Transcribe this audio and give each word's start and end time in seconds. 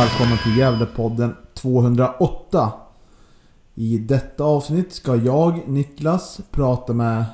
Välkommen 0.00 0.38
till 0.38 0.56
Gävlepodden 0.56 1.36
208. 1.54 2.72
I 3.74 3.98
detta 3.98 4.44
avsnitt 4.44 4.92
ska 4.92 5.16
jag, 5.16 5.68
Niklas, 5.68 6.40
prata 6.50 6.92
med 6.92 7.24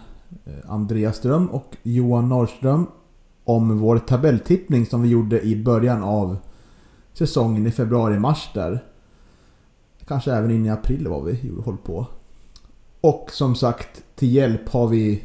eh, 0.44 0.70
Andreas 0.70 1.16
Ström 1.16 1.46
och 1.46 1.76
Johan 1.82 2.28
Norrström 2.28 2.86
om 3.44 3.78
vår 3.78 3.98
tabelltippning 3.98 4.86
som 4.86 5.02
vi 5.02 5.08
gjorde 5.08 5.42
i 5.42 5.62
början 5.64 6.02
av 6.02 6.36
säsongen 7.12 7.66
i 7.66 7.70
februari-mars 7.70 8.50
där. 8.54 8.84
Kanske 10.06 10.32
även 10.32 10.50
in 10.50 10.66
i 10.66 10.70
april 10.70 11.08
var 11.08 11.22
vi 11.22 11.48
håll 11.48 11.64
höll 11.64 11.76
på. 11.76 12.06
Och 13.00 13.30
som 13.32 13.54
sagt, 13.54 14.04
till 14.14 14.34
hjälp 14.34 14.68
har 14.68 14.88
vi, 14.88 15.24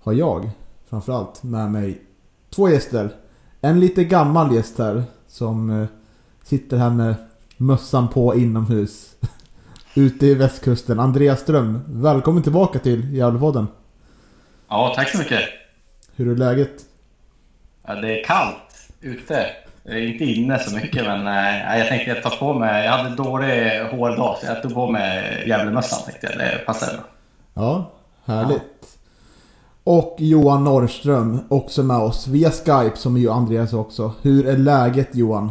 har 0.00 0.12
jag 0.12 0.50
framförallt 0.86 1.42
med 1.42 1.70
mig 1.70 2.02
två 2.50 2.68
gäster. 2.68 3.16
En 3.60 3.80
lite 3.80 4.04
gammal 4.04 4.54
gäst 4.54 4.78
här 4.78 5.04
som 5.26 5.70
eh, 5.70 5.88
sitter 6.44 6.76
här 6.76 6.90
med 6.90 7.14
mössan 7.56 8.08
på 8.08 8.34
inomhus. 8.34 9.14
Ute 9.94 10.26
i 10.26 10.34
västkusten. 10.34 11.00
Andreas 11.00 11.40
Ström. 11.40 11.80
Välkommen 11.86 12.42
tillbaka 12.42 12.78
till 12.78 13.14
Gävlepodden. 13.14 13.66
Ja, 14.68 14.92
tack 14.96 15.08
så 15.08 15.18
mycket. 15.18 15.40
Hur 16.16 16.32
är 16.32 16.36
läget? 16.36 16.72
Ja, 17.86 17.94
det 17.94 18.20
är 18.20 18.24
kallt 18.24 18.88
ute. 19.00 19.46
Jag 19.84 19.94
är 19.94 20.12
inte 20.12 20.24
inne 20.24 20.58
så 20.58 20.76
mycket, 20.76 21.04
men 21.04 21.26
eh, 21.26 21.78
jag 21.78 21.88
tänkte 21.88 22.14
ta 22.14 22.30
på 22.30 22.54
mig... 22.54 22.84
Jag 22.84 22.92
hade 22.92 23.16
dålig 23.16 23.80
hårdag, 23.80 24.36
så 24.40 24.46
jag 24.46 24.62
tog 24.62 24.74
på 24.74 24.90
mig 24.90 25.44
Gävlemössan 25.48 25.98
tänkte 26.04 26.26
jag. 26.26 26.38
Det 26.38 26.58
passar 26.66 26.86
bra. 26.86 27.04
Ja, 27.54 27.92
härligt. 28.24 28.62
Och 29.84 30.16
Johan 30.18 30.64
Norrström 30.64 31.40
också 31.48 31.82
med 31.82 31.96
oss 31.96 32.26
via 32.26 32.50
Skype 32.50 32.96
som 32.96 33.16
ju 33.16 33.30
Andreas 33.30 33.72
också. 33.72 34.12
Hur 34.22 34.46
är 34.46 34.56
läget 34.56 35.08
Johan? 35.12 35.50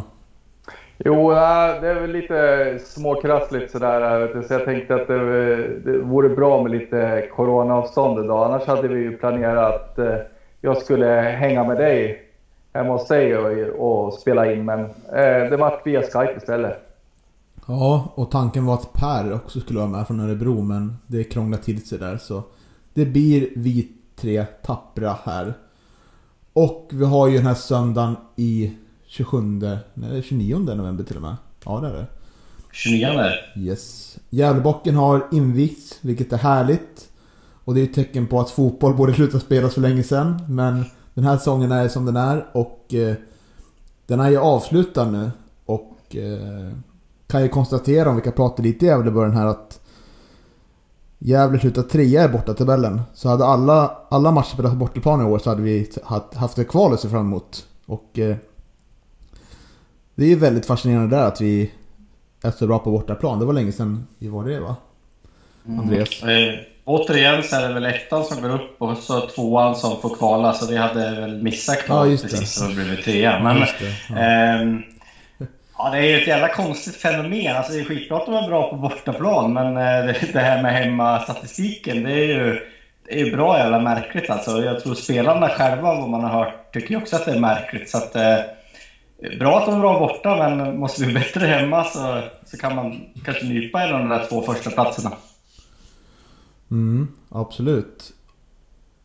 Jo, 1.04 1.30
det 1.30 1.88
är 1.88 2.00
väl 2.00 2.12
lite 2.12 2.78
småkrassligt 2.84 3.70
sådär. 3.70 4.18
vet 4.18 4.32
du. 4.34 4.48
Så 4.48 4.54
jag 4.54 4.64
tänkte 4.64 4.94
att 4.94 5.08
det, 5.08 5.98
vore 6.02 6.28
bra 6.28 6.62
med 6.62 6.72
lite 6.72 7.28
coronaavstånd 7.36 8.24
idag. 8.24 8.46
Annars 8.46 8.66
hade 8.66 8.88
vi 8.88 9.00
ju 9.00 9.16
planerat 9.16 9.98
att 9.98 10.30
jag 10.60 10.76
skulle 10.76 11.06
hänga 11.20 11.64
med 11.64 11.76
dig 11.76 12.22
hemma 12.72 12.92
hos 12.92 13.08
dig 13.08 13.38
och, 13.38 14.06
och 14.06 14.14
spela 14.14 14.52
in. 14.52 14.64
Men 14.64 14.80
eh, 14.80 15.50
det 15.50 15.56
vart 15.56 15.86
via 15.86 16.02
Skype 16.02 16.34
istället. 16.36 16.78
Ja, 17.66 18.12
och 18.14 18.30
tanken 18.30 18.66
var 18.66 18.74
att 18.74 18.92
Per 18.92 19.34
också 19.34 19.60
skulle 19.60 19.78
vara 19.78 19.88
med 19.88 20.06
från 20.06 20.20
Örebro 20.20 20.62
men 20.62 20.96
det 21.06 21.24
krånglade 21.24 21.62
till 21.62 21.86
sig 21.86 21.98
där 21.98 22.16
så 22.16 22.42
det 22.94 23.04
blir 23.04 23.48
vi 23.56 23.88
tre 24.16 24.44
tappra 24.44 25.16
här. 25.24 25.54
Och 26.52 26.88
vi 26.92 27.04
har 27.04 27.28
ju 27.28 27.36
den 27.36 27.46
här 27.46 27.54
söndagen 27.54 28.16
i 28.36 28.72
27, 29.12 29.42
nej 29.94 30.22
29 30.22 30.58
november 30.58 31.04
till 31.04 31.16
och 31.16 31.22
med. 31.22 31.36
Ja 31.64 31.80
det 31.80 31.88
är 31.88 31.92
det. 31.92 32.06
29 32.72 33.08
Yes. 33.56 34.18
Gävlebocken 34.30 34.94
har 34.96 35.26
invigts, 35.32 35.98
vilket 36.00 36.32
är 36.32 36.36
härligt. 36.36 37.08
Och 37.64 37.74
det 37.74 37.80
är 37.80 37.84
ett 37.84 37.94
tecken 37.94 38.26
på 38.26 38.40
att 38.40 38.50
fotboll 38.50 38.94
borde 38.96 39.14
sluta 39.14 39.40
spelas 39.40 39.74
för 39.74 39.80
länge 39.80 40.02
sedan. 40.02 40.42
Men 40.48 40.84
den 41.14 41.24
här 41.24 41.36
säsongen 41.36 41.72
är 41.72 41.88
som 41.88 42.04
den 42.04 42.16
är 42.16 42.46
och 42.52 42.94
eh, 42.94 43.14
den 44.06 44.20
är 44.20 44.30
ju 44.30 44.36
avslutad 44.38 45.04
nu. 45.10 45.30
Och 45.66 46.16
eh, 46.16 46.72
kan 47.26 47.42
ju 47.42 47.48
konstatera 47.48 48.10
om 48.10 48.16
vi 48.16 48.22
kan 48.22 48.32
prata 48.32 48.62
lite 48.62 48.84
i 48.84 48.88
Gävleborgen 48.88 49.36
här 49.36 49.46
att 49.46 49.80
Gävle 51.18 51.58
slutar 51.58 51.82
trea 51.82 52.24
i 52.24 52.28
bortatabellen. 52.28 53.00
Så 53.14 53.28
hade 53.28 53.44
alla, 53.46 53.96
alla 54.10 54.30
matcher 54.30 54.48
spelats 54.52 54.72
på 54.72 54.78
bortaplan 54.78 55.20
i 55.20 55.24
år 55.24 55.38
så 55.38 55.50
hade 55.50 55.62
vi 55.62 55.90
haft- 56.04 56.34
haft 56.34 56.58
ett 56.58 56.68
kval 56.68 56.92
att 56.92 57.00
se 57.00 57.08
fram 57.08 57.26
emot. 57.26 57.66
Och 57.86 58.18
eh, 58.18 58.36
det 60.22 60.26
är 60.26 60.30
ju 60.30 60.38
väldigt 60.38 60.66
fascinerande 60.66 61.16
där 61.16 61.26
att 61.26 61.40
vi 61.40 61.70
är 62.42 62.50
så 62.50 62.66
bra 62.66 62.78
på 62.78 62.90
bortaplan. 62.90 63.38
Det 63.38 63.44
var 63.44 63.52
länge 63.52 63.72
sedan 63.72 64.06
vi 64.18 64.28
var 64.28 64.44
det 64.44 64.60
va? 64.60 64.76
Andreas? 65.66 66.22
Eh, 66.22 66.54
återigen 66.84 67.42
så 67.42 67.56
är 67.56 67.68
det 67.68 67.74
väl 67.74 67.86
ettan 67.86 68.24
som 68.24 68.42
går 68.42 68.54
upp 68.54 68.82
och 68.82 68.96
så 68.96 69.20
tvåan 69.20 69.76
som 69.76 70.00
får 70.00 70.16
kvala, 70.16 70.52
så 70.52 70.66
vi 70.66 70.76
hade 70.76 71.20
väl 71.20 71.42
missat 71.42 71.76
Ja, 71.78 71.84
kval 71.84 72.10
just 72.10 72.22
det. 72.22 72.30
precis 72.30 72.62
och 72.62 72.74
blivit 72.74 73.04
trea. 73.04 73.42
Men, 73.42 73.58
Just 73.58 73.78
det, 73.78 73.94
ja. 74.08 74.16
ehm, 74.16 74.82
ja, 75.78 75.90
det 75.90 75.98
är 75.98 76.02
ju 76.02 76.20
ett 76.20 76.28
jävla 76.28 76.48
konstigt 76.48 76.96
fenomen. 76.96 77.56
Alltså, 77.56 77.72
det 77.72 77.80
är 77.80 77.84
skitbra 77.84 78.16
att 78.16 78.26
de 78.26 78.34
är 78.34 78.48
bra 78.48 78.70
på 78.70 78.76
bortaplan, 78.76 79.52
men 79.52 79.66
eh, 79.66 80.14
det, 80.32 80.40
här 80.40 80.62
med 80.62 80.72
hemmastatistiken, 80.72 82.02
det 82.02 82.12
är 82.12 82.26
ju 82.26 82.60
det 83.06 83.20
är 83.20 83.24
ju 83.24 83.36
bra 83.36 83.58
jävla 83.58 83.80
märkligt 83.80 84.30
alltså. 84.30 84.64
Jag 84.64 84.80
tror 84.80 84.94
spelarna 84.94 85.48
själva, 85.48 85.94
vad 85.94 86.08
man 86.08 86.24
har 86.24 86.44
hört, 86.44 86.72
tycker 86.72 86.96
också 86.96 87.16
att 87.16 87.24
det 87.24 87.32
är 87.32 87.40
märkligt. 87.40 87.90
Så 87.90 87.98
att, 87.98 88.16
eh, 88.16 88.38
bra 89.38 89.58
att 89.58 89.66
de 89.66 89.74
är 89.74 89.80
bra 89.80 89.98
borta, 89.98 90.36
men 90.36 90.78
måste 90.78 91.00
vi 91.00 91.06
bli 91.06 91.14
bättre 91.14 91.46
hemma 91.46 91.84
så, 91.84 92.22
så 92.44 92.56
kan 92.56 92.76
man 92.76 93.00
kanske 93.24 93.44
nypa 93.44 93.82
en 93.82 93.94
av 93.94 94.00
de 94.00 94.08
där 94.08 94.26
två 94.28 94.42
första 94.42 94.70
platserna. 94.70 95.12
Mm, 96.70 97.08
absolut. 97.28 98.12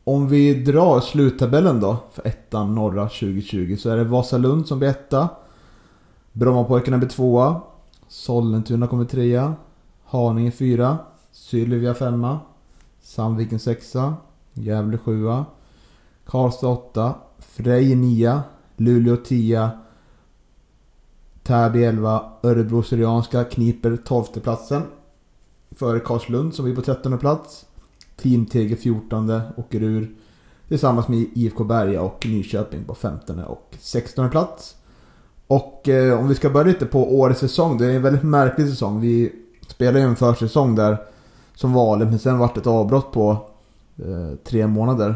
Om 0.04 0.28
vi 0.30 0.54
drar 0.54 1.00
sluttabellen 1.00 1.80
då 1.80 1.98
för 2.14 2.28
ettan 2.28 2.76
norra 2.76 3.04
2020 3.04 3.76
så 3.80 3.90
är 3.90 3.98
det 3.98 4.04
Vasalund 4.04 4.68
som 4.68 4.80
blir 4.80 4.90
etta. 4.90 5.30
Brommapojkarna 6.32 6.98
blir 6.98 7.10
tvåa. 7.10 7.62
Sollentuna 8.08 8.88
kommer 8.88 9.06
trea. 9.06 9.54
Haninge 10.06 10.52
fyra. 10.52 10.98
Sylvia 11.32 11.94
femma. 11.94 12.40
Sandviken 13.02 13.60
sexa. 13.60 14.16
Gävle 14.54 14.98
sjua. 14.98 15.46
Karlstad 16.26 16.68
åtta. 16.68 17.14
Frej 17.40 17.96
nia. 17.96 18.44
Luleå 18.78 19.18
tia. 19.18 19.72
Täby 21.48 21.84
11. 21.84 22.24
Örebro 22.44 22.84
Syrianska 22.84 23.44
kniper 23.44 23.98
12 24.06 24.24
platsen 24.24 24.82
före 25.72 26.00
Karlslund 26.00 26.54
som 26.54 26.72
är 26.72 26.76
på 26.76 26.82
13 26.82 27.18
plats. 27.18 27.66
Team 28.16 28.46
Teger 28.46 28.76
14 28.76 29.42
åker 29.58 29.84
ur 29.84 30.16
tillsammans 30.68 31.08
med 31.08 31.26
IFK 31.34 31.64
Berga 31.64 32.02
och 32.02 32.26
Nyköping 32.26 32.84
på 32.84 32.96
15 32.96 33.40
och 33.40 33.76
16 33.80 34.30
plats. 34.30 34.76
Och 35.48 35.90
eh, 35.90 36.20
om 36.20 36.28
vi 36.28 36.36
ska 36.36 36.50
börja 36.50 36.68
lite 36.68 36.86
på 36.86 37.20
årets 37.20 37.40
säsong. 37.40 37.78
Det 37.78 37.86
är 37.86 37.96
en 37.96 38.02
väldigt 38.02 38.24
märklig 38.24 38.70
säsong. 38.70 39.02
Vi 39.02 39.32
spelade 39.68 40.00
ju 40.00 40.06
en 40.06 40.16
försäsong 40.16 40.76
där 40.76 40.98
som 41.56 41.74
vanligt 41.74 42.10
men 42.10 42.20
sen 42.20 42.38
vart 42.38 42.54
det 42.56 42.62
ett 42.62 42.68
avbrott 42.68 43.12
på 43.12 43.50
eh, 43.98 44.36
tre 44.44 44.68
månader. 44.68 45.16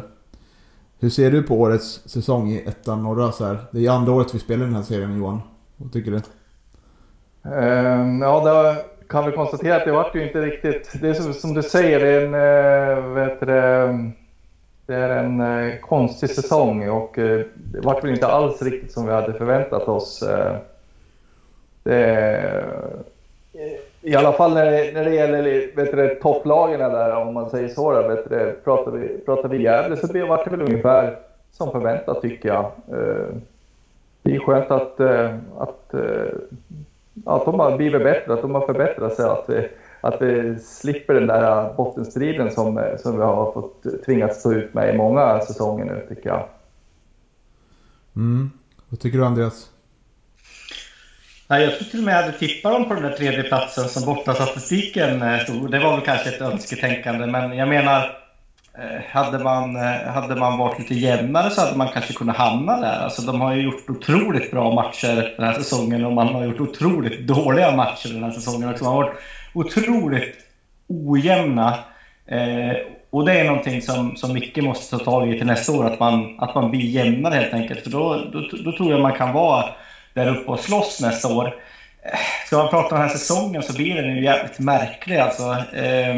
Hur 0.99 1.09
ser 1.09 1.31
du 1.31 1.43
på 1.43 1.55
årets 1.55 2.01
säsong 2.05 2.51
i 2.51 2.61
ettan 2.61 3.03
norra 3.03 3.31
så 3.31 3.45
här? 3.45 3.59
Det 3.71 3.77
är 3.77 3.81
ju 3.81 3.87
andra 3.87 4.11
året 4.11 4.35
vi 4.35 4.39
spelar 4.39 4.65
den 4.65 4.75
här 4.75 4.83
serien 4.83 5.17
Johan. 5.17 5.41
Vad 5.81 5.93
tycker 5.93 6.11
du? 6.11 6.21
Ehm, 7.49 8.21
ja, 8.21 8.41
då 8.45 8.75
kan 9.07 9.25
vi 9.25 9.31
konstatera 9.31 9.75
att 9.75 9.85
det 9.85 9.91
vart 9.91 10.15
ju 10.15 10.27
inte 10.27 10.41
riktigt... 10.41 11.01
Det 11.01 11.09
är 11.09 11.13
som, 11.13 11.33
som 11.33 11.53
du 11.53 11.63
säger, 11.63 11.99
det 11.99 12.07
är 12.07 12.25
en, 12.25 12.33
eh, 12.33 13.13
vet 13.13 13.39
du, 13.39 13.45
det, 14.85 14.95
är 14.95 15.09
en 15.09 15.41
eh, 15.41 15.79
konstig 15.79 16.29
säsong 16.29 16.89
och 16.89 17.19
eh, 17.19 17.41
det 17.55 17.79
vart 17.79 18.03
väl 18.03 18.11
inte 18.11 18.28
alls 18.28 18.61
riktigt 18.61 18.91
som 18.91 19.05
vi 19.05 19.11
hade 19.11 19.33
förväntat 19.33 19.87
oss. 19.87 20.23
Eh, 20.23 20.55
det, 21.84 22.66
I 24.01 24.16
alla 24.16 24.31
fall 24.31 24.53
när 24.53 24.66
det, 24.66 24.91
när 24.93 25.05
det 25.05 25.16
gäller 25.16 25.75
vet 25.75 25.91
du, 25.91 26.19
topplagen 26.22 26.79
där, 26.79 27.16
om 27.16 27.34
man 27.34 27.49
säger 27.49 27.67
så. 27.67 27.91
Där, 27.91 28.07
vet 28.07 28.29
du, 28.29 28.59
pratar, 28.63 28.91
vi, 28.91 29.17
pratar 29.25 29.49
vi 29.49 29.63
Gävle 29.63 29.97
så 29.97 30.07
det 30.07 30.23
vart 30.23 30.43
det 30.43 30.51
väl 30.51 30.61
ungefär 30.61 31.17
som 31.51 31.72
förväntat 31.72 32.22
tycker 32.22 32.49
jag. 32.49 32.72
Eh, 34.23 34.32
det 34.32 34.35
är 34.35 34.40
skönt 34.40 34.72
att, 34.72 35.00
eh, 35.00 35.35
att 35.58 35.94
eh, 35.94 36.40
att 37.26 37.46
de 37.46 37.59
har 37.59 37.78
blivit 37.78 38.03
bättre, 38.03 38.34
att 38.34 38.41
de 38.41 38.56
har 38.56 38.66
förbättrat 38.66 39.16
sig. 39.16 39.26
Att 39.26 39.46
vi, 39.47 39.68
att 40.02 40.22
vi 40.22 40.59
slipper 40.59 41.14
den 41.14 41.28
där 41.28 41.73
bottenstriden 41.73 42.52
som, 42.52 42.96
som 43.00 43.18
vi 43.18 43.23
har 43.23 43.52
fått 43.52 44.06
tvingats 44.06 44.40
stå 44.40 44.53
ut 44.53 44.73
med 44.73 44.96
i 44.96 44.97
många 44.97 45.40
säsonger 45.40 45.85
nu 45.85 46.06
tycker 46.16 46.29
jag. 46.29 46.47
Mm. 48.16 48.52
Vad 48.90 49.00
tycker 49.00 49.18
du 49.18 49.26
Andreas? 49.26 49.70
Nej, 51.47 51.64
jag 51.64 51.78
tror 51.78 51.90
till 51.90 52.00
och 52.00 52.06
med 52.06 52.16
jag 52.16 52.22
hade 52.23 52.38
tippat 52.38 52.73
dem 52.73 52.88
på 52.88 52.94
den 52.94 53.03
där 53.03 53.18
tredje 53.18 53.44
platsen 53.44 53.90
som 53.90 54.06
bortastatistiken 54.06 55.22
eh, 55.22 55.40
stod. 55.40 55.72
Det 55.72 55.79
var 55.79 55.91
väl 55.91 56.06
kanske 56.06 56.29
ett 56.29 56.41
önsketänkande, 56.41 57.28
men 57.28 57.58
jag 57.58 57.70
menar 57.70 57.97
eh, 58.00 58.12
Eh, 58.78 59.02
hade 59.12 59.44
man, 59.44 59.76
eh, 59.76 60.12
hade 60.14 60.35
man 60.35 60.58
varit 60.58 60.79
lite 60.79 60.96
jämnare 60.96 61.50
så 61.50 61.62
hade 61.62 61.78
man 61.78 61.88
kanske 61.88 62.14
kunnat 62.14 62.38
hamna 62.38 62.82
där. 62.82 63.03
Alltså, 63.03 63.22
de 63.22 63.41
har 63.41 63.53
ju 63.53 63.62
gjort 63.62 63.90
otroligt 63.90 64.52
bra 64.52 64.72
matcher 64.73 65.34
den 65.38 65.46
här 65.46 65.53
säsongen 65.53 66.06
och 66.06 66.14
man 66.14 66.28
har 66.28 66.44
gjort 66.44 66.59
otroligt 66.59 67.28
dåliga 67.28 67.76
matcher 67.76 68.14
den 68.14 68.23
här 68.23 68.32
säsongen 68.32 68.70
också. 68.70 68.84
Man 68.84 68.94
har 68.94 69.03
varit 69.03 69.18
otroligt 69.53 70.35
ojämna. 70.88 71.79
Eh, 72.28 72.76
och 73.09 73.26
det 73.26 73.40
är 73.40 73.46
någonting 73.46 73.82
som, 73.82 74.16
som 74.16 74.34
Micke 74.34 74.58
måste 74.58 74.97
ta 74.97 75.03
tag 75.03 75.29
i 75.29 75.38
till 75.38 75.47
nästa 75.47 75.72
år, 75.72 75.85
att 75.85 76.00
man, 76.00 76.40
att 76.40 76.56
man 76.56 76.72
blir 76.72 76.82
jämnare 76.82 77.35
helt 77.35 77.53
enkelt. 77.53 77.84
För 77.84 77.90
då, 77.90 78.26
då, 78.34 78.40
då 78.64 78.72
tror 78.72 78.91
jag 78.91 79.02
man 79.02 79.18
kan 79.18 79.34
vara 79.34 79.66
där 80.14 80.28
uppe 80.28 80.52
och 80.52 80.59
slåss 80.59 81.02
nästa 81.02 81.35
år. 81.35 81.46
Eh, 82.03 82.20
ska 82.47 82.58
man 82.58 82.70
prata 82.70 82.96
om 82.96 83.02
den 83.02 83.09
här 83.09 83.18
säsongen 83.18 83.64
så 83.64 83.73
blir 83.73 83.96
den 83.96 84.16
ju 84.16 84.23
jävligt 84.23 84.59
märklig. 84.59 85.18
Alltså, 85.18 85.44
eh, 85.76 86.16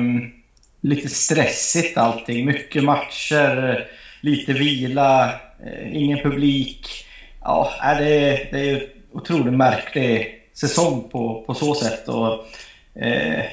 lite 0.84 1.10
stressigt 1.10 1.98
allting. 1.98 2.46
Mycket 2.46 2.84
matcher, 2.84 3.70
eh, 3.70 3.86
lite 4.22 4.54
vila, 4.54 5.26
eh, 5.66 5.96
ingen 5.96 6.20
publik. 6.20 7.06
Ja, 7.42 7.72
det, 8.00 8.30
är, 8.30 8.48
det 8.52 8.70
är 8.70 8.76
en 8.76 8.82
otroligt 9.14 9.54
märklig 9.54 10.40
säsong 10.54 11.10
på, 11.12 11.44
på 11.48 11.54
så 11.54 11.76
sätt. 11.76 12.08
Och, 12.08 12.34
eh, 13.04 13.46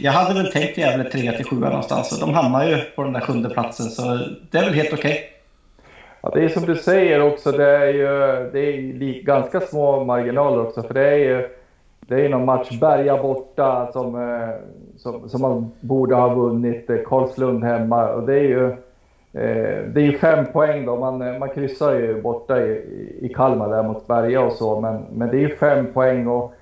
jag 0.00 0.12
hade 0.12 0.42
väl 0.42 0.52
tänkt 0.52 0.78
Gävle 0.78 1.10
3 1.10 1.32
till 1.32 1.46
7 1.46 1.56
någonstans 1.56 2.12
och 2.12 2.20
de 2.20 2.34
hamnar 2.34 2.68
ju 2.68 2.80
på 2.80 3.02
den 3.02 3.12
där 3.12 3.20
sjunde 3.20 3.50
platsen 3.50 3.86
så 3.86 4.02
det 4.50 4.58
är 4.58 4.64
väl 4.64 4.74
helt 4.74 4.92
okej. 4.92 5.10
Okay. 5.10 5.24
Ja, 6.22 6.30
det 6.34 6.44
är 6.44 6.48
som 6.48 6.66
du 6.66 6.76
säger 6.76 7.20
också, 7.20 7.52
det 7.52 7.70
är 7.70 7.86
ju 7.86 8.08
det 8.52 8.60
är 8.60 9.22
ganska 9.22 9.60
små 9.60 10.04
marginaler 10.04 10.66
också 10.66 10.82
för 10.82 10.94
det 10.94 11.08
är 11.08 11.16
ju 11.16 11.48
det 12.08 12.24
är 12.24 12.28
någon 12.28 12.44
match, 12.44 12.80
Berga 12.80 13.22
borta 13.22 13.92
som, 13.92 14.14
eh, 14.14 14.54
som, 14.96 15.28
som 15.28 15.40
man 15.42 15.70
borde 15.80 16.14
ha 16.14 16.34
vunnit, 16.34 16.90
eh, 16.90 16.96
Karlslund 17.06 17.64
hemma 17.64 18.08
och 18.08 18.26
det 18.26 18.34
är 18.38 18.48
ju 18.48 18.66
eh, 19.32 19.84
det 19.92 20.00
är 20.00 20.04
ju 20.04 20.18
fem 20.18 20.46
poäng 20.52 20.86
då, 20.86 20.96
man, 20.96 21.38
man 21.38 21.48
kryssar 21.48 21.94
ju 21.94 22.22
borta 22.22 22.60
i, 22.60 23.18
i 23.20 23.32
Kalmar 23.34 23.68
där 23.68 23.82
mot 23.82 24.06
Berga 24.06 24.40
och 24.40 24.52
så 24.52 24.80
men, 24.80 25.04
men 25.12 25.30
det 25.30 25.36
är 25.36 25.40
ju 25.48 25.56
fem 25.56 25.86
poäng 25.92 26.26
och 26.26 26.52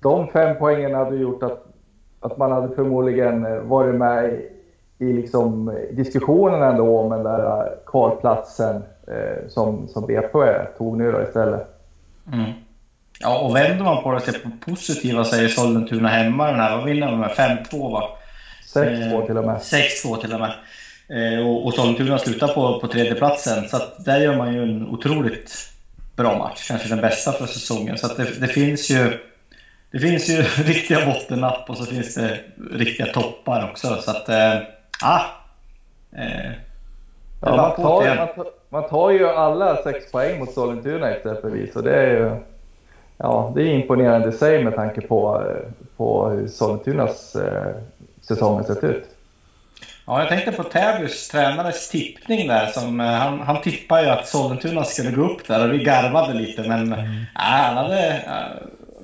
de 0.00 0.26
fem 0.26 0.56
poängen 0.58 0.94
hade 0.94 1.16
gjort 1.16 1.42
att 1.42 1.64
att 2.24 2.38
man 2.38 2.52
hade 2.52 2.74
förmodligen 2.74 3.68
varit 3.68 3.94
med 3.94 4.32
i, 4.32 4.48
i 4.98 5.12
liksom 5.12 5.74
diskussionen 5.92 6.62
ändå 6.62 6.98
om 6.98 7.10
den 7.10 7.22
där 7.22 7.74
kvalplatsen 7.86 8.82
eh, 9.06 9.48
som, 9.48 9.88
som 9.88 10.06
BP 10.06 10.38
tog 10.78 10.96
nu 10.96 11.12
då 11.12 11.22
istället. 11.22 11.66
Mm. 12.32 12.50
Ja, 13.20 13.38
och 13.38 13.56
vänder 13.56 13.84
man 13.84 14.02
på 14.02 14.12
det 14.12 14.42
på 14.42 14.50
positiva 14.70 15.24
säger 15.24 15.48
Sollentuna 15.48 16.08
hemma 16.08 16.50
den 16.50 16.60
här. 16.60 16.76
Vad 16.76 16.84
vinner 16.84 17.06
de 17.06 17.20
med? 17.20 17.30
5-2 17.30 17.92
va? 17.92 18.08
6-2 18.74 19.20
eh, 19.20 19.26
till 19.26 19.36
och 19.36 19.44
med. 19.44 19.56
6-2 19.56 20.20
till 20.20 20.32
och 20.32 20.40
med. 20.40 20.54
Eh, 21.08 21.46
och, 21.46 21.66
och 21.66 21.74
Sollentuna 21.74 22.18
slutar 22.18 22.48
på, 22.48 22.80
på 22.80 22.88
tredjeplatsen. 22.88 23.68
Så 23.68 23.76
att 23.76 24.04
där 24.04 24.20
gör 24.20 24.36
man 24.36 24.54
ju 24.54 24.62
en 24.62 24.88
otroligt 24.88 25.70
bra 26.16 26.38
match. 26.38 26.68
Kanske 26.68 26.88
den 26.88 27.00
bästa 27.00 27.32
för 27.32 27.46
säsongen. 27.46 27.98
Så 27.98 28.06
att 28.06 28.16
det, 28.16 28.40
det 28.40 28.48
finns 28.48 28.90
ju 28.90 29.18
det 29.94 30.00
finns 30.00 30.28
ju 30.28 30.42
riktiga 30.64 31.06
bottennapp 31.06 31.70
och 31.70 31.76
så 31.76 31.84
finns 31.84 32.14
det 32.14 32.38
riktiga 32.72 33.06
toppar 33.06 33.70
också. 33.70 33.96
Så 33.96 34.10
att, 34.10 34.28
äh, 34.28 34.56
ah, 35.02 35.20
eh, 36.16 36.52
ja, 37.40 37.56
man, 37.56 37.76
tar, 37.76 38.16
man, 38.16 38.34
tar, 38.34 38.46
man, 38.68 38.88
tar, 38.88 39.10
ju 39.10 39.28
alla 39.28 39.82
sex 39.82 40.12
poäng 40.12 40.38
mot 40.38 40.52
Sollentuna 40.52 41.10
exempelvis. 41.10 41.76
Och 41.76 41.82
det 41.82 41.94
är 41.94 42.10
ju 42.10 42.40
ja, 43.24 43.52
det 43.54 43.62
är 43.62 43.66
imponerande 43.66 44.28
i 44.28 44.32
sig 44.32 44.64
med 44.64 44.74
tanke 44.74 45.00
på, 45.00 45.42
på 45.96 46.28
hur 46.28 46.48
Sollentunas 46.48 47.36
eh, 47.36 47.74
säsong 48.20 48.64
sett 48.64 48.84
ut. 48.84 49.04
Ja, 50.06 50.20
jag 50.20 50.28
tänkte 50.28 50.52
på 50.52 50.62
Täbys 50.62 51.28
tränares 51.28 51.88
tippning 51.88 52.48
där. 52.48 52.66
Som, 52.66 53.00
eh, 53.00 53.06
han, 53.06 53.40
han 53.40 53.62
tippade 53.62 54.02
ju 54.02 54.08
att 54.08 54.28
Sollentuna 54.28 54.84
skulle 54.84 55.10
gå 55.10 55.22
upp 55.22 55.48
där 55.48 55.68
och 55.68 55.74
vi 55.74 55.84
garvade 55.84 56.34
lite. 56.34 56.62
Men 56.62 56.92
mm. 56.92 57.00
äh, 57.00 57.24
han 57.34 57.76
hade, 57.76 58.22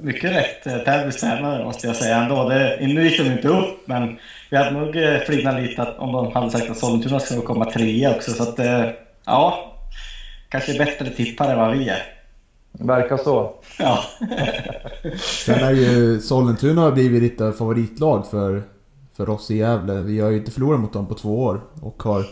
mycket 0.01 0.33
rätt 0.33 0.67
eh, 0.67 0.79
tävlingstränare 0.79 1.65
måste 1.65 1.87
jag 1.87 1.97
säga 1.97 2.17
ändå. 2.17 2.49
Det, 2.49 2.79
nu 2.81 3.09
gick 3.09 3.19
de 3.19 3.33
inte 3.33 3.49
upp, 3.49 3.79
men 3.85 4.19
vi 4.51 4.57
hade 4.57 4.71
nog 4.71 4.97
eh, 4.97 5.19
flinat 5.19 5.63
lite 5.63 5.83
att, 5.83 5.99
om 5.99 6.13
de 6.13 6.33
hade 6.33 6.51
sagt 6.51 6.71
att 6.71 6.79
Sollentuna 6.79 7.21
skulle 7.21 7.41
komma 7.41 7.65
trea 7.65 8.17
också. 8.17 8.33
Så 8.33 8.43
att, 8.43 8.59
eh, 8.59 8.89
ja, 9.27 9.73
kanske 10.49 10.79
bättre 10.79 11.11
tippare 11.11 11.53
än 11.53 11.59
vad 11.59 11.79
vi 11.79 11.89
är. 11.89 12.20
Verkar 12.73 13.17
så. 13.17 13.55
Ja. 13.79 13.99
Sen 15.47 15.59
är 15.65 15.73
ju 15.73 16.21
Sollentuna 16.21 16.91
blivit 16.91 17.23
lite 17.23 17.53
favoritlag 17.53 18.27
för, 18.27 18.63
för 19.13 19.29
oss 19.29 19.51
i 19.51 19.57
Gävle. 19.57 19.95
Vi 19.95 20.21
har 20.21 20.31
ju 20.31 20.37
inte 20.37 20.51
förlorat 20.51 20.81
mot 20.81 20.93
dem 20.93 21.07
på 21.07 21.15
två 21.15 21.43
år 21.43 21.61
och 21.83 22.03
har 22.03 22.27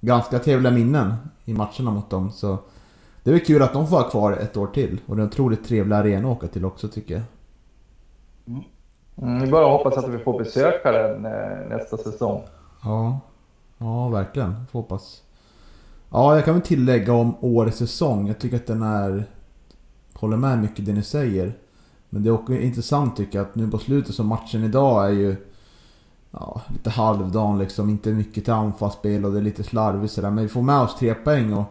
ganska 0.00 0.38
trevliga 0.38 0.72
minnen 0.72 1.14
i 1.44 1.54
matcherna 1.54 1.90
mot 1.90 2.10
dem. 2.10 2.30
Så 2.30 2.58
det 3.22 3.30
är 3.30 3.34
väl 3.34 3.44
kul 3.44 3.62
att 3.62 3.72
de 3.72 3.86
får 3.86 3.96
vara 3.96 4.10
kvar 4.10 4.32
ett 4.32 4.56
år 4.56 4.66
till. 4.66 5.00
Och 5.06 5.16
det 5.16 5.20
är 5.20 5.24
en 5.24 5.30
otroligt 5.30 5.64
trevlig 5.64 5.96
arena 5.96 6.28
att 6.28 6.36
åka 6.36 6.46
till 6.46 6.64
också 6.64 6.88
tycker 6.88 7.14
jag. 7.14 7.22
Mm, 9.22 9.40
vi 9.40 9.50
bara 9.50 9.66
hoppas 9.66 9.96
att 9.96 10.08
vi 10.08 10.18
får 10.18 10.38
besöka 10.38 10.92
den 10.92 11.24
eh, 11.24 11.68
nästa 11.68 11.96
säsong. 11.96 12.42
Ja, 12.84 13.20
ja 13.78 14.08
verkligen. 14.08 14.66
Får 14.72 14.80
hoppas. 14.80 15.22
Ja, 16.10 16.34
jag 16.34 16.44
kan 16.44 16.54
väl 16.54 16.62
tillägga 16.62 17.12
om 17.12 17.34
årets 17.40 17.78
säsong. 17.78 18.26
Jag 18.26 18.38
tycker 18.38 18.56
att 18.56 18.66
den 18.66 18.82
är... 18.82 19.24
Håller 20.16 20.36
med 20.36 20.58
mycket 20.58 20.86
det 20.86 20.92
ni 20.92 21.02
säger. 21.02 21.58
Men 22.10 22.22
det 22.22 22.28
är 22.28 22.32
också 22.32 22.54
intressant 22.54 23.16
tycker 23.16 23.38
jag 23.38 23.46
att 23.46 23.54
nu 23.54 23.70
på 23.70 23.78
slutet 23.78 24.14
så 24.14 24.24
matchen 24.24 24.64
idag 24.64 25.06
är 25.06 25.12
ju... 25.12 25.36
Ja, 26.30 26.60
lite 26.68 26.90
halvdan 26.90 27.58
liksom. 27.58 27.90
Inte 27.90 28.12
mycket 28.12 28.44
till 28.44 28.52
anfallsspel 28.52 29.24
och 29.24 29.32
det 29.32 29.38
är 29.38 29.42
lite 29.42 29.62
slarvigt 29.62 30.12
sådär. 30.12 30.30
Men 30.30 30.44
vi 30.44 30.48
får 30.48 30.62
med 30.62 30.80
oss 30.80 30.96
tre 30.98 31.14
poäng 31.14 31.52
och 31.52 31.64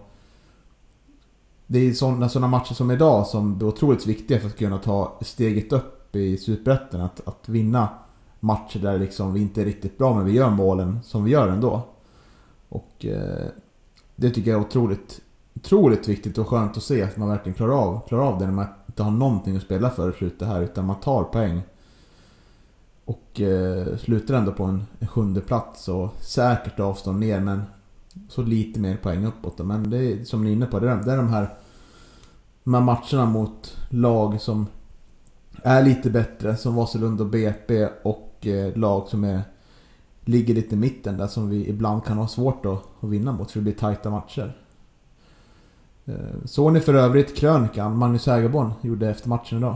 det 1.67 1.79
är 1.79 1.93
sådana, 1.93 2.29
sådana 2.29 2.47
matcher 2.47 2.73
som 2.73 2.91
idag 2.91 3.27
som 3.27 3.55
är 3.61 3.63
otroligt 3.63 4.07
viktiga 4.07 4.39
för 4.39 4.47
att 4.47 4.57
kunna 4.57 4.77
ta 4.77 5.17
steget 5.21 5.73
upp 5.73 6.15
i 6.15 6.37
Superettan. 6.37 7.01
Att, 7.01 7.27
att 7.27 7.49
vinna 7.49 7.89
matcher 8.39 8.79
där 8.79 8.99
liksom 8.99 9.33
vi 9.33 9.41
inte 9.41 9.61
är 9.61 9.65
riktigt 9.65 9.97
bra 9.97 10.15
men 10.15 10.25
vi 10.25 10.31
gör 10.31 10.49
målen 10.49 10.99
som 11.03 11.23
vi 11.23 11.31
gör 11.31 11.47
ändå. 11.47 11.81
Och 12.69 13.05
eh, 13.05 13.47
det 14.15 14.29
tycker 14.29 14.51
jag 14.51 14.59
är 14.59 14.65
otroligt, 14.65 15.21
otroligt 15.55 16.07
viktigt 16.07 16.37
och 16.37 16.47
skönt 16.47 16.77
att 16.77 16.83
se 16.83 17.03
att 17.03 17.17
man 17.17 17.29
verkligen 17.29 17.55
klarar 17.55 17.73
av, 17.73 18.07
klarar 18.07 18.23
av 18.23 18.39
det 18.39 18.45
när 18.45 18.53
man 18.53 18.67
inte 18.87 19.03
har 19.03 19.11
någonting 19.11 19.55
att 19.55 19.63
spela 19.63 19.89
för 19.89 20.09
i 20.09 20.13
slutet 20.13 20.47
här 20.47 20.61
utan 20.61 20.85
man 20.85 20.99
tar 20.99 21.23
poäng. 21.23 21.61
Och 23.05 23.41
eh, 23.41 23.97
slutar 23.97 24.33
ändå 24.33 24.51
på 24.51 24.63
en, 24.63 24.85
en 24.99 25.07
sjunde 25.07 25.41
plats 25.41 25.87
och 25.87 26.09
säkert 26.19 26.79
avstånd 26.79 27.19
ner 27.19 27.39
men 27.39 27.63
så 28.29 28.41
lite 28.41 28.79
mer 28.79 28.97
poäng 28.97 29.25
uppåt. 29.25 29.57
Men 29.57 29.89
det 29.89 29.97
är 29.97 30.23
som 30.23 30.43
ni 30.43 30.49
är 30.49 30.53
inne 30.53 30.65
på, 30.65 30.79
det 30.79 30.89
är, 30.89 30.95
det 30.95 31.11
är 31.11 31.17
de 31.17 31.29
här, 31.29 31.53
de 32.63 32.73
här 32.73 32.81
matcherna 32.81 33.25
mot 33.25 33.77
lag 33.89 34.41
som 34.41 34.67
är 35.63 35.83
lite 35.83 36.09
bättre. 36.09 36.57
Som 36.57 36.75
Vasalund 36.75 37.21
och 37.21 37.27
BP 37.27 37.87
och 38.03 38.47
eh, 38.47 38.77
lag 38.77 39.07
som 39.07 39.23
är, 39.23 39.41
ligger 40.25 40.53
lite 40.53 40.75
i 40.75 40.77
mitten 40.77 41.17
där 41.17 41.27
som 41.27 41.49
vi 41.49 41.69
ibland 41.69 42.05
kan 42.05 42.17
ha 42.17 42.27
svårt 42.27 42.65
att, 42.65 42.83
att 42.99 43.09
vinna 43.09 43.31
mot 43.31 43.51
för 43.51 43.59
det 43.59 43.63
blir 43.63 43.73
tajta 43.73 44.09
matcher. 44.09 44.64
Eh, 46.07 46.45
såg 46.45 46.73
ni 46.73 46.79
för 46.79 46.93
övrigt 46.93 47.37
krönikan 47.37 47.97
Magnus 47.97 48.27
Hägerborn 48.27 48.71
gjorde 48.81 49.09
efter 49.09 49.29
matchen 49.29 49.57
idag? 49.57 49.75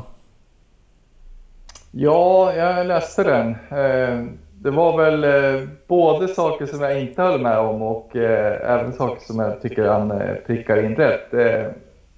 Ja, 1.92 2.54
jag 2.54 2.88
läste 2.88 3.24
den. 3.24 3.50
Eh, 3.50 4.26
det 4.62 4.72
var 4.72 4.98
väl 4.98 5.24
eh, 5.24 5.68
både 5.88 6.28
saker 6.28 6.66
som 6.66 6.82
jag 6.82 7.02
inte 7.02 7.22
höll 7.22 7.42
med 7.42 7.60
om 7.60 7.82
och 7.82 8.16
även 8.16 8.94
saker 8.94 9.22
som 9.26 9.40
jag 9.40 9.62
tycker 9.62 9.88
han 9.88 10.14
prickar 10.48 10.84
in 10.84 10.96
rätt. 10.96 11.28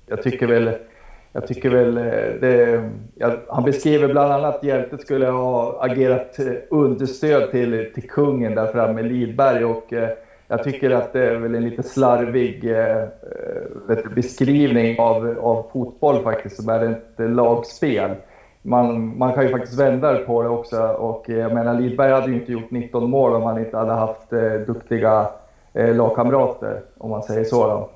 Jag 0.07 0.23
tycker 0.23 0.47
väl, 0.47 0.71
jag 1.31 1.47
tycker 1.47 1.69
väl 1.69 1.95
det, 2.41 2.89
han 3.49 3.63
beskriver 3.63 4.07
bland 4.07 4.31
annat 4.33 4.55
att 4.55 4.63
Hjälte 4.63 4.97
skulle 4.97 5.27
ha 5.27 5.83
agerat 5.83 6.37
understöd 6.69 7.51
till, 7.51 7.91
till 7.93 8.09
kungen 8.09 8.55
där 8.55 8.71
framme, 8.71 9.01
Lidberg. 9.01 9.65
Och, 9.65 9.93
jag 10.51 10.63
tycker 10.63 10.91
att 10.91 11.13
det 11.13 11.25
är 11.25 11.35
väl 11.35 11.55
en 11.55 11.69
lite 11.69 11.83
slarvig 11.83 12.75
beskrivning 14.15 14.99
av, 14.99 15.37
av 15.41 15.69
fotboll 15.73 16.23
faktiskt, 16.23 16.55
som 16.55 16.69
är 16.69 16.89
ett 16.89 17.15
lagspel 17.17 18.15
man, 18.61 19.17
man 19.17 19.33
kan 19.33 19.43
ju 19.43 19.51
faktiskt 19.51 19.79
vända 19.79 20.17
på 20.17 20.43
det 20.43 20.49
också. 20.49 20.87
Och 20.87 21.29
jag 21.29 21.53
menar, 21.53 21.79
Lidberg 21.79 22.11
hade 22.11 22.27
ju 22.27 22.39
inte 22.39 22.51
gjort 22.51 22.71
19 22.71 23.09
mål 23.09 23.35
om 23.35 23.43
han 23.43 23.59
inte 23.59 23.77
hade 23.77 23.93
haft 23.93 24.33
eh, 24.33 24.53
duktiga 24.67 25.29
eh, 25.73 25.95
lagkamrater, 25.95 26.83
om 26.97 27.09
man 27.09 27.23
säger 27.23 27.43
så. 27.43 27.67
Då. 27.67 27.89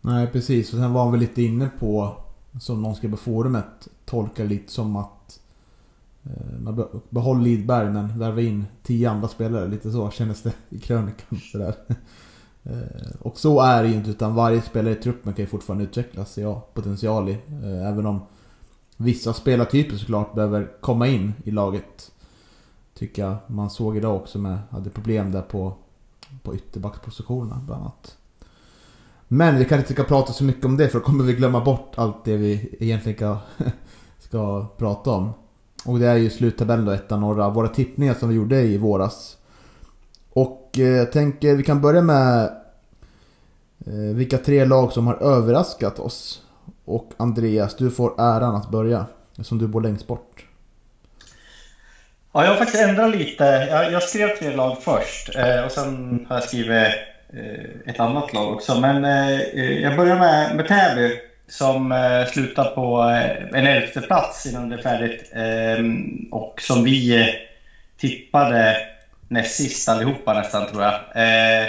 Nej, 0.00 0.26
precis. 0.26 0.72
Och 0.72 0.78
sen 0.78 0.92
var 0.92 1.02
han 1.02 1.10
väl 1.10 1.20
lite 1.20 1.42
inne 1.42 1.68
på, 1.80 2.12
som 2.60 2.82
någon 2.82 2.94
skrev 2.94 3.10
på 3.10 3.16
forumet, 3.16 3.88
tolkar 4.04 4.44
lite 4.44 4.72
som 4.72 4.96
att 4.96 5.06
eh, 5.06 5.47
Eh, 6.24 6.58
man 6.60 7.02
behåll 7.10 7.42
Lidberg 7.42 7.90
men 7.90 8.18
värva 8.18 8.40
in 8.40 8.66
tio 8.82 9.10
andra 9.10 9.28
spelare. 9.28 9.68
Lite 9.68 9.90
så 9.90 10.10
kändes 10.10 10.42
det 10.42 10.52
i 10.68 10.78
krönikan. 10.78 11.38
Sådär. 11.52 11.74
Eh, 12.62 13.10
och 13.20 13.38
så 13.38 13.60
är 13.60 13.82
det 13.82 13.88
ju 13.88 13.94
inte, 13.94 14.10
utan 14.10 14.34
varje 14.34 14.62
spelare 14.62 14.92
i 14.92 14.96
truppen 14.96 15.32
kan 15.32 15.42
ju 15.42 15.46
fortfarande 15.46 15.84
utvecklas, 15.84 16.38
ja, 16.38 16.66
potential 16.74 17.28
i. 17.28 17.32
Eh, 17.32 17.88
även 17.88 18.06
om 18.06 18.20
vissa 18.96 19.32
spelartyper 19.32 19.96
såklart 19.96 20.34
behöver 20.34 20.80
komma 20.80 21.06
in 21.06 21.32
i 21.44 21.50
laget. 21.50 22.12
Tycker 22.94 23.24
jag 23.24 23.36
man 23.46 23.70
såg 23.70 23.96
idag 23.96 24.16
också 24.16 24.38
med, 24.38 24.58
hade 24.70 24.90
problem 24.90 25.32
där 25.32 25.42
på, 25.42 25.74
på 26.42 26.54
ytterbackspositionerna 26.54 27.60
bland 27.66 27.82
annat. 27.82 28.16
Men 29.28 29.58
vi 29.58 29.64
kanske 29.64 29.76
inte 29.76 29.92
ska 29.92 30.04
prata 30.04 30.32
så 30.32 30.44
mycket 30.44 30.64
om 30.64 30.76
det 30.76 30.88
för 30.88 30.98
då 30.98 31.04
kommer 31.04 31.24
vi 31.24 31.32
glömma 31.32 31.64
bort 31.64 31.92
allt 31.94 32.24
det 32.24 32.36
vi 32.36 32.76
egentligen 32.80 33.16
ska, 33.16 33.38
ska 34.18 34.66
prata 34.76 35.10
om. 35.10 35.32
Och 35.84 35.98
det 35.98 36.06
är 36.06 36.16
ju 36.16 36.30
sluttabellen 36.30 36.84
då, 36.84 36.92
ettan 36.92 37.20
norra. 37.20 37.48
Våra 37.48 37.68
tippningar 37.68 38.14
som 38.14 38.28
vi 38.28 38.34
gjorde 38.34 38.60
i 38.60 38.78
våras. 38.78 39.36
Och 40.30 40.70
eh, 40.76 40.84
jag 40.84 41.12
tänker 41.12 41.54
vi 41.54 41.62
kan 41.62 41.80
börja 41.80 42.02
med 42.02 42.44
eh, 43.86 44.14
vilka 44.14 44.38
tre 44.38 44.64
lag 44.64 44.92
som 44.92 45.06
har 45.06 45.22
överraskat 45.22 45.98
oss. 45.98 46.42
Och 46.84 47.10
Andreas, 47.16 47.76
du 47.76 47.90
får 47.90 48.20
äran 48.20 48.56
att 48.56 48.70
börja. 48.70 49.06
Eftersom 49.30 49.58
du 49.58 49.66
bor 49.66 49.80
längst 49.80 50.06
bort. 50.06 50.44
Ja, 52.32 52.44
jag 52.44 52.50
har 52.50 52.56
faktiskt 52.56 52.82
ändrat 52.82 53.10
lite. 53.10 53.44
Jag, 53.44 53.92
jag 53.92 54.02
skrev 54.02 54.28
tre 54.36 54.56
lag 54.56 54.82
först 54.82 55.36
eh, 55.36 55.64
och 55.64 55.72
sen 55.72 56.26
har 56.28 56.36
jag 56.36 56.44
skrivit 56.44 56.88
eh, 57.32 57.90
ett 57.90 58.00
annat 58.00 58.32
lag 58.32 58.52
också. 58.52 58.80
Men 58.80 59.04
eh, 59.04 59.40
eh 59.40 59.80
jag 59.82 59.96
börjar 59.96 60.18
med, 60.18 60.56
med 60.56 60.68
Täby 60.68 61.27
som 61.48 61.92
eh, 61.92 62.26
slutar 62.26 62.64
på 62.64 63.10
eh, 63.10 63.58
en 63.60 63.66
elfte 63.66 64.00
plats 64.00 64.46
innan 64.46 64.68
det 64.68 64.76
är 64.76 64.82
färdigt. 64.82 65.32
Eh, 65.34 65.84
och 66.38 66.60
som 66.60 66.84
vi 66.84 67.20
eh, 67.20 67.26
tippade 67.96 68.76
näst 69.28 69.56
sist 69.56 69.88
allihopa 69.88 70.34
nästan 70.34 70.66
tror 70.66 70.82
jag. 70.82 70.94
Eh, 71.14 71.68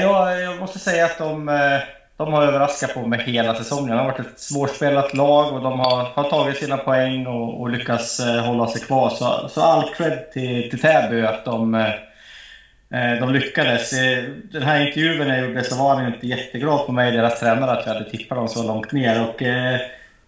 jag. 0.00 0.42
Jag 0.42 0.58
måste 0.58 0.78
säga 0.78 1.04
att 1.04 1.18
de 1.18 1.48
eh, 1.48 1.80
de 2.16 2.32
har 2.32 2.42
överraskat 2.42 2.94
på 2.94 3.06
mig 3.06 3.22
hela 3.24 3.54
säsongen. 3.54 3.90
Det 3.90 3.96
har 3.96 4.04
varit 4.04 4.20
ett 4.20 4.40
svårspelat 4.40 5.14
lag 5.14 5.54
och 5.54 5.62
de 5.62 5.80
har, 5.80 6.04
har 6.04 6.30
tagit 6.30 6.56
sina 6.56 6.76
poäng 6.76 7.26
och, 7.26 7.60
och 7.60 7.70
lyckats 7.70 8.20
eh, 8.20 8.44
hålla 8.44 8.66
sig 8.66 8.80
kvar. 8.80 9.10
Så, 9.10 9.48
så 9.48 9.60
all 9.60 9.94
cred 9.94 10.32
till, 10.32 10.70
till 10.70 10.80
Täby 10.80 11.22
att 11.22 11.44
de, 11.44 11.74
eh, 11.74 11.90
Eh, 12.90 13.20
de 13.20 13.32
lyckades. 13.32 13.92
Eh, 13.92 14.24
den 14.52 14.62
här 14.62 14.86
intervjun 14.86 15.28
jag 15.28 15.40
gjorde 15.40 15.64
så 15.64 15.76
var 15.76 15.94
han 15.94 16.14
inte 16.14 16.26
jätteglad 16.26 16.86
på 16.86 16.92
mig, 16.92 17.12
deras 17.12 17.40
tränare, 17.40 17.70
att 17.70 17.86
jag 17.86 17.94
hade 17.94 18.10
tippat 18.10 18.38
dem 18.38 18.48
så 18.48 18.62
långt 18.62 18.92
ner. 18.92 19.28
Och, 19.28 19.42
eh, 19.42 19.80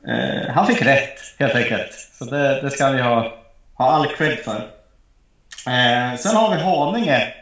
eh, 0.09 0.49
han 0.49 0.67
fick 0.67 0.83
rätt, 0.83 1.19
helt 1.39 1.55
enkelt. 1.55 1.93
Så 1.93 2.25
det, 2.25 2.61
det 2.63 2.71
ska 2.71 2.91
vi 2.91 3.03
ha, 3.03 3.39
ha 3.75 3.91
all 3.91 4.07
cred 4.07 4.39
för. 4.39 4.57
Eh, 5.67 6.17
sen 6.17 6.37
har 6.37 6.57
vi 6.57 6.63
Haninge 6.63 7.33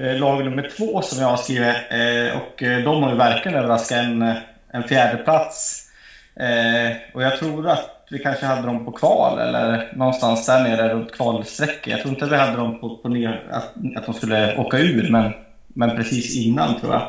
Eh, 0.00 0.18
lag 0.18 0.44
nummer 0.44 0.70
två 0.76 1.02
som 1.02 1.20
jag 1.20 1.28
har 1.28 1.36
skrivit. 1.36 1.76
Eh, 1.90 2.36
och 2.36 2.54
de 2.58 3.02
har 3.02 3.10
ju 3.10 3.16
verkligen 3.16 3.58
överraskat 3.58 3.98
en, 3.98 4.34
en 4.72 4.82
fjärde 4.88 5.22
plats. 5.22 5.82
Och 7.12 7.22
jag 7.22 7.38
tror 7.38 7.68
att 7.68 7.95
vi 8.10 8.18
kanske 8.18 8.46
hade 8.46 8.66
dem 8.66 8.84
på 8.84 8.92
kval 8.92 9.38
eller 9.38 9.92
någonstans 9.96 10.46
där 10.46 10.62
nere 10.62 10.94
runt 10.94 11.12
kvalstrecket. 11.12 11.86
Jag 11.86 12.00
tror 12.00 12.14
inte 12.14 12.26
vi 12.26 12.36
hade 12.36 12.56
dem 12.56 12.80
på, 12.80 12.96
på 12.96 13.08
ner, 13.08 13.48
att, 13.50 13.74
att 13.96 14.06
de 14.06 14.14
skulle 14.14 14.56
åka 14.56 14.78
ur, 14.78 15.10
men, 15.10 15.32
men 15.68 15.96
precis 15.96 16.36
innan 16.36 16.80
tror 16.80 16.92
jag. 16.92 17.08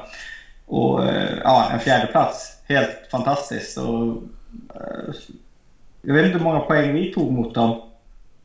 Och 0.65 1.03
ja, 1.43 1.69
en 1.73 1.79
fjärde 1.79 2.07
plats 2.07 2.57
Helt 2.67 3.07
fantastiskt. 3.11 3.77
Och, 3.77 4.17
jag 6.01 6.13
vet 6.13 6.25
inte 6.25 6.37
hur 6.37 6.43
många 6.43 6.59
poäng 6.59 6.93
vi 6.93 7.13
tog 7.13 7.31
mot 7.31 7.55
dem. 7.55 7.81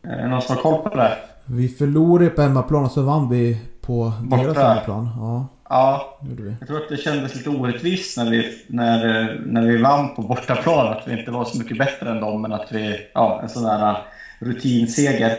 Är 0.02 0.23
det 0.23 0.28
någon 0.28 0.42
som 0.42 0.56
har 0.56 0.62
koll 0.62 0.82
på 0.82 0.97
det? 0.97 1.18
Vi 1.44 1.68
förlorade 1.68 2.30
på 2.30 2.42
hemmaplan 2.42 2.85
och 2.85 2.90
så 2.90 3.02
vann 3.02 3.28
vi 3.28 3.59
på 3.80 4.12
Borta. 4.21 4.42
deras 4.42 4.56
hemmaplan. 4.56 5.09
Ja. 5.18 5.47
Ja, 5.73 6.19
jag 6.61 6.69
tror 6.69 6.83
att 6.83 6.88
det 6.88 6.97
kändes 6.97 7.35
lite 7.35 7.50
orättvist 7.50 8.17
när 8.17 8.31
vi, 8.31 8.59
när, 8.67 9.35
när 9.47 9.62
vi 9.62 9.76
vann 9.76 10.14
på 10.14 10.23
bortaplan. 10.23 10.93
Att 10.93 11.09
vi 11.09 11.19
inte 11.19 11.31
var 11.31 11.45
så 11.45 11.59
mycket 11.59 11.79
bättre 11.79 12.11
än 12.11 12.21
dem, 12.21 12.43
men 12.43 12.52
att 12.52 12.73
vi... 12.73 13.11
Ja, 13.14 13.41
en 13.43 13.49
sån 13.49 13.62
där 13.62 13.97
rutinseger. 14.38 15.31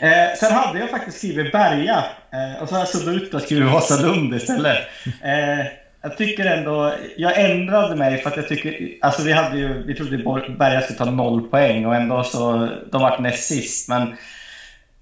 Eh, 0.00 0.36
sen 0.40 0.52
hade 0.52 0.78
jag 0.78 0.90
faktiskt 0.90 1.18
skrivit 1.18 1.52
Berga 1.52 2.04
eh, 2.32 2.62
och 2.62 2.68
så 2.68 2.74
har 2.74 2.80
jag 2.80 2.88
suddat 2.88 3.14
ut 3.14 3.34
och 3.34 3.42
skrivit 3.42 3.72
Vasalund 3.72 4.34
istället. 4.34 4.78
Eh, 5.22 5.66
jag 6.02 6.16
tycker 6.16 6.44
ändå, 6.44 6.94
jag 7.16 7.50
ändrade 7.50 7.96
mig 7.96 8.18
för 8.18 8.30
att 8.30 8.36
jag 8.36 8.48
tycker, 8.48 8.88
alltså 9.00 9.22
vi 9.22 9.32
hade 9.32 9.58
ju, 9.58 9.82
vi 9.82 9.94
trodde 9.94 10.18
Berga 10.58 10.80
skulle 10.80 10.98
ta 10.98 11.10
noll 11.10 11.48
poäng 11.48 11.86
och 11.86 11.94
ändå 11.94 12.24
så, 12.24 12.68
de 12.92 13.02
vart 13.02 13.20
näst 13.20 13.48
sist. 13.48 13.88
Men 13.88 14.16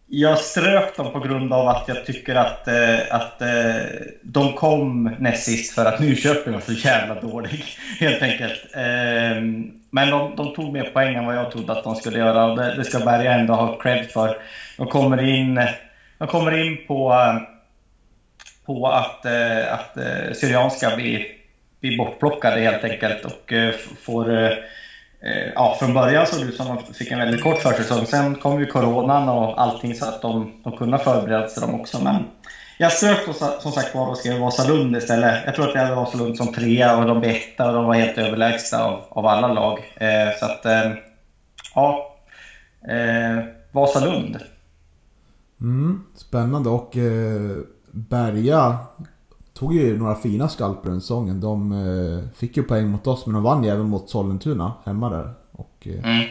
jag 0.08 0.38
strök 0.38 0.96
dem 0.96 1.12
på 1.12 1.20
grund 1.20 1.52
av 1.52 1.68
att 1.68 1.88
jag 1.88 2.06
tycker 2.06 2.34
att, 2.34 2.68
eh, 2.68 2.98
att 3.10 3.42
eh, 3.42 3.82
de 4.22 4.52
kom 4.52 5.16
näst 5.18 5.44
sist 5.44 5.74
för 5.74 5.84
att 5.84 6.00
Nyköping 6.00 6.52
var 6.52 6.60
så 6.60 6.72
jävla 6.72 7.20
dålig, 7.20 7.64
helt 8.00 8.22
enkelt. 8.22 8.74
Eh, 8.74 9.42
men 9.90 10.10
de, 10.10 10.36
de, 10.36 10.54
tog 10.54 10.72
mer 10.72 10.84
poäng 10.84 11.14
än 11.14 11.26
vad 11.26 11.36
jag 11.36 11.50
trodde 11.50 11.72
att 11.72 11.84
de 11.84 11.94
skulle 11.94 12.18
göra 12.18 12.44
och 12.44 12.56
det, 12.56 12.74
det 12.74 12.84
ska 12.84 12.98
Berga 12.98 13.32
ändå 13.32 13.54
ha 13.54 13.80
cred 13.80 14.10
för. 14.10 14.38
De 14.76 14.86
kommer 14.86 15.22
in, 15.22 15.60
de 16.18 16.28
kommer 16.28 16.66
in 16.66 16.86
på, 16.86 17.14
på 18.66 18.88
att, 18.88 19.24
eh, 19.24 19.72
att 19.72 19.96
eh, 19.96 20.32
Syrianska 20.34 20.96
blir, 20.96 21.26
blir 21.80 21.98
bortplockade 21.98 22.60
helt 22.60 22.84
enkelt 22.84 23.24
och 23.24 23.52
eh, 23.52 23.74
får 24.04 24.44
Eh, 24.44 24.52
Eh, 25.26 25.52
ja, 25.54 25.76
från 25.78 25.94
början 25.94 26.26
såg 26.26 26.40
det 26.40 26.46
ut 26.46 26.56
som 26.56 26.70
att 26.70 26.86
de 26.86 26.94
fick 26.94 27.10
en 27.10 27.18
väldigt 27.18 27.42
kort 27.42 27.58
försäsong. 27.58 28.06
Sen 28.06 28.34
kom 28.34 28.60
ju 28.60 28.66
coronan 28.66 29.28
och 29.28 29.62
allting 29.62 29.94
så 29.94 30.04
att 30.04 30.22
de, 30.22 30.52
de 30.64 30.76
kunde 30.76 30.98
förbereda 30.98 31.48
sig 31.48 31.68
de 31.68 31.80
också. 31.80 32.04
Men 32.04 32.24
jag 32.78 32.92
strök 32.92 33.18
som 33.60 33.72
sagt 33.72 33.94
var 33.94 34.08
och 34.08 34.18
skrev 34.18 34.40
Vasalund 34.40 34.96
istället. 34.96 35.42
Jag 35.44 35.54
tror 35.54 35.68
att 35.68 35.74
jag 35.74 35.82
hade 35.82 35.94
Vasalund 35.94 36.36
som 36.36 36.52
trea 36.52 36.96
och 36.98 37.06
de 37.06 37.20
blev 37.20 37.30
etta 37.30 37.66
och 37.66 37.74
de 37.74 37.84
var 37.84 37.94
helt 37.94 38.18
överlägsna 38.18 38.78
av, 38.78 39.00
av 39.08 39.26
alla 39.26 39.48
lag. 39.48 39.78
Eh, 39.96 40.38
så 40.40 40.44
att, 40.44 40.66
eh, 40.66 40.92
ja. 41.74 42.16
Eh, 42.88 43.44
Vasalund. 43.72 44.38
Mm, 45.60 46.04
spännande 46.14 46.68
och 46.68 46.96
eh, 46.96 47.56
Berga 47.90 48.78
tog 49.56 49.74
ju 49.74 49.98
några 49.98 50.14
fina 50.14 50.48
skalper 50.48 50.90
den 50.90 51.00
säsongen. 51.00 51.40
De 51.40 51.72
eh, 51.72 52.28
fick 52.34 52.56
ju 52.56 52.62
poäng 52.62 52.88
mot 52.88 53.06
oss 53.06 53.26
men 53.26 53.34
de 53.34 53.42
vann 53.42 53.64
ju 53.64 53.70
även 53.70 53.88
mot 53.88 54.10
Sollentuna 54.10 54.72
hemma 54.84 55.10
där. 55.10 55.34
Och, 55.52 55.88
eh, 55.88 56.16
mm. 56.16 56.28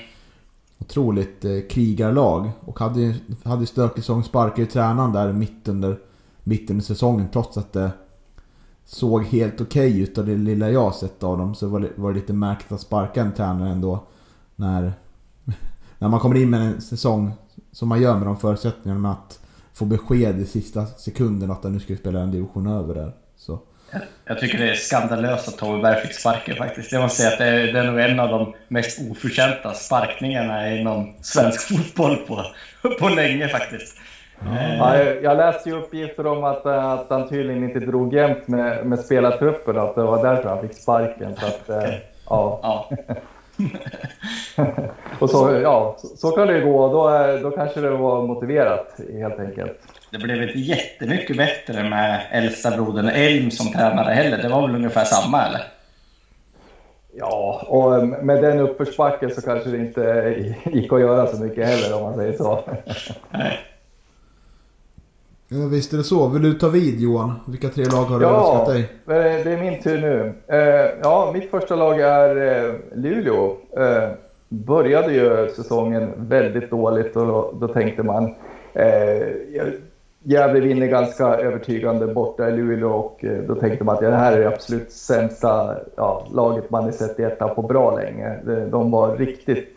Otroligt 0.80 1.46
eh, 1.46 1.60
krigarlag. 1.70 2.52
Och 2.60 2.80
hade 2.80 3.02
ju 3.02 3.14
hade 3.44 3.66
stökig 3.66 4.04
säsong, 4.04 4.24
sparkade 4.24 4.62
ju 4.62 4.68
tränaren 4.68 5.12
där 5.14 5.34
mitt 5.34 5.68
under, 5.68 6.00
mitt 6.44 6.70
under 6.70 6.84
säsongen 6.84 7.28
trots 7.34 7.58
att 7.58 7.74
det 7.74 7.92
såg 8.86 9.24
helt 9.24 9.62
okej 9.62 9.90
okay 9.90 10.02
ut 10.02 10.18
av 10.18 10.26
det 10.26 10.36
lilla 10.36 10.70
jag 10.70 10.96
sett 10.96 11.24
av 11.24 11.38
dem. 11.38 11.56
Så 11.56 11.68
var 11.68 11.80
det, 11.80 11.92
var 11.96 12.12
det 12.14 12.20
lite 12.20 12.34
märkligt 12.34 12.72
att 12.72 12.82
sparka 12.82 13.22
en 13.22 13.34
tränare 13.34 13.70
ändå. 13.70 14.04
När, 14.56 14.94
när 16.00 16.10
man 16.10 16.20
kommer 16.20 16.36
in 16.36 16.50
med 16.50 16.62
en 16.62 16.82
säsong 16.82 17.32
som 17.72 17.90
man 17.90 18.02
gör 18.02 18.18
med 18.18 18.28
de 18.28 18.38
förutsättningarna 18.38 19.00
med 19.00 19.12
att 19.12 19.45
få 19.76 19.86
besked 19.86 20.40
i 20.40 20.46
sista 20.46 20.86
sekunden 20.86 21.52
att 21.52 21.64
nu 21.64 21.80
ska 21.80 21.94
vi 21.94 22.00
spela 22.00 22.20
en 22.20 22.32
division 22.32 22.68
över 22.68 22.96
där. 22.96 23.12
Så. 23.38 23.60
Jag 24.26 24.40
tycker 24.40 24.58
det 24.58 24.70
är 24.70 24.76
skandalöst 24.76 25.48
att 25.48 25.58
Tove 25.58 25.82
Berg 25.82 26.02
fick 26.02 26.14
sparken 26.14 26.56
faktiskt. 26.56 26.92
Jag 26.92 27.02
måste 27.02 27.22
säga 27.22 27.32
att 27.32 27.38
det 27.38 27.46
är, 27.46 27.74
det 27.74 27.80
är 27.80 27.92
nog 27.92 28.00
en 28.00 28.20
av 28.20 28.30
de 28.30 28.54
mest 28.68 29.12
oförtjänta 29.12 29.74
sparkningarna 29.74 30.76
inom 30.76 31.14
svensk 31.22 31.62
fotboll 31.68 32.16
på, 32.16 32.46
på 33.00 33.10
länge 33.10 33.48
faktiskt. 33.48 33.98
Mm. 34.42 34.78
Ja, 34.78 35.04
jag 35.04 35.38
läste 35.38 35.70
ju 35.70 35.76
uppgifter 35.76 36.28
om 36.28 36.44
att, 36.44 36.66
att 36.66 37.10
han 37.10 37.30
tydligen 37.30 37.64
inte 37.64 37.80
drog 37.80 38.14
jämnt 38.14 38.48
med, 38.48 38.86
med 38.86 39.00
spelartruppen, 39.00 39.78
att 39.78 39.96
det 39.96 40.04
var 40.04 40.24
därför 40.24 40.50
han 40.50 40.68
fick 40.68 40.78
sparken. 40.78 41.36
Så 41.36 41.46
att, 41.46 41.70
okay. 41.70 42.00
ja. 42.30 42.60
ja. 42.64 42.90
och 45.20 45.30
så, 45.30 45.60
ja, 45.64 45.96
så, 46.00 46.08
så, 46.08 46.32
kan 46.32 46.48
det 46.48 46.62
gå. 46.62 46.88
Då, 46.88 47.38
då 47.50 47.56
kanske 47.56 47.82
det 47.82 47.90
var 47.90 48.28
motiverat 48.28 49.00
helt 49.14 49.40
enkelt. 49.40 49.72
Det 50.12 50.18
blev 50.18 50.44
inte 50.44 50.60
jättemycket 50.60 51.38
bättre 51.38 51.90
med 51.90 52.22
äldsta 52.32 52.72
brodern 52.72 53.10
Elm 53.10 53.52
som 53.52 53.72
tränare 53.72 54.14
heller. 54.14 54.38
Det 54.38 54.50
var 54.50 54.62
väl 54.62 54.76
ungefär 54.76 55.04
samma 55.04 55.46
eller? 55.46 55.62
Ja, 57.18 57.66
och 57.68 58.08
med 58.08 58.42
den 58.42 58.60
uppförsbacken 58.60 59.32
så 59.32 59.42
kanske 59.42 59.70
det 59.70 59.78
inte 59.78 60.36
gick 60.66 60.94
att 60.94 61.00
göra 61.00 61.28
så 61.28 61.44
mycket 61.44 61.68
heller 61.68 61.98
om 61.98 62.04
man 62.04 62.16
säger 62.16 62.34
så. 62.34 62.64
Ja, 65.48 65.68
visst 65.72 65.94
är 65.94 65.98
det 65.98 66.04
så. 66.04 66.28
Vill 66.28 66.42
du 66.42 66.54
ta 66.54 66.70
vid 66.70 67.00
Johan? 67.00 67.34
Vilka 67.48 67.70
tre 67.70 67.86
lag 67.86 68.04
har 68.04 68.20
du 68.20 68.26
ja, 68.26 68.38
önskat 68.38 68.76
dig? 68.76 68.90
det 69.44 69.52
är 69.52 69.62
min 69.62 69.82
tur 69.82 70.02
nu. 70.02 70.34
Eh, 70.48 71.00
ja, 71.04 71.32
mitt 71.34 71.52
första 71.52 71.76
lag 71.76 72.00
är 72.00 72.36
eh, 72.36 72.74
Luleå. 72.96 73.58
Eh, 73.78 74.10
började 74.50 75.14
ju 75.14 75.50
säsongen 75.56 76.12
väldigt 76.18 76.70
dåligt 76.70 77.16
och 77.16 77.28
då, 77.28 77.54
då 77.60 77.68
tänkte 77.68 78.04
man 78.04 78.36
Gävle 80.28 80.60
vinner 80.60 80.88
ganska 80.88 81.26
övertygande 81.26 82.08
borta 82.08 82.50
i 82.50 82.52
Luleå 82.52 82.90
och 82.90 83.26
då 83.48 83.56
tänkte 83.56 83.84
man 83.84 83.96
att 83.96 84.02
det 84.02 84.16
här 84.16 84.34
är 84.34 84.40
det 84.40 84.48
absolut 84.48 84.92
sämsta 84.92 85.76
ja, 85.96 86.28
laget 86.34 86.70
man 86.70 86.84
har 86.84 86.92
sett 86.92 87.20
i 87.20 87.24
ettan 87.24 87.56
på 87.56 87.62
bra 87.62 87.96
länge. 87.96 88.40
De 88.72 88.92
var 88.92 89.18
riktigt 89.18 89.75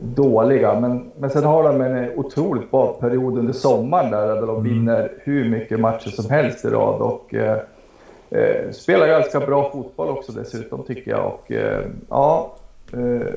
dåliga. 0.00 0.80
Men, 0.80 1.10
men 1.18 1.30
sen 1.30 1.44
har 1.44 1.62
de 1.62 1.80
en 1.80 2.18
otroligt 2.18 2.70
bra 2.70 2.92
period 3.00 3.38
under 3.38 3.52
sommaren 3.52 4.10
där, 4.10 4.26
där 4.26 4.46
de 4.46 4.50
mm. 4.50 4.62
vinner 4.62 5.12
hur 5.18 5.48
mycket 5.48 5.80
matcher 5.80 6.10
som 6.10 6.30
helst 6.30 6.64
i 6.64 6.68
rad. 6.68 7.00
Och, 7.00 7.34
eh, 7.34 7.58
eh, 8.30 8.70
spelar 8.70 9.06
ganska 9.06 9.40
bra 9.40 9.70
fotboll 9.70 10.08
också 10.08 10.32
dessutom 10.32 10.82
tycker 10.82 11.10
jag. 11.10 11.26
Och, 11.26 11.52
eh, 11.52 11.84
ja, 12.08 12.52
eh, 12.92 13.34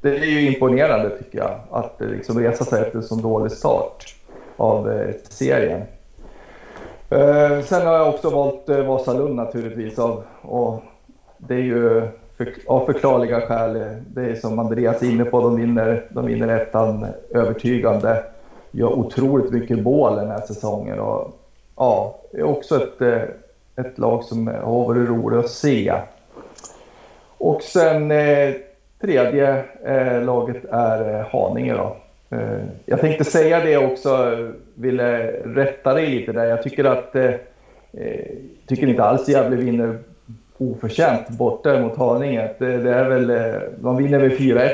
det 0.00 0.16
är 0.16 0.24
ju 0.24 0.46
imponerande 0.46 1.10
tycker 1.10 1.38
jag 1.38 1.52
att 1.70 1.96
liksom 1.98 2.40
resa 2.40 2.64
sig 2.64 2.82
efter 2.82 2.96
en 2.96 3.02
så 3.02 3.14
dålig 3.14 3.52
start 3.52 4.14
av 4.56 4.92
eh, 4.92 5.14
serien. 5.28 5.82
Eh, 7.10 7.60
sen 7.60 7.86
har 7.86 7.94
jag 7.94 8.08
också 8.08 8.30
valt 8.30 8.68
eh, 8.68 8.86
Vasalund 8.86 9.34
naturligtvis 9.34 9.98
av, 9.98 10.22
och 10.42 10.82
det 11.38 11.54
är 11.54 11.58
ju 11.58 12.08
för, 12.36 12.54
av 12.66 12.86
förklarliga 12.86 13.40
skäl. 13.40 13.76
Eh, 13.76 13.82
det 14.06 14.22
är 14.22 14.34
som 14.34 14.58
Andreas 14.58 15.02
är 15.02 15.10
inne 15.10 15.24
på, 15.24 15.40
de 15.40 15.56
vinner, 15.56 16.06
de 16.08 16.26
vinner 16.26 16.48
ettan 16.48 17.06
övertygande. 17.30 18.24
Gör 18.70 18.98
otroligt 18.98 19.52
mycket 19.52 19.78
mål 19.78 20.16
den 20.16 20.30
här 20.30 20.40
säsongen 20.40 20.98
och 21.00 21.38
ja, 21.76 22.20
det 22.32 22.38
är 22.38 22.44
också 22.44 22.82
ett, 22.82 23.00
eh, 23.00 23.22
ett 23.76 23.98
lag 23.98 24.24
som 24.24 24.46
har 24.46 24.84
varit 24.84 25.08
roligt 25.08 25.44
att 25.44 25.50
se. 25.50 25.94
Och 27.38 27.62
sen 27.62 28.10
eh, 28.10 28.54
tredje 29.00 29.64
eh, 29.84 30.22
laget 30.22 30.64
är 30.70 31.18
eh, 31.18 31.26
Haninge 31.26 31.74
då. 31.74 31.96
Eh, 32.36 32.64
jag 32.86 33.00
tänkte 33.00 33.24
säga 33.24 33.60
det 33.60 33.76
också, 33.76 34.36
ville 34.74 35.32
rätta 35.32 35.94
dig 35.94 36.06
lite 36.06 36.32
där. 36.32 36.44
Jag 36.44 36.62
tycker 36.62 36.84
att, 36.84 37.16
eh 37.16 37.34
tycker 38.66 38.86
inte 38.86 39.04
alls 39.04 39.28
Gävle 39.28 39.56
vinner 39.56 39.98
oförtjänt 40.58 41.28
borta 41.28 41.80
mot 41.80 41.96
Haninge. 41.96 42.50
Det, 42.58 42.78
det, 42.78 42.94
är 42.94 43.08
väl, 43.08 43.30
eh, 43.30 43.60
de 43.78 43.96
vinner 43.96 44.18
väl 44.18 44.30
4-1. 44.30 44.70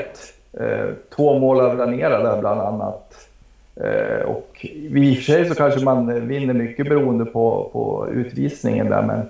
Eh, 0.53 0.93
två 1.15 1.39
mål 1.39 1.59
av 1.59 1.77
Ranera 1.77 2.23
där 2.23 2.39
bland 2.39 2.61
annat. 2.61 3.27
Eh, 3.75 4.25
och 4.25 4.65
i 4.65 5.13
och 5.13 5.15
för 5.15 5.23
sig 5.23 5.49
så 5.49 5.55
kanske 5.55 5.83
man 5.83 6.27
vinner 6.27 6.53
mycket 6.53 6.89
beroende 6.89 7.25
på, 7.25 7.69
på 7.73 8.07
utvisningen 8.11 8.89
där 8.89 9.01
men, 9.01 9.21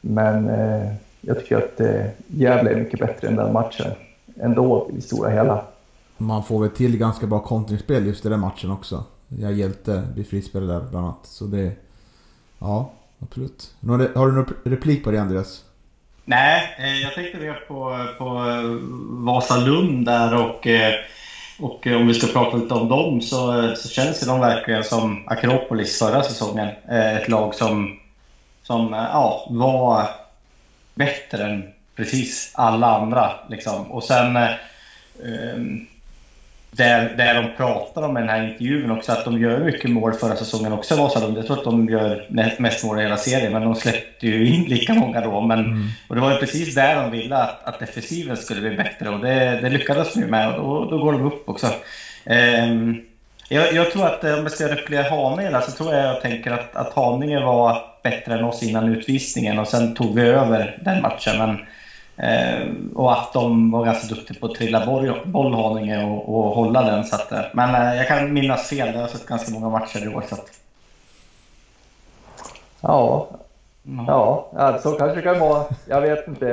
men 0.00 0.50
jag 1.20 1.40
tycker 1.40 1.56
att 1.56 1.80
Gävle 2.26 2.70
är 2.70 2.76
mycket 2.76 3.00
bättre 3.00 3.28
än 3.28 3.36
den 3.36 3.52
matchen 3.52 3.90
ändå 4.40 4.90
i 4.96 5.00
stora 5.00 5.30
hela. 5.30 5.64
Man 6.18 6.44
får 6.44 6.60
väl 6.60 6.70
till 6.70 6.98
ganska 6.98 7.26
bra 7.26 7.40
kontringsspel 7.40 8.06
just 8.06 8.26
i 8.26 8.28
den 8.28 8.40
matchen 8.40 8.70
också. 8.70 9.04
Jag 9.28 9.52
hjälte 9.52 10.02
blir 10.14 10.24
frispelare 10.24 10.78
där 10.78 10.86
bland 10.90 11.06
annat. 11.06 11.18
Så 11.22 11.44
det... 11.44 11.72
Ja, 12.58 12.90
absolut. 13.18 13.74
Har 14.14 14.26
du 14.26 14.32
någon 14.32 14.54
replik 14.64 15.04
på 15.04 15.10
det 15.10 15.18
Andreas? 15.18 15.64
Nej, 16.24 16.74
eh, 16.78 17.02
jag 17.02 17.14
tänkte 17.14 17.38
mer 17.38 17.54
på, 17.54 18.06
på 18.18 18.24
eh, 18.24 18.62
Vasalund 19.24 20.06
där 20.06 20.34
och, 20.34 20.66
eh, 20.66 20.94
och 21.58 21.86
om 21.86 22.06
vi 22.06 22.14
ska 22.14 22.26
prata 22.26 22.56
lite 22.56 22.74
om 22.74 22.88
dem 22.88 23.20
så, 23.20 23.72
så 23.76 23.88
känns 23.88 24.20
de 24.20 24.40
verkligen 24.40 24.84
som 24.84 25.28
Akropolis 25.28 25.98
förra 25.98 26.22
säsongen. 26.22 26.68
Ett 26.88 27.28
lag 27.28 27.54
som, 27.54 27.98
som 28.62 28.92
ja, 28.92 29.46
var 29.50 30.08
bättre 30.94 31.44
än 31.44 31.72
precis 31.96 32.52
alla 32.54 32.96
andra. 32.96 33.30
Liksom. 33.48 33.92
Och 33.92 34.04
sen 34.04 34.38
där, 36.76 37.14
där 37.16 37.34
de 37.34 37.56
pratar 37.56 38.02
om 38.02 38.16
i 38.16 38.20
den 38.20 38.28
här 38.28 38.42
intervjun 38.42 38.90
också 38.90 39.12
att 39.12 39.24
de 39.24 39.40
gör 39.40 39.60
mycket 39.60 39.90
mål 39.90 40.14
förra 40.14 40.36
säsongen 40.36 40.72
också 40.72 40.96
Vasalund. 40.96 41.38
Jag 41.38 41.46
tror 41.46 41.58
att 41.58 41.64
de 41.64 41.88
gör 41.88 42.26
mest 42.58 42.84
mål 42.84 42.98
i 42.98 43.02
hela 43.02 43.16
serien 43.16 43.52
men 43.52 43.62
de 43.62 43.74
släppte 43.74 44.26
ju 44.26 44.48
in 44.48 44.64
lika 44.64 44.94
många 44.94 45.20
då. 45.20 45.40
Men, 45.40 45.58
mm. 45.58 45.88
Och 46.08 46.14
det 46.14 46.20
var 46.20 46.32
ju 46.32 46.38
precis 46.38 46.74
där 46.74 46.96
de 46.96 47.10
ville 47.10 47.36
att, 47.36 47.64
att 47.64 47.78
defensiven 47.78 48.36
skulle 48.36 48.60
bli 48.60 48.76
bättre 48.76 49.10
och 49.10 49.20
det, 49.20 49.60
det 49.60 49.70
lyckades 49.70 50.14
de 50.14 50.26
med 50.26 50.48
och 50.48 50.54
då, 50.54 50.84
då 50.90 50.98
går 50.98 51.12
de 51.12 51.22
upp 51.22 51.48
också. 51.48 51.66
Um, 52.26 52.96
jag, 53.48 53.72
jag, 53.72 53.90
tror 53.90 54.06
att 54.06 54.24
om 54.24 54.42
jag 54.42 54.52
ska 54.52 54.68
repliera 54.68 55.02
Haninge 55.02 55.60
så 55.60 55.72
tror 55.72 55.94
jag 55.94 56.04
jag 56.04 56.20
tänker 56.20 56.50
att, 56.50 56.76
att 56.76 56.92
Haninge 56.92 57.40
var 57.40 57.76
bättre 58.02 58.34
än 58.34 58.44
oss 58.44 58.62
innan 58.62 58.88
utvisningen 58.88 59.58
och 59.58 59.68
sen 59.68 59.94
tog 59.94 60.14
vi 60.14 60.22
över 60.22 60.74
den 60.76 61.00
matchen. 61.02 61.38
Men 61.38 61.50
Eh, 61.50 61.81
och 62.94 63.12
att 63.12 63.32
de 63.32 63.70
var 63.70 63.84
ganska 63.84 64.14
duktiga 64.14 64.40
på 64.40 64.46
att 64.46 64.54
trilla 64.54 64.86
boll, 64.86 65.12
boll 65.24 65.54
Haninge 65.54 66.04
och, 66.04 66.28
och 66.28 66.54
hålla 66.54 66.82
den. 66.82 67.04
Så 67.04 67.16
att, 67.16 67.32
eh, 67.32 67.40
men 67.52 67.74
eh, 67.74 67.96
jag 67.96 68.08
kan 68.08 68.32
minnas 68.32 68.68
fel, 68.68 68.94
jag 68.94 69.00
har 69.00 69.08
sett 69.08 69.26
ganska 69.26 69.52
många 69.52 69.68
matcher 69.68 70.04
i 70.04 70.14
år. 70.14 70.24
Så 70.28 70.34
att... 70.34 70.50
Ja, 72.80 73.28
Ja, 74.06 74.48
ja, 74.56 74.78
så 74.78 74.92
kanske 74.92 75.16
det 75.16 75.22
kan 75.22 75.38
vara. 75.38 75.64
Jag 75.88 76.00
vet 76.00 76.28
inte. 76.28 76.50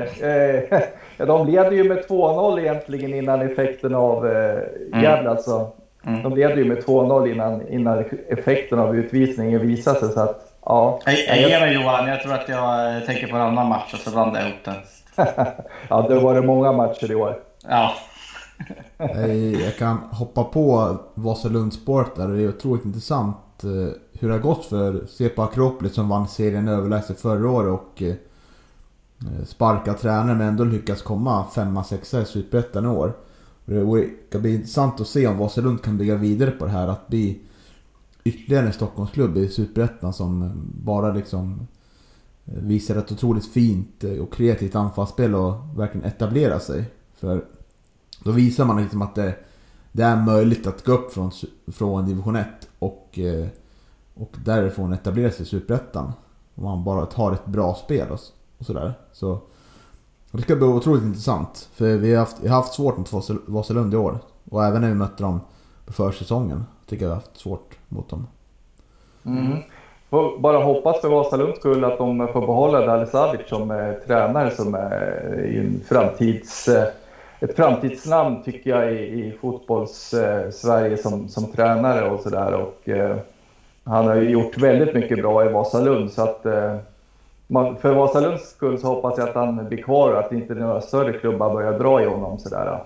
Eh, 1.18 1.28
de 1.28 1.48
leder 1.48 1.72
ju 1.72 1.84
med 1.84 1.98
2-0 1.98 2.60
egentligen 2.60 3.14
innan 3.14 3.42
effekten 3.42 3.96
av 3.96 4.28
eh, 4.28 4.58
mm. 4.94 5.04
Gävle. 5.04 5.30
Alltså. 5.30 5.72
Mm. 6.06 6.24
De 6.24 6.36
leder 6.36 6.56
ju 6.56 6.66
med 6.66 6.78
2-0 6.78 7.32
innan, 7.32 7.68
innan 7.68 8.06
effekten 8.30 8.80
av 8.80 8.96
utvisningen 8.96 9.68
visade 9.68 10.00
sig. 10.00 10.10
Så 10.10 10.20
att, 10.20 10.54
ja. 10.66 11.00
Ger 11.06 11.60
mig 11.60 11.74
Johan, 11.74 12.08
jag 12.08 12.22
tror 12.22 12.34
att 12.34 12.50
jag 12.50 13.06
tänker 13.06 13.28
på 13.28 13.36
en 13.36 13.42
annan 13.42 13.68
match 13.68 13.94
och 13.94 14.00
så 14.00 14.12
blandar 14.12 14.40
jag 14.40 14.50
ihop 14.50 14.60
den. 14.64 14.76
Ja, 15.90 16.06
det 16.10 16.20
var 16.20 16.36
det 16.36 16.42
många 16.42 16.72
matcher 16.72 17.12
i 17.12 17.16
år. 17.16 17.40
Ja. 17.68 17.94
jag 19.66 19.78
kan 19.78 19.98
hoppa 19.98 20.44
på 20.44 20.98
Vasalundsspåret 21.14 22.16
där. 22.16 22.28
Det 22.28 22.42
är 22.42 22.50
otroligt 22.50 22.86
intressant 22.86 23.64
eh, 23.64 23.94
hur 24.20 24.28
det 24.28 24.34
har 24.34 24.40
gått 24.40 24.66
för 24.66 25.06
Sepa 25.06 25.44
Akropolis 25.44 25.94
som 25.94 26.10
vann 26.10 26.28
serien 26.28 26.68
överlägset 26.68 27.20
förra 27.20 27.50
året 27.50 27.80
och 27.82 28.02
eh, 28.02 28.16
sparka 29.46 29.94
tränare 29.94 30.38
men 30.38 30.48
ändå 30.48 30.64
lyckas 30.64 31.02
komma 31.02 31.46
femma, 31.56 31.84
sexa 31.84 32.22
i 32.22 32.26
Superettan 32.26 32.86
i 32.86 32.88
år. 32.88 33.14
Det 33.66 34.10
ska 34.30 34.40
bli 34.40 34.56
intressant 34.56 35.02
att 35.02 35.08
se 35.08 35.28
om 35.28 35.38
Vasalund 35.38 35.82
kan 35.82 35.98
bygga 35.98 36.16
vidare 36.16 36.52
på 36.52 36.66
det 36.66 36.72
här 36.72 36.88
att 36.88 37.08
bli 37.08 37.40
ytterligare 38.24 38.66
en 38.66 38.74
Stockholmsklubb 38.74 39.38
i 39.38 39.48
Superettan 39.48 40.14
som 40.14 40.52
bara 40.84 41.14
liksom 41.14 41.68
Eh, 42.54 42.62
visar 42.62 42.96
ett 42.96 43.12
otroligt 43.12 43.46
fint 43.46 44.04
eh, 44.04 44.20
och 44.20 44.34
kreativt 44.34 44.76
anfallsspel 44.76 45.36
och 45.36 45.80
verkligen 45.80 46.08
etablerar 46.08 46.60
sig. 46.60 46.86
För 47.16 47.46
då 48.24 48.32
visar 48.32 48.66
man 48.66 48.82
liksom 48.82 49.02
att 49.02 49.16
det, 49.16 49.36
det 49.92 50.04
är 50.04 50.22
möjligt 50.22 50.68
att 50.68 50.86
gå 50.86 50.92
upp 50.92 51.14
från, 51.14 51.32
från 51.68 52.06
division 52.06 52.36
1 52.36 52.48
och, 52.80 53.20
eh, 53.20 53.48
och 54.14 54.36
därifrån 54.46 54.94
etablera 54.94 55.32
sig 55.32 55.42
i 55.42 55.46
Superettan. 55.46 56.14
Om 56.56 56.64
man 56.64 56.84
bara 56.84 57.06
tar 57.06 57.32
ett 57.32 57.46
bra 57.46 57.76
spel 57.76 58.12
och, 58.12 58.20
och 58.58 58.66
sådär. 58.66 58.94
Så 59.14 59.42
det 60.32 60.42
ska 60.42 60.56
bli 60.56 60.66
otroligt 60.66 61.04
intressant. 61.04 61.70
För 61.74 61.98
vi 61.98 62.14
har 62.14 62.20
haft, 62.20 62.38
vi 62.42 62.48
har 62.48 62.56
haft 62.56 62.74
svårt 62.74 62.98
mot 62.98 63.30
Vasalund 63.46 63.94
i 63.94 63.98
år. 63.98 64.20
Och 64.50 64.66
även 64.66 64.82
när 64.82 64.90
vi 64.90 64.96
mötte 64.96 65.24
dem 65.24 65.40
på 65.86 65.94
försäsongen. 65.94 66.64
Tycker 66.86 67.06
jag 67.06 67.10
vi 67.10 67.16
har 67.16 67.22
haft 67.22 67.38
svårt 67.38 67.78
mot 67.88 68.10
dem. 68.10 68.28
Mm. 69.24 69.58
Får 70.10 70.40
bara 70.40 70.58
hoppas 70.64 71.02
för 71.02 71.10
Vasalunds 71.10 71.60
skull 71.60 71.84
att 71.86 71.98
de 71.98 72.28
får 72.34 72.42
behålla 72.42 72.86
Dali 72.86 73.06
Sabic 73.06 73.50
som 73.50 73.72
eh, 73.72 73.94
tränare 74.08 74.52
som 74.52 74.76
eh, 74.76 74.82
är 74.82 75.60
en 75.60 75.82
framtids, 75.90 76.68
eh, 76.68 76.88
ett 77.40 77.56
framtidsnamn 77.56 78.44
tycker 78.44 78.70
jag 78.70 78.94
i, 78.94 78.98
i 78.98 79.38
fotbolls-Sverige 79.42 80.92
eh, 80.92 80.98
som, 80.98 81.30
som 81.30 81.52
tränare 81.52 82.12
och 82.12 82.20
sådär. 82.20 82.66
eh, 82.86 83.18
han 83.84 84.08
har 84.08 84.16
ju 84.16 84.30
gjort 84.30 84.58
väldigt 84.58 84.94
mycket 84.94 85.22
bra 85.22 85.46
i 85.46 85.50
Vasalund 85.50 86.12
så 86.12 86.22
att 86.22 86.46
eh, 86.46 86.78
man, 87.48 87.76
för 87.76 87.94
Vasalunds 87.94 88.50
skull 88.50 88.80
så 88.80 88.88
hoppas 88.88 89.18
jag 89.18 89.30
att 89.30 89.36
han 89.36 89.68
blir 89.68 89.78
kvar 89.78 90.12
och 90.12 90.20
att 90.20 90.32
inte 90.32 90.54
några 90.56 90.82
större 90.82 91.14
klubbar 91.14 91.50
börjar 91.50 91.74
dra 91.74 92.02
i 92.02 92.06
honom 92.06 92.38
sådär. 92.38 92.80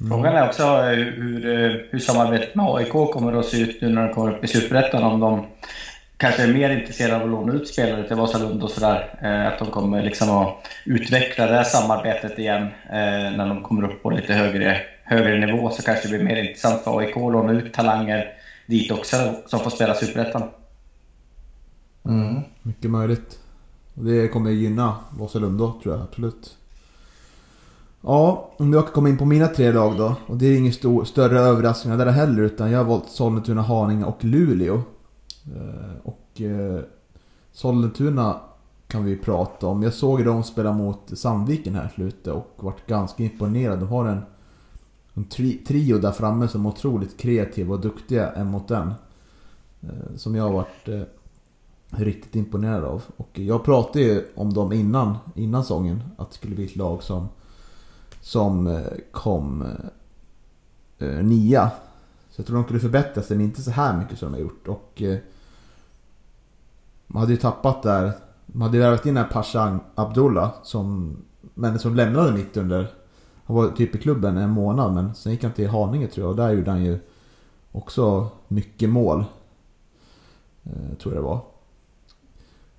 Mm. 0.00 0.10
Frågan 0.10 0.36
är 0.36 0.48
också 0.48 0.76
hur, 0.76 1.88
hur 1.90 1.98
samarbetet 1.98 2.54
med 2.54 2.66
AIK 2.66 2.90
kommer 2.90 3.32
att 3.32 3.46
se 3.46 3.60
ut 3.60 3.82
nu 3.82 3.88
när 3.88 4.06
de 4.06 4.14
kommer 4.14 4.36
upp 4.36 4.44
i 4.44 4.48
Superettan. 4.48 5.02
Om 5.02 5.20
de 5.20 5.46
kanske 6.16 6.42
är 6.42 6.52
mer 6.52 6.70
intresserade 6.70 7.16
av 7.16 7.22
att 7.22 7.28
låna 7.28 7.52
ut 7.52 7.68
spelare 7.68 8.08
till 8.08 8.16
Vasalund 8.16 8.62
och 8.62 8.70
sådär. 8.70 9.18
Eh, 9.22 9.52
att 9.52 9.58
de 9.58 9.70
kommer 9.70 10.02
liksom 10.02 10.30
att 10.30 10.56
utveckla 10.84 11.46
det 11.46 11.56
här 11.56 11.64
samarbetet 11.64 12.38
igen 12.38 12.62
eh, 12.62 13.36
när 13.36 13.48
de 13.48 13.62
kommer 13.62 13.84
upp 13.84 14.02
på 14.02 14.10
lite 14.10 14.34
högre, 14.34 14.80
högre 15.04 15.46
nivå. 15.46 15.70
Så 15.70 15.82
kanske 15.82 16.08
det 16.08 16.18
blir 16.18 16.26
mer 16.26 16.36
intressant 16.36 16.82
för 16.82 16.98
AIK 16.98 17.16
att 17.16 17.32
låna 17.32 17.52
ut 17.52 17.72
talanger 17.72 18.32
dit 18.66 18.92
också 18.92 19.16
som 19.46 19.60
får 19.60 19.70
spela 19.70 19.94
Superettan. 19.94 20.42
Mm. 22.04 22.42
Mycket 22.62 22.90
möjligt. 22.90 23.38
Det 23.94 24.28
kommer 24.28 24.50
gynna 24.50 24.96
Vasalund 25.10 25.58
då 25.58 25.80
tror 25.82 25.94
jag 25.94 26.02
absolut. 26.02 26.57
Ja, 28.00 28.50
om 28.56 28.72
jag 28.72 28.86
kommer 28.86 29.10
in 29.10 29.18
på 29.18 29.24
mina 29.24 29.46
tre 29.46 29.72
lag 29.72 29.96
då. 29.96 30.14
Och 30.26 30.36
det 30.36 30.46
är 30.46 30.56
ingen 30.56 30.72
stor, 30.72 31.04
större 31.04 31.40
överraskning 31.40 31.98
där 31.98 32.06
heller 32.06 32.42
utan 32.42 32.70
jag 32.70 32.78
har 32.78 32.84
valt 32.84 33.08
Sollentuna, 33.08 33.62
Haninge 33.62 34.04
och 34.04 34.24
Luleå. 34.24 34.74
Eh, 35.44 35.96
och 36.02 36.40
eh, 36.40 36.80
Sollentuna 37.52 38.40
kan 38.86 39.04
vi 39.04 39.16
prata 39.16 39.66
om. 39.66 39.82
Jag 39.82 39.92
såg 39.92 40.24
dem 40.24 40.42
spela 40.42 40.72
mot 40.72 41.18
Sandviken 41.18 41.74
här 41.74 41.86
i 41.86 41.94
slutet 41.94 42.34
och 42.34 42.54
varit 42.56 42.86
ganska 42.86 43.22
imponerad. 43.22 43.78
De 43.78 43.88
har 43.88 44.06
en, 44.06 44.20
en 45.14 45.24
tri, 45.24 45.52
trio 45.52 45.98
där 45.98 46.12
framme 46.12 46.48
som 46.48 46.66
är 46.66 46.70
otroligt 46.70 47.16
kreativa 47.16 47.74
och 47.74 47.80
duktiga 47.80 48.32
en 48.32 48.46
mot 48.46 48.70
en. 48.70 48.94
Eh, 49.80 50.16
som 50.16 50.34
jag 50.34 50.44
har 50.44 50.52
varit 50.52 50.88
eh, 50.88 51.02
riktigt 51.90 52.36
imponerad 52.36 52.84
av. 52.84 53.02
Och 53.16 53.38
jag 53.38 53.64
pratade 53.64 54.04
ju 54.04 54.24
om 54.34 54.52
dem 54.52 54.72
innan, 54.72 55.16
innan 55.34 55.64
sången. 55.64 56.02
Att 56.16 56.30
det 56.30 56.36
skulle 56.36 56.54
bli 56.54 56.64
ett 56.64 56.76
lag 56.76 57.02
som 57.02 57.28
som 58.28 58.66
eh, 58.66 58.82
kom 59.10 59.64
eh, 60.98 61.08
nia. 61.08 61.70
Så 62.30 62.40
jag 62.40 62.46
tror 62.46 62.56
de 62.56 62.64
kunde 62.64 62.80
förbättra 62.80 63.22
sig, 63.22 63.36
men 63.36 63.46
inte 63.46 63.62
så 63.62 63.70
här 63.70 63.98
mycket 63.98 64.18
som 64.18 64.32
de 64.32 64.38
har 64.38 64.42
gjort. 64.42 64.68
Och 64.68 65.02
eh, 65.02 65.18
man 67.06 67.20
hade 67.20 67.32
ju 67.32 67.38
tappat 67.38 67.82
där, 67.82 68.12
man 68.46 68.62
hade 68.62 68.76
ju 68.76 68.82
värvat 68.82 69.06
in 69.06 69.14
den 69.14 69.24
här 69.24 69.30
Pashan 69.30 69.80
Abdullah 69.94 70.50
som, 70.62 71.16
men 71.54 71.78
som 71.78 71.94
lämnade 71.94 72.32
mitt 72.32 72.56
under 72.56 72.92
Han 73.44 73.56
var 73.56 73.68
typ 73.68 73.94
i 73.94 73.98
klubben 73.98 74.36
en 74.36 74.50
månad 74.50 74.94
men 74.94 75.14
sen 75.14 75.32
gick 75.32 75.42
han 75.42 75.52
till 75.52 75.68
Haninge 75.68 76.06
tror 76.06 76.24
jag 76.24 76.30
och 76.30 76.36
där 76.36 76.50
gjorde 76.52 76.70
han 76.70 76.84
ju 76.84 76.98
också 77.72 78.28
mycket 78.48 78.90
mål. 78.90 79.24
Eh, 80.64 80.98
tror 80.98 81.14
jag 81.14 81.22
det 81.22 81.26
var. 81.26 81.40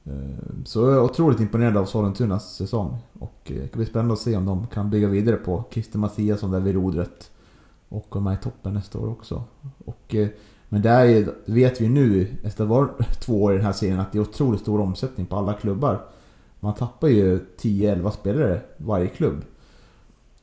Eh, 0.10 0.64
så 0.66 0.80
jag 0.80 0.94
är 0.94 1.02
otroligt 1.02 1.40
imponerad 1.40 1.78
av 1.78 1.86
Sollentunas 1.86 2.56
säsong. 2.56 2.98
Och 3.20 3.42
eh, 3.52 3.56
det 3.56 3.68
kan 3.68 3.80
bli 3.80 3.86
spännande 3.86 4.14
att 4.14 4.20
se 4.20 4.38
om 4.38 4.46
de 4.46 4.68
kan 4.68 4.90
bygga 4.90 5.08
vidare 5.08 5.36
på 5.36 5.64
Christer 5.72 6.00
Mattiasson 6.00 6.52
där 6.52 6.60
vid 6.60 6.76
rodret. 6.76 7.32
Och 7.90 8.10
komma 8.10 8.34
i 8.34 8.38
toppen 8.38 8.74
nästa 8.74 9.00
år 9.00 9.10
också. 9.10 9.44
Och, 9.86 10.16
eh, 10.16 10.28
men 10.70 10.82
det 10.82 10.90
är 10.90 11.34
vet 11.46 11.82
vi 11.82 11.88
nu 11.88 12.28
efter 12.44 12.64
att 12.64 12.70
ha 12.70 12.80
varit 12.80 13.20
två 13.22 13.44
år 13.44 13.54
i 13.54 13.56
den 13.56 13.66
här 13.66 13.74
serien 13.74 14.00
att 14.00 14.12
det 14.12 14.18
är 14.18 14.22
otroligt 14.22 14.62
stor 14.62 14.82
omsättning 14.82 15.26
på 15.26 15.36
alla 15.36 15.54
klubbar. 15.54 16.02
Man 16.60 16.74
tappar 16.74 17.08
ju 17.08 17.40
10-11 17.58 18.12
spelare 18.12 18.62
varje 18.78 19.08
klubb. 19.08 19.44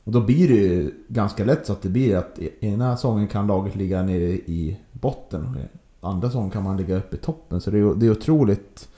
Och 0.03 0.11
då 0.11 0.21
blir 0.21 0.47
det 0.47 0.55
ju 0.55 0.91
ganska 1.07 1.45
lätt 1.45 1.65
så 1.65 1.73
att 1.73 1.81
det 1.81 1.89
blir 1.89 2.15
att 2.17 2.39
e-, 2.39 2.49
ena 2.59 2.95
säsongen 2.95 3.27
kan 3.27 3.47
laget 3.47 3.75
ligga 3.75 4.03
nere 4.03 4.31
i 4.31 4.79
botten. 4.91 5.57
Andra 6.01 6.27
säsongen 6.27 6.49
kan 6.49 6.63
man 6.63 6.77
ligga 6.77 6.97
uppe 6.97 7.15
i 7.15 7.19
toppen. 7.19 7.61
Så 7.61 7.71
det 7.71 7.79
är, 7.79 7.95
det 7.95 8.05
är 8.05 8.11
otroligt... 8.11 8.89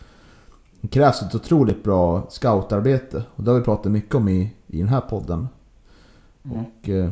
Det 0.81 0.87
krävs 0.87 1.21
ett 1.21 1.35
otroligt 1.35 1.83
bra 1.83 2.27
scoutarbete. 2.29 3.23
Och 3.35 3.43
det 3.43 3.51
har 3.51 3.57
vi 3.57 3.65
pratat 3.65 3.91
mycket 3.91 4.15
om 4.15 4.29
i, 4.29 4.51
i 4.67 4.77
den 4.77 4.87
här 4.87 5.01
podden. 5.01 5.47
Mm. 6.45 6.57
Och 6.57 6.89
eh, 6.89 7.11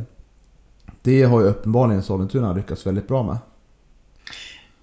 det 1.01 1.23
har 1.23 1.41
ju 1.41 1.47
uppenbarligen 1.47 2.03
Sollentuna 2.03 2.53
lyckats 2.53 2.87
väldigt 2.87 3.07
bra 3.07 3.23
med. 3.23 3.37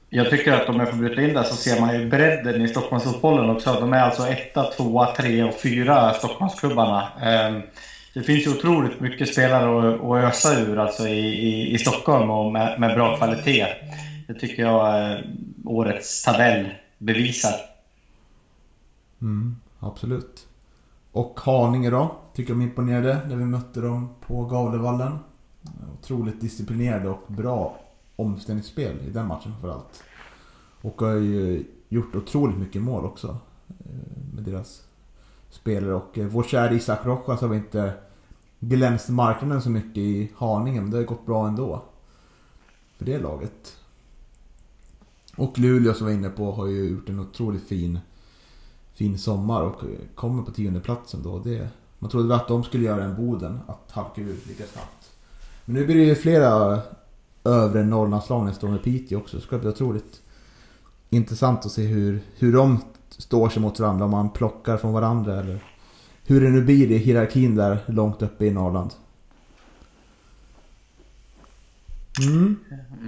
Jag 0.09 0.31
tycker 0.31 0.53
att 0.53 0.69
om 0.69 0.81
jag 0.81 0.91
får 0.91 0.97
bryta 0.97 1.23
in 1.23 1.35
där 1.35 1.43
så 1.43 1.57
ser 1.57 1.81
man 1.81 2.01
ju 2.01 2.09
bredden 2.09 2.63
i 2.63 2.69
Stockholmsfotbollen 2.69 3.51
också. 3.51 3.77
De 3.81 3.93
är 3.93 4.01
alltså 4.01 4.27
etta, 4.27 4.63
tvåa, 4.63 5.07
tre 5.07 5.43
och 5.43 5.55
fyra 5.55 6.13
Stockholmsklubbarna. 6.13 7.09
Ehm, 7.23 7.63
Det 8.15 8.23
finns 8.23 8.47
ju 8.47 8.51
otroligt 8.51 9.01
mycket 9.01 9.29
spelare 9.29 9.95
att, 9.95 10.25
ösa 10.25 10.61
ur 10.61 10.79
alltså 10.79 11.09
i, 11.09 11.19
i, 11.19 11.75
i 11.75 11.79
Stockholm 11.79 12.31
och 12.31 12.53
med, 12.53 12.81
med 12.81 12.95
bra 12.95 13.17
kvalitet. 13.17 13.67
Det 14.27 14.35
tycker 14.35 14.63
jag 14.63 15.11
eh, 15.13 15.19
årets 15.65 16.23
tabell 16.23 16.69
bevisar. 16.99 17.53
Mm, 19.21 19.57
absolut. 19.81 20.47
Och 21.13 21.41
Haninge 21.41 21.91
då? 21.91 22.17
Tycker 22.35 22.53
de 22.53 22.63
imponerade 22.63 23.21
när 23.29 23.37
vi 23.37 23.45
mötte 23.45 23.81
dem 23.81 24.09
på 24.21 24.45
Gavlevallen. 24.45 25.19
Otroligt 25.99 26.41
disciplinerade 26.41 27.09
och 27.09 27.23
bra 27.27 27.81
omställningsspel 28.17 28.97
i 29.07 29.11
den 29.11 29.27
matchen 29.27 29.53
framförallt. 29.53 30.03
Och 30.81 31.01
har 31.01 31.13
ju 31.13 31.65
gjort 31.89 32.15
otroligt 32.15 32.59
mycket 32.59 32.83
mål 32.83 33.05
också. 33.05 33.37
Eh, 33.69 34.35
med 34.35 34.45
deras 34.45 34.83
spelare. 35.51 35.95
Och 35.95 36.19
eh, 36.19 36.27
vår 36.27 36.43
kära 36.43 36.73
Isak 36.73 37.07
Rojas 37.07 37.41
har 37.41 37.49
vi 37.49 37.57
inte 37.57 37.93
glänst 38.61 39.09
marknaden 39.09 39.63
så 39.63 39.71
mycket 39.71 39.97
i 39.97 40.31
Haninge. 40.37 40.81
Men 40.81 40.91
det 40.91 40.97
har 40.97 41.03
ju 41.03 41.09
gått 41.09 41.27
bra 41.27 41.49
ändå. 41.49 41.83
För 42.97 43.05
det 43.05 43.19
laget. 43.19 43.77
Och 45.37 45.59
Luleå 45.59 45.95
som 45.95 46.07
vi 46.07 46.13
var 46.13 46.19
inne 46.19 46.31
på 46.31 46.53
har 46.53 46.67
ju 46.67 46.89
gjort 46.89 47.09
en 47.09 47.21
otroligt 47.21 47.69
fin 47.69 47.99
fin 48.95 49.19
sommar 49.19 49.63
och 49.63 49.81
kommer 50.15 50.43
på 50.43 50.51
tionde 50.51 50.81
platsen 50.81 51.23
då. 51.23 51.39
Det, 51.39 51.69
man 51.99 52.11
trodde 52.11 52.29
väl 52.29 52.37
att 52.37 52.49
de 52.49 52.65
skulle 52.65 52.85
göra 52.85 53.05
en 53.05 53.17
Boden, 53.17 53.61
att 53.67 53.91
halka 53.91 54.21
ut 54.21 54.47
lika 54.47 54.65
snabbt. 54.65 55.11
Men 55.65 55.75
nu 55.75 55.87
blir 55.87 55.97
det 55.97 56.05
ju 56.05 56.15
flera 56.15 56.81
övre 57.45 57.85
Norrlandslag 57.85 58.45
nästa 58.45 58.67
år 58.67 58.71
med 58.71 58.83
Piteå 58.83 59.19
också. 59.19 59.37
Det 59.37 59.43
ska 59.43 59.59
bli 59.59 59.69
otroligt 59.69 60.23
intressant 61.11 61.67
att 61.67 61.73
se 61.73 61.83
hur, 61.83 62.21
hur 62.39 62.53
de 62.53 62.81
står 63.09 63.49
sig 63.49 63.63
mot 63.63 63.81
varandra. 63.81 64.05
Om 64.05 64.11
man 64.11 64.31
plockar 64.31 64.77
från 64.77 64.93
varandra 64.93 65.41
eller 65.41 65.59
hur 66.27 66.41
det 66.41 66.51
nu 66.51 66.63
blir 66.63 66.91
i 66.91 66.99
hierarkin 66.99 67.57
där 67.57 67.79
långt 67.87 68.23
uppe 68.23 68.45
i 68.45 68.51
Norrland. 68.51 68.91
Mm. 72.27 72.57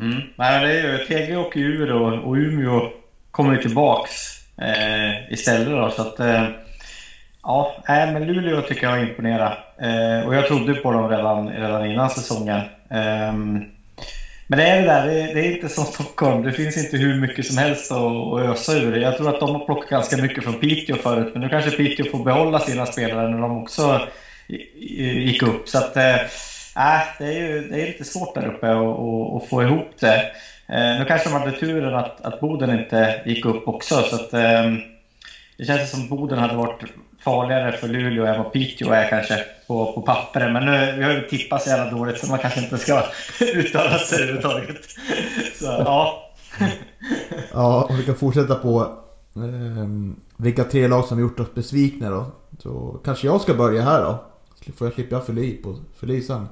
Mm. 0.01 0.21
Nej, 0.37 0.67
det 0.67 0.81
är 0.81 0.99
ju 0.99 1.05
TG 1.05 1.37
åker 1.37 1.61
ur 1.61 1.93
och, 1.93 2.29
och 2.29 2.35
Umeå 2.35 2.93
kommer 3.31 3.55
ju 3.57 3.63
tillbaks 3.63 4.36
eh, 4.63 5.33
istället 5.33 5.67
då. 5.67 5.91
Så 5.91 6.03
att, 6.03 6.21
eh, 6.21 6.49
ja, 7.43 7.85
äh, 7.89 8.13
men 8.13 8.27
Luleå 8.27 8.63
tycker 8.63 8.87
jag 8.87 9.01
imponerar. 9.01 9.59
Eh, 9.81 10.27
och 10.27 10.35
jag 10.35 10.47
trodde 10.47 10.75
på 10.75 10.93
dem 10.93 11.09
redan, 11.09 11.49
redan 11.49 11.87
innan 11.87 12.11
säsongen. 12.11 12.61
Ehm, 12.91 13.65
men 14.49 14.59
det 14.59 14.65
är 14.65 14.81
det 14.81 14.87
där, 14.87 15.07
det 15.07 15.21
är, 15.21 15.35
det 15.35 15.41
är 15.47 15.53
inte 15.53 15.69
som 15.69 15.85
Stockholm. 15.85 16.43
Det 16.43 16.53
finns 16.53 16.77
inte 16.77 16.97
hur 16.97 17.21
mycket 17.21 17.47
som 17.47 17.59
helst 17.59 17.93
att, 17.93 17.99
att 17.99 18.41
ösa 18.41 18.73
ur. 18.73 18.97
Jag 18.97 19.17
tror 19.17 19.29
att 19.29 19.41
de 19.41 19.51
har 19.51 19.67
plockat 19.67 19.91
ganska 19.91 20.17
mycket 20.17 20.45
från 20.45 20.55
Piteå 20.55 20.97
förut, 20.97 21.31
men 21.33 21.43
nu 21.43 21.49
kanske 21.49 21.71
Piteå 21.71 22.07
får 22.07 22.19
behålla 22.25 22.59
sina 22.61 22.87
spelare 22.87 23.29
när 23.29 23.39
de 23.39 23.57
också 23.57 24.01
gick 24.77 25.43
upp. 25.43 25.69
Så 25.69 25.79
att, 25.79 25.97
eh, 25.97 26.15
äh, 26.77 27.03
det, 27.19 27.25
är 27.25 27.33
ju, 27.33 27.69
det 27.69 27.83
är 27.83 27.87
lite 27.87 28.05
svårt 28.05 28.35
där 28.35 28.47
uppe 28.47 28.71
att, 28.71 28.77
att, 28.77 29.43
att 29.43 29.49
få 29.49 29.63
ihop 29.63 29.91
det. 30.01 30.23
Eh, 30.69 30.99
nu 30.99 31.05
kanske 31.09 31.29
de 31.29 31.35
hade 31.35 31.53
turen 31.53 31.95
att, 31.95 32.21
att 32.21 32.41
Boden 32.41 32.79
inte 32.81 33.23
gick 33.27 33.45
upp 33.45 33.69
också, 33.69 34.03
så 34.03 34.15
att 34.15 34.33
eh, 34.33 34.73
det 35.59 35.65
känns 35.65 35.91
som 35.91 36.09
Boden 36.09 36.39
hade 36.39 36.57
varit 36.57 36.83
farligare 37.25 37.73
för 37.73 37.89
Luleå 37.89 38.25
än 38.25 38.43
vad 38.43 38.53
Piteå 38.53 38.93
är 38.93 39.09
kanske 39.09 39.45
på, 39.67 39.93
på 39.93 40.03
pappret. 40.03 40.53
Men 40.53 40.67
nu, 40.67 40.95
vi 40.99 41.05
har 41.05 41.13
ju 41.13 41.21
tippat 41.21 41.63
så 41.63 41.71
jävla 41.71 41.91
dåligt 41.91 42.19
så 42.19 42.27
man 42.27 42.39
kanske 42.39 42.61
inte 42.61 42.79
ska 42.79 43.03
uttala 43.55 43.99
sig 43.99 44.19
överhuvudtaget. 44.19 44.77
Så 45.55 45.65
ja. 45.65 46.23
Ja, 47.53 47.85
och 47.91 47.99
vi 47.99 48.03
kan 48.03 48.15
fortsätta 48.15 48.55
på 48.55 48.81
eh, 49.37 49.89
vilka 50.37 50.65
tre 50.65 50.89
lag 50.89 51.05
som 51.05 51.21
gjort 51.21 51.41
oss 51.41 51.55
besvikna 51.55 52.11
då. 52.11 52.27
Så 52.59 53.01
kanske 53.05 53.27
jag 53.27 53.41
ska 53.41 53.55
börja 53.55 53.83
här 53.83 54.03
då. 54.03 54.25
Får 54.77 54.87
jag 54.87 54.95
slippa 54.95 55.21
fylla 55.21 55.41
i 55.41 55.63
fylla 56.01 56.15
i 56.15 56.23
sen. 56.23 56.49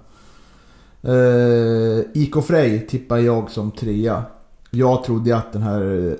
Eh, 1.06 2.00
IK 2.14 2.44
Frej 2.44 2.86
tippar 2.86 3.18
jag 3.18 3.50
som 3.50 3.70
trea. 3.70 4.24
Jag 4.70 5.04
trodde 5.04 5.36
att 5.36 5.52
den 5.52 5.62
här, 5.62 6.16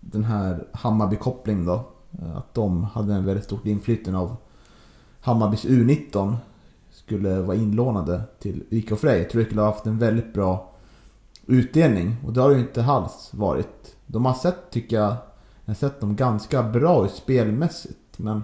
den 0.00 0.24
här 0.24 0.66
Hammarby-kopplingen 0.72 1.66
då. 1.66 1.84
Att 2.34 2.54
de 2.54 2.84
hade 2.84 3.14
en 3.14 3.24
väldigt 3.24 3.44
stort 3.44 3.66
inflytande 3.66 4.18
av 4.18 4.36
Hammarbys 5.20 5.64
U19. 5.64 6.36
Skulle 6.90 7.40
vara 7.40 7.56
inlånade 7.56 8.22
till 8.38 8.64
IK 8.70 8.98
Frej. 8.98 9.18
Jag 9.18 9.30
tror 9.30 9.40
det 9.40 9.46
skulle 9.46 9.60
ha 9.60 9.70
haft 9.70 9.86
en 9.86 9.98
väldigt 9.98 10.34
bra 10.34 10.72
utdelning. 11.46 12.16
Och 12.26 12.32
det 12.32 12.40
har 12.40 12.48
det 12.48 12.54
ju 12.56 12.60
inte 12.60 12.84
alls 12.84 13.30
varit. 13.32 13.96
De 14.06 14.24
har 14.24 14.34
sett, 14.34 14.70
tycker 14.70 14.96
jag, 14.96 15.16
jag 15.64 15.70
har 15.70 15.74
sett 15.74 16.00
dem 16.00 16.16
ganska 16.16 16.62
bra 16.62 17.04
ut 17.04 17.12
spelmässigt. 17.12 18.18
Men 18.18 18.42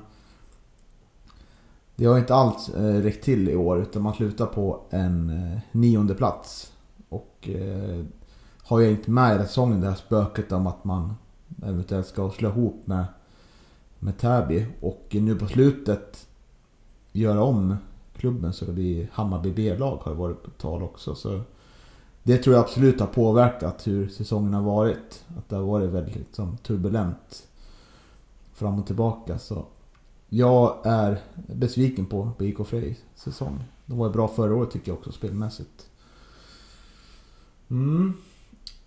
det 2.00 2.06
har 2.06 2.18
inte 2.18 2.34
alls 2.34 2.68
eh, 2.68 3.02
räckt 3.02 3.24
till 3.24 3.48
i 3.48 3.56
år. 3.56 3.82
Utan 3.82 4.02
man 4.02 4.14
slutar 4.14 4.46
på 4.46 4.80
en 4.90 5.30
eh, 5.30 5.58
nionde 5.72 6.14
plats. 6.14 6.72
Och 7.08 7.48
eh, 7.48 8.04
har 8.62 8.80
ju 8.80 8.90
inte 8.90 9.10
med 9.10 9.40
i 9.40 9.46
säsongen 9.46 9.80
det 9.80 9.88
här 9.88 9.94
spöket 9.94 10.52
om 10.52 10.66
att 10.66 10.84
man 10.84 11.14
eventuellt 11.62 12.06
ska 12.06 12.30
slå 12.30 12.48
ihop 12.48 12.86
med, 12.86 13.04
med 13.98 14.18
Täby. 14.18 14.66
Och 14.80 15.06
nu 15.10 15.34
på 15.34 15.46
slutet 15.46 16.26
göra 17.12 17.42
om 17.42 17.76
klubben 18.16 18.52
så 18.52 18.64
det 18.64 18.72
blir 18.72 19.08
Hammarby 19.12 19.52
B-lag 19.52 19.96
har 20.02 20.12
det 20.12 20.18
varit 20.18 20.42
på 20.42 20.50
tal 20.50 20.82
också. 20.82 21.14
Så 21.14 21.40
det 22.22 22.38
tror 22.38 22.56
jag 22.56 22.64
absolut 22.64 23.00
har 23.00 23.06
påverkat 23.06 23.86
hur 23.86 24.08
säsongen 24.08 24.54
har 24.54 24.62
varit. 24.62 25.24
Att 25.38 25.48
det 25.48 25.56
har 25.56 25.62
varit 25.62 25.90
väldigt 25.90 26.16
liksom, 26.16 26.56
turbulent 26.56 27.48
fram 28.52 28.78
och 28.78 28.86
tillbaka. 28.86 29.38
Så 29.38 29.64
jag 30.32 30.76
är 30.84 31.20
besviken 31.34 32.06
på 32.06 32.32
IK 32.38 32.66
Fredriks 32.66 33.00
säsong. 33.14 33.64
De 33.86 33.98
var 33.98 34.06
ju 34.06 34.12
bra 34.12 34.28
förra 34.28 34.54
året 34.54 34.70
tycker 34.70 34.90
jag 34.90 34.98
också 34.98 35.12
spelmässigt. 35.12 35.86
Mm. 37.70 38.14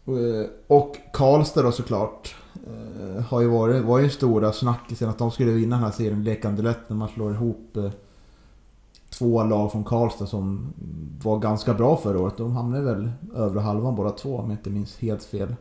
Eh, 0.06 0.50
och 0.68 0.98
Karlstad 1.14 1.62
då 1.62 1.72
såklart. 1.72 2.36
Eh, 2.68 3.24
har 3.24 3.42
ju 3.42 3.48
varit, 3.48 3.84
var 3.84 4.00
ju 4.00 4.10
stora 4.10 4.54
snackisen 4.54 5.10
att 5.10 5.18
de 5.18 5.32
skulle 5.32 5.52
vinna 5.52 5.76
den 5.76 5.86
här 5.86 5.92
serien 5.92 6.24
lekande 6.24 6.62
lätt 6.62 6.90
när 6.90 6.98
man 6.98 7.10
slår 7.10 7.34
ihop 7.34 7.78
eh, 7.78 7.92
två 9.10 9.44
lag 9.44 9.72
från 9.72 9.84
Karlstad 9.84 10.26
som 10.26 10.74
var 11.24 11.40
ganska 11.40 11.74
bra 11.74 11.98
förra 11.98 12.20
året. 12.20 12.38
De 12.38 12.52
hamnade 12.52 12.84
väl 12.84 13.12
övre 13.36 13.60
halvan 13.60 13.96
båda 13.96 14.10
två 14.10 14.38
om 14.38 14.50
jag 14.50 14.60
inte 14.60 14.70
minns 14.70 14.98
helt 14.98 15.24
fel. 15.24 15.56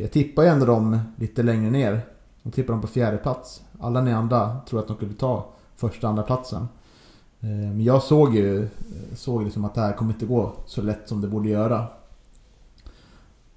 Jag 0.00 0.12
tippar 0.12 0.42
ju 0.42 0.48
ändå 0.48 0.66
dem 0.66 0.98
lite 1.16 1.42
längre 1.42 1.70
ner. 1.70 2.02
De 2.46 2.52
tippar 2.52 2.72
dem 2.72 2.80
på 2.80 2.86
fjärde 2.88 3.16
plats. 3.16 3.62
Alla 3.80 4.00
ni 4.00 4.12
andra 4.12 4.56
tror 4.68 4.80
att 4.80 4.88
de 4.88 4.96
skulle 4.96 5.14
ta 5.14 5.46
första 5.76 6.08
andra 6.08 6.22
platsen. 6.22 6.68
Eh, 7.40 7.48
men 7.48 7.80
jag 7.80 8.02
såg 8.02 8.34
ju 8.34 8.62
eh, 8.62 8.68
såg 9.14 9.44
liksom 9.44 9.64
att 9.64 9.74
det 9.74 9.80
här 9.80 9.92
kommer 9.92 10.12
inte 10.12 10.26
gå 10.26 10.52
så 10.66 10.82
lätt 10.82 11.08
som 11.08 11.20
det 11.20 11.28
borde 11.28 11.48
göra. 11.48 11.86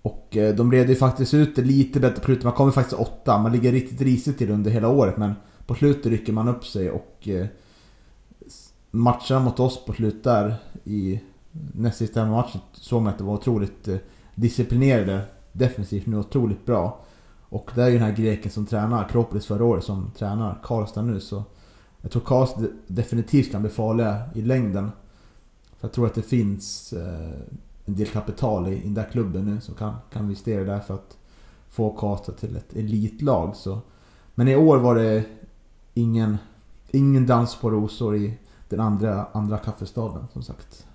Och 0.02 0.38
eh, 0.38 0.56
de 0.56 0.72
redde 0.72 0.90
ju 0.90 0.96
faktiskt 0.96 1.34
ut 1.34 1.56
det 1.56 1.62
lite 1.62 2.00
bättre 2.00 2.20
på 2.20 2.26
slutet. 2.26 2.44
Man 2.44 2.54
kommer 2.54 2.72
faktiskt 2.72 3.02
åtta. 3.02 3.38
Man 3.38 3.52
ligger 3.52 3.72
riktigt 3.72 4.02
risigt 4.02 4.38
till 4.38 4.52
under 4.52 4.72
hela 4.72 4.90
året 4.90 5.18
men 5.18 5.34
på 5.66 5.76
slutet 5.76 6.06
rycker 6.06 6.34
man 6.34 6.48
upp 6.48 6.66
sig 6.66 6.92
och 6.92 7.28
matcherna 8.92 9.40
mot 9.40 9.60
oss 9.60 9.86
på 9.86 9.94
slutet 9.94 10.24
där 10.24 10.56
i 10.84 11.20
näst 11.52 11.98
sista 11.98 12.26
matchen 12.26 12.62
såg 12.74 13.02
man 13.02 13.12
att 13.14 13.18
det 13.18 13.24
var 13.24 13.34
otroligt 13.34 13.90
disciplinerade 14.36 15.22
defensivt 15.52 16.06
nu 16.06 16.18
otroligt 16.18 16.66
bra. 16.66 17.00
Och 17.50 17.72
det 17.76 17.84
är 17.84 17.88
ju 17.88 17.94
den 17.94 18.04
här 18.04 18.16
greken 18.16 18.52
som 18.52 18.66
tränar 18.66 19.02
Akropolis 19.02 19.46
förra 19.46 19.64
året 19.64 19.84
som 19.84 20.12
tränar 20.18 20.60
Karlstad 20.64 21.02
nu 21.02 21.20
så 21.20 21.44
Jag 22.02 22.12
tror 22.12 22.22
Karlstad 22.22 22.62
definitivt 22.88 23.52
kan 23.52 23.62
bli 23.62 23.72
farliga 23.72 24.22
i 24.36 24.42
längden. 24.42 24.92
För 25.80 25.88
jag 25.88 25.92
tror 25.92 26.06
att 26.06 26.16
det 26.16 26.22
finns 26.22 26.94
eh, 26.94 27.40
en 27.86 27.96
del 27.96 28.08
kapital 28.08 28.68
i, 28.68 28.72
i 28.72 28.84
den 28.84 28.94
där 28.94 29.10
klubben 29.12 29.46
nu 29.46 29.62
som 29.62 29.76
kan, 29.76 29.96
kan 30.14 30.24
investera 30.24 30.64
där 30.64 30.80
för 30.80 30.94
att 30.94 31.18
få 31.70 31.98
Karlstad 31.98 32.32
till 32.32 32.56
ett 32.56 32.76
elitlag. 32.76 33.56
Så. 33.56 33.80
Men 34.36 34.48
i 34.48 34.56
år 34.56 34.78
var 34.78 34.96
det 34.96 35.24
ingen, 35.94 36.38
ingen 36.88 37.26
dans 37.26 37.56
på 37.56 37.70
rosor 37.70 38.16
i 38.16 38.38
den 38.70 38.80
andra, 38.80 39.28
andra 39.32 39.58
kaffestaden 39.58 40.28
som 40.34 40.44
sagt. 40.44 40.88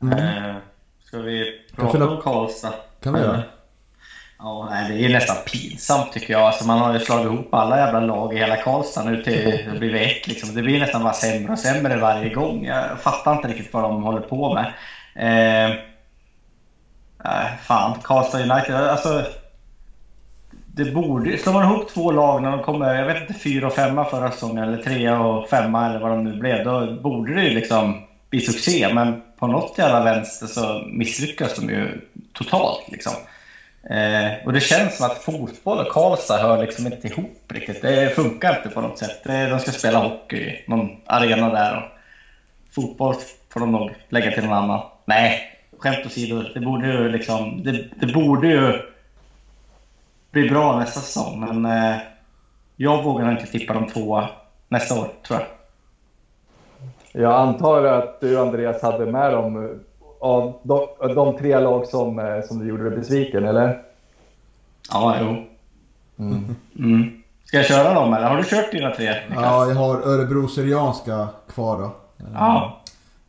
Mm. 0.00 0.18
Eh, 0.18 0.56
ska 1.04 1.18
vi 1.18 1.60
prata 1.76 2.08
om 2.08 2.22
Karlstad? 2.22 2.74
Kan 3.00 3.14
vi 3.14 3.20
göra. 3.20 3.42
Ja, 4.44 4.68
det 4.88 5.04
är 5.04 5.08
nästan 5.08 5.36
pinsamt 5.44 6.12
tycker 6.12 6.32
jag. 6.32 6.42
Alltså, 6.42 6.64
man 6.64 6.78
har 6.78 6.92
ju 6.92 6.98
slagit 6.98 7.24
ihop 7.24 7.54
alla 7.54 7.78
jävla 7.78 8.00
lag 8.00 8.34
i 8.34 8.38
hela 8.38 8.56
Karlstad 8.56 9.02
nu 9.02 9.22
till 9.22 9.44
det 9.44 9.74
blir 9.78 9.94
ett. 9.94 10.26
Liksom. 10.26 10.54
Det 10.54 10.62
blir 10.62 10.80
nästan 10.80 11.02
bara 11.02 11.12
sämre 11.12 11.52
och 11.52 11.58
sämre 11.58 11.96
varje 11.96 12.34
gång. 12.34 12.64
Jag 12.64 13.00
fattar 13.00 13.32
inte 13.32 13.48
riktigt 13.48 13.72
vad 13.72 13.82
de 13.82 14.02
håller 14.02 14.20
på 14.20 14.54
med. 14.54 14.72
Eh, 15.14 15.76
fan, 17.62 17.98
Karlstad 18.02 18.38
United. 18.38 18.76
Alltså, 18.76 19.24
det 20.66 20.84
borde, 20.84 21.38
slår 21.38 21.52
man 21.52 21.62
ihop 21.62 21.88
två 21.88 22.12
lag 22.12 22.42
när 22.42 22.50
de 22.50 22.62
kommer, 22.62 22.94
jag 22.94 23.06
vet 23.06 23.20
inte, 23.20 23.34
fyra 23.34 23.66
och 23.66 23.72
femma 23.72 24.04
förra 24.04 24.30
säsongen 24.30 24.64
eller 24.64 24.82
trea 24.82 25.20
och 25.20 25.48
femma 25.48 25.86
eller 25.86 26.00
vad 26.00 26.10
de 26.10 26.24
nu 26.24 26.32
blev. 26.38 26.64
Då 26.64 26.92
borde 26.92 27.34
det 27.34 27.44
ju 27.44 27.50
liksom 27.50 28.04
bli 28.30 28.40
succé. 28.40 28.88
Men 28.94 29.22
på 29.38 29.46
något 29.46 29.78
jävla 29.78 30.00
vänster 30.00 30.46
så 30.46 30.82
misslyckas 30.86 31.54
de 31.54 31.68
ju 31.70 32.00
totalt. 32.32 32.88
Liksom. 32.88 33.12
Eh, 33.90 34.46
och 34.46 34.52
det 34.52 34.60
känns 34.60 34.96
som 34.96 35.06
att 35.06 35.18
fotboll 35.18 35.78
och 35.78 35.92
Karlstad 35.92 36.38
hör 36.38 36.62
liksom 36.62 36.86
inte 36.86 37.08
ihop 37.08 37.42
riktigt. 37.48 37.82
Det 37.82 38.14
funkar 38.14 38.56
inte 38.56 38.68
på 38.68 38.80
något 38.80 38.98
sätt. 38.98 39.24
de 39.24 39.58
ska 39.60 39.70
spela 39.70 39.98
hockey 39.98 40.36
i 40.36 40.64
någon 40.68 40.90
arena 41.06 41.48
där. 41.48 41.76
Och 41.76 41.82
fotboll 42.74 43.14
får 43.48 43.60
de 43.60 43.72
nog 43.72 43.90
lägga 44.08 44.30
till 44.30 44.44
någon 44.44 44.52
annan. 44.52 44.80
Nej, 45.04 45.40
skämt 45.78 46.06
åsido. 46.06 46.42
Det 46.54 46.60
borde 46.60 46.86
ju 46.86 47.08
liksom... 47.08 47.62
Det, 47.62 47.84
det 48.00 48.12
borde 48.12 48.46
ju 48.46 48.78
bli 50.30 50.48
bra 50.48 50.78
nästa 50.78 51.00
säsong, 51.00 51.40
men 51.40 51.64
eh, 51.64 51.96
jag 52.76 53.02
vågar 53.02 53.30
inte 53.30 53.46
tippa 53.46 53.74
de 53.74 53.86
två 53.86 54.22
nästa 54.68 55.00
år, 55.00 55.08
tror 55.26 55.40
jag. 55.40 55.48
Jag 57.22 57.34
antar 57.34 57.84
att 57.84 58.20
du 58.20 58.40
Andreas 58.40 58.82
hade 58.82 59.06
med 59.06 59.32
dem 59.32 59.64
eh, 59.64 59.70
av 60.22 60.60
de, 60.62 60.88
de 61.14 61.38
tre 61.38 61.60
lag 61.60 61.86
som, 61.86 62.18
eh, 62.18 62.42
som 62.48 62.58
du 62.58 62.68
gjorde 62.68 62.90
dig 62.90 62.98
besviken, 62.98 63.44
eller? 63.44 63.82
Ja, 64.90 65.16
jo. 65.20 65.26
Mm. 66.24 66.56
Mm. 66.78 67.22
Ska 67.44 67.56
jag 67.56 67.66
köra 67.66 67.94
dem 67.94 68.14
eller? 68.14 68.28
Har 68.28 68.36
du 68.36 68.44
kört 68.44 68.72
dina 68.72 68.90
tre? 68.90 69.14
Ja, 69.34 69.66
jag 69.66 69.74
har 69.74 69.96
Örebro 69.96 70.48
Syrianska 70.48 71.28
kvar 71.48 71.78
då. 71.78 71.90
Ja. 72.34 72.82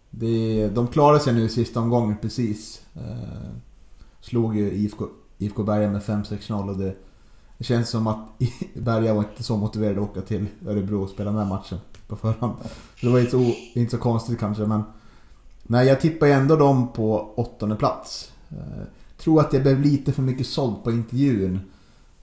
Det, 0.10 0.68
de 0.68 0.88
klarade 0.88 1.20
sig 1.20 1.34
nu 1.34 1.42
i 1.42 1.50
sista 1.50 1.80
omgången 1.80 2.18
precis. 2.22 2.86
Eh, 2.96 3.50
slog 4.22 4.58
ju 4.58 4.72
IFK, 4.72 5.06
IFK 5.38 5.64
Berga 5.64 5.90
med 5.90 6.02
5-6-0 6.02 6.70
och 6.70 6.78
det, 6.78 6.94
det 7.58 7.64
känns 7.64 7.90
som 7.90 8.08
att 8.08 8.20
Berga 8.74 9.14
var 9.14 9.22
inte 9.22 9.44
så 9.44 9.58
motiverade 9.58 10.02
att 10.02 10.10
åka 10.10 10.22
till 10.22 10.46
Örebro 10.68 11.04
och 11.04 11.10
spela 11.10 11.32
den 11.32 11.40
här 11.40 11.56
matchen 11.56 11.78
på 12.08 12.16
förhand. 12.16 12.54
Så 13.00 13.06
det 13.06 13.12
var 13.12 13.20
inte 13.20 13.32
så, 13.32 13.54
inte 13.74 13.92
så 13.92 13.98
konstigt 13.98 14.40
kanske 14.40 14.64
men 14.64 14.84
Nej, 15.64 15.88
jag 15.88 16.02
tippar 16.02 16.28
ändå 16.28 16.56
dem 16.56 16.94
på 16.94 17.34
åttonde 17.36 17.76
plats. 17.76 18.32
Eh, 18.50 18.84
tror 19.18 19.40
att 19.40 19.52
det 19.52 19.60
blev 19.60 19.82
lite 19.82 20.12
för 20.12 20.22
mycket 20.22 20.48
sålt 20.48 20.84
på 20.84 20.92
intervjun. 20.92 21.60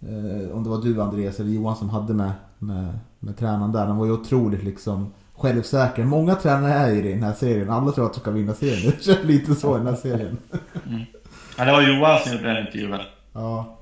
Eh, 0.01 0.57
om 0.57 0.63
det 0.63 0.71
var 0.71 0.83
du 0.83 1.03
Andreas 1.03 1.41
eller 1.41 1.51
Johan 1.51 1.77
som 1.77 1.91
hade 1.91 2.15
med, 2.15 2.33
med, 2.59 2.99
med 3.19 3.37
tränaren 3.39 3.73
där. 3.73 3.87
De 3.87 3.99
var 3.99 4.07
ju 4.07 4.13
otroligt 4.13 4.63
liksom 4.65 5.13
självsäkra. 5.35 6.05
Många 6.05 6.35
tränare 6.35 6.73
är 6.73 6.93
i 6.93 7.13
den 7.13 7.23
här 7.23 7.33
serien. 7.33 7.71
Alla 7.71 7.93
tror 7.93 8.07
att 8.07 8.15
de 8.15 8.21
ska 8.21 8.31
vinna 8.31 8.55
serien. 8.55 8.93
Det 8.99 9.05
känns 9.05 9.25
lite 9.25 9.55
så 9.55 9.75
i 9.75 9.79
den 9.79 9.87
här 9.87 9.97
serien. 9.97 10.39
Mm. 10.87 11.01
Ja, 11.59 11.65
det 11.65 11.73
var 11.73 11.83
Johan 11.83 12.19
som 12.19 12.33
gjorde 12.33 12.55
den 12.55 12.67
intervjun. 12.67 12.99
Ja. 13.33 13.80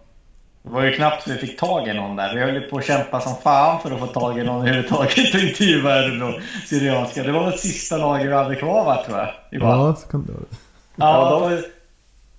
Det 0.62 0.70
var 0.70 0.82
ju 0.82 0.92
knappt 0.92 1.28
vi 1.28 1.34
fick 1.34 1.60
tag 1.60 1.88
i 1.88 1.94
någon 1.94 2.16
där. 2.16 2.34
Vi 2.34 2.40
höll 2.40 2.54
ju 2.54 2.60
på 2.60 2.78
att 2.78 2.84
kämpa 2.84 3.20
som 3.20 3.34
fan 3.34 3.80
för 3.80 3.90
att 3.90 3.98
få 3.98 4.06
tag 4.06 4.38
i 4.38 4.44
någon 4.44 4.60
överhuvudtaget 4.60 5.34
och 5.34 5.40
intervjua 5.40 5.98
Örebro 5.98 6.40
Syrianska. 6.66 7.22
Det 7.22 7.32
var 7.32 7.44
väl 7.44 7.58
sista 7.58 7.96
laget 7.96 8.26
vi 8.26 8.32
hade 8.32 8.56
kvar 8.56 8.84
va, 8.84 9.04
tror 9.06 9.18
jag? 9.18 9.28
Ja, 9.50 9.94
så 9.98 10.08
kan 10.08 10.26
det 10.26 10.32
vara. 10.32 10.42
Ja, 10.96 11.48
de, 11.50 11.62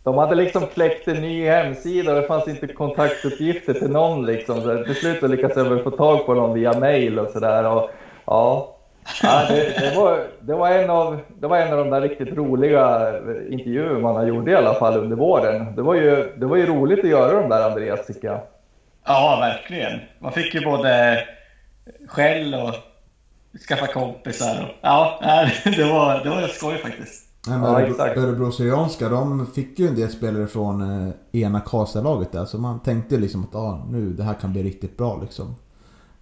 de 0.03 0.17
hade 0.17 0.35
liksom 0.35 0.67
kläckt 0.67 1.07
en 1.07 1.21
ny 1.21 1.45
hemsida 1.45 2.13
och 2.13 2.21
det 2.21 2.27
fanns 2.27 2.47
inte 2.47 2.67
kontaktuppgifter 2.67 3.73
till 3.73 3.89
någon 3.89 4.25
liksom. 4.25 4.61
Så 4.61 4.83
till 4.83 4.95
slut 4.95 5.21
lyckades 5.21 5.57
jag 5.57 5.65
väl 5.65 5.83
få 5.83 5.91
tag 5.91 6.25
på 6.25 6.33
någon 6.33 6.53
via 6.53 6.79
mail 6.79 7.19
och 7.19 7.29
sådär. 7.29 7.89
Ja, 8.25 8.78
Ja, 9.23 9.45
det, 9.49 9.79
det, 9.79 9.97
var, 9.97 10.27
det, 10.41 10.53
var 10.53 10.69
en 10.69 10.89
av, 10.89 11.19
det 11.39 11.47
var 11.47 11.57
en 11.57 11.73
av 11.73 11.77
de 11.77 11.89
där 11.89 12.01
riktigt 12.01 12.37
roliga 12.37 13.13
intervjuer 13.49 13.99
man 13.99 14.15
har 14.15 14.25
gjort 14.25 14.47
i 14.47 14.55
alla 14.55 14.73
fall 14.73 14.97
under 14.97 15.15
våren. 15.15 15.75
Det 15.75 15.81
var 15.81 15.95
ju, 15.95 16.33
det 16.37 16.45
var 16.45 16.57
ju 16.57 16.65
roligt 16.65 16.99
att 16.99 17.09
göra 17.09 17.41
de 17.41 17.49
där 17.49 17.69
Andreas 17.69 18.07
tycker 18.07 18.27
jag. 18.27 18.41
Ja, 19.05 19.37
verkligen. 19.41 19.99
Man 20.19 20.31
fick 20.31 20.53
ju 20.53 20.65
både 20.65 21.19
skäll 22.07 22.53
och 22.53 22.73
skaffa 23.67 23.87
kompisar. 23.87 24.63
Och, 24.63 24.75
ja, 24.81 25.19
det 25.63 25.83
var, 25.83 26.23
det 26.23 26.29
var 26.29 26.47
skoj 26.47 26.77
faktiskt. 26.77 27.25
Men 27.47 27.63
ja, 27.63 28.07
Örebro 28.15 28.51
Syrianska, 28.51 29.09
de 29.09 29.47
fick 29.47 29.79
ju 29.79 29.87
en 29.87 29.95
del 29.95 30.09
spelare 30.09 30.47
från 30.47 31.07
eh, 31.07 31.41
ena 31.41 31.59
Karlstad-laget 31.59 32.31
där. 32.31 32.45
Så 32.45 32.57
man 32.57 32.79
tänkte 32.79 33.17
liksom 33.17 33.43
att 33.43 33.55
ah, 33.55 33.85
nu, 33.89 34.13
det 34.13 34.23
här 34.23 34.33
kan 34.33 34.51
bli 34.51 34.63
riktigt 34.63 34.97
bra 34.97 35.19
liksom. 35.21 35.55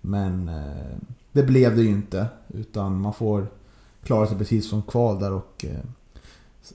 Men 0.01 0.49
eh, 0.49 0.97
det 1.37 1.43
blev 1.43 1.75
det 1.75 1.81
ju 1.81 1.89
inte. 1.89 2.27
Utan 2.47 3.01
man 3.01 3.13
får 3.13 3.47
klara 4.03 4.27
sig 4.27 4.37
precis 4.37 4.69
som 4.69 4.81
kval 4.81 5.19
där 5.19 5.33
och... 5.33 5.65
Eh, 5.67 5.79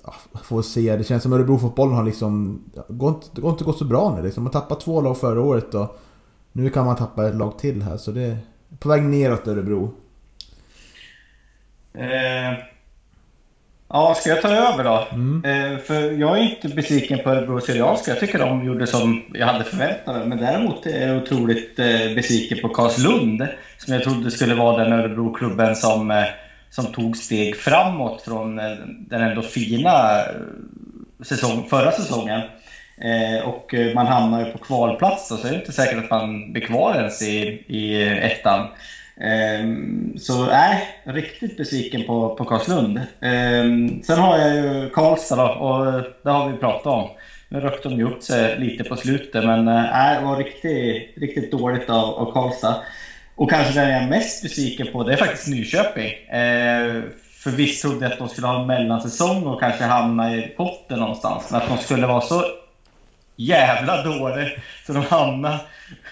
ah, 0.03 0.39
får 0.43 0.63
se. 0.63 0.97
Det 0.97 1.05
känns 1.05 1.23
som 1.23 1.33
Örebro-fotbollen 1.33 1.95
har 1.95 2.05
liksom... 2.05 2.63
Det 2.75 2.85
går 2.89 3.09
inte, 3.09 3.27
det 3.33 3.41
går 3.41 3.51
inte 3.51 3.65
gått 3.65 3.79
så 3.79 3.85
bra 3.85 4.15
nu 4.17 4.23
liksom. 4.23 4.43
Man 4.43 4.53
tappade 4.53 4.81
två 4.81 5.01
lag 5.01 5.19
förra 5.19 5.41
året 5.41 5.75
och... 5.75 5.99
Nu 6.53 6.71
kan 6.71 6.87
man 6.87 6.97
tappa 6.97 7.29
ett 7.29 7.35
lag 7.35 7.59
till 7.59 7.83
här 7.83 7.97
så 7.97 8.11
det... 8.11 8.23
Är 8.23 8.39
på 8.79 8.89
väg 8.89 9.03
neråt 9.03 9.49
Örebro. 9.49 9.95
Eh, 11.93 12.59
Ja, 13.95 14.15
ska 14.15 14.31
jag 14.31 14.43
ta 14.43 14.49
över 14.49 14.85
då? 14.85 15.09
Mm. 15.13 15.45
Eh, 15.45 15.79
för 15.79 16.13
jag 16.21 16.39
är 16.39 16.43
inte 16.43 16.69
besviken 16.69 17.19
på 17.19 17.31
Örebro 17.31 17.61
Syrianska. 17.61 18.11
Jag 18.11 18.21
tycker 18.21 18.39
de 18.39 18.67
gjorde 18.67 18.87
som 18.87 19.23
jag 19.35 19.47
hade 19.47 19.65
förväntat 19.65 20.17
mig. 20.17 20.27
Men 20.27 20.39
däremot 20.39 20.87
är 20.87 21.09
jag 21.09 21.23
otroligt 21.23 21.79
eh, 21.79 22.15
besviken 22.15 22.59
på 22.63 22.69
Karlslund. 22.69 23.49
Som 23.79 23.95
jag 23.95 24.03
trodde 24.03 24.31
skulle 24.31 24.55
vara 24.55 24.85
den 24.85 24.93
Örebro-klubben 24.93 25.77
som, 25.77 26.11
eh, 26.11 26.25
som 26.71 26.87
tog 26.87 27.17
steg 27.17 27.57
framåt 27.57 28.23
från 28.23 28.59
eh, 28.59 28.73
den 28.87 29.23
ändå 29.23 29.43
fina 29.43 30.19
eh, 30.19 30.25
säsong, 31.25 31.67
förra 31.71 31.91
säsongen. 31.91 32.41
Eh, 32.99 33.49
och 33.49 33.75
man 33.95 34.07
hamnar 34.07 34.47
ju 34.47 34.53
på 34.53 34.59
kvalplats 34.59 35.29
så 35.29 35.47
är 35.47 35.51
det 35.51 35.59
inte 35.59 35.73
säkert 35.73 36.05
att 36.05 36.11
man 36.11 36.53
blir 36.53 36.63
kvar 36.63 36.95
ens 36.95 37.23
i, 37.23 37.37
i 37.67 38.03
ettan. 38.03 38.69
Ehm, 39.21 40.19
så 40.19 40.47
nej, 40.47 40.89
riktigt 41.05 41.57
besviken 41.57 42.05
på, 42.07 42.35
på 42.35 42.45
Karlslund. 42.45 43.01
Ehm, 43.21 44.03
sen 44.03 44.19
har 44.19 44.39
jag 44.39 44.55
ju 44.55 44.91
Karlstad 44.91 45.37
då, 45.37 45.43
och 45.43 45.87
eh, 45.87 46.03
det 46.23 46.31
har 46.31 46.49
vi 46.49 46.59
pratat 46.59 46.87
om. 46.87 47.09
Nu 47.49 47.61
rökte 47.61 47.89
de 47.89 47.95
ju 47.95 48.05
upp 48.05 48.23
sig 48.23 48.59
lite 48.59 48.85
på 48.85 48.97
slutet, 48.97 49.45
men 49.45 49.69
eh, 49.69 49.83
nej, 49.93 50.19
det 50.19 50.27
var 50.27 50.37
riktigt, 50.37 51.13
riktigt 51.17 51.53
dåligt 51.53 51.91
av, 51.91 52.15
av 52.15 52.33
Karlstad. 52.33 52.83
Och 53.35 53.51
kanske 53.51 53.81
den 53.81 53.91
jag 53.91 54.03
är 54.03 54.09
mest 54.09 54.43
besviken 54.43 54.87
på, 54.93 55.05
det 55.05 55.13
är 55.13 55.17
faktiskt 55.17 55.49
Nyköping. 55.49 56.13
Eh, 56.13 57.03
för 57.43 57.51
visst 57.51 57.83
trodde 57.83 58.05
jag 58.05 58.13
att 58.13 58.19
de 58.19 58.29
skulle 58.29 58.47
ha 58.47 58.61
en 58.61 58.67
mellansäsong 58.67 59.47
och 59.47 59.61
kanske 59.61 59.85
hamna 59.85 60.37
i 60.37 60.43
potten 60.43 60.99
någonstans. 60.99 61.51
Men 61.51 61.61
att 61.61 61.69
de 61.69 61.79
skulle 61.79 62.07
vara 62.07 62.21
så 62.21 62.45
jävla 63.37 64.03
dåliga 64.03 64.49
så 64.87 64.93
de 64.93 65.05
hamnade 65.05 65.61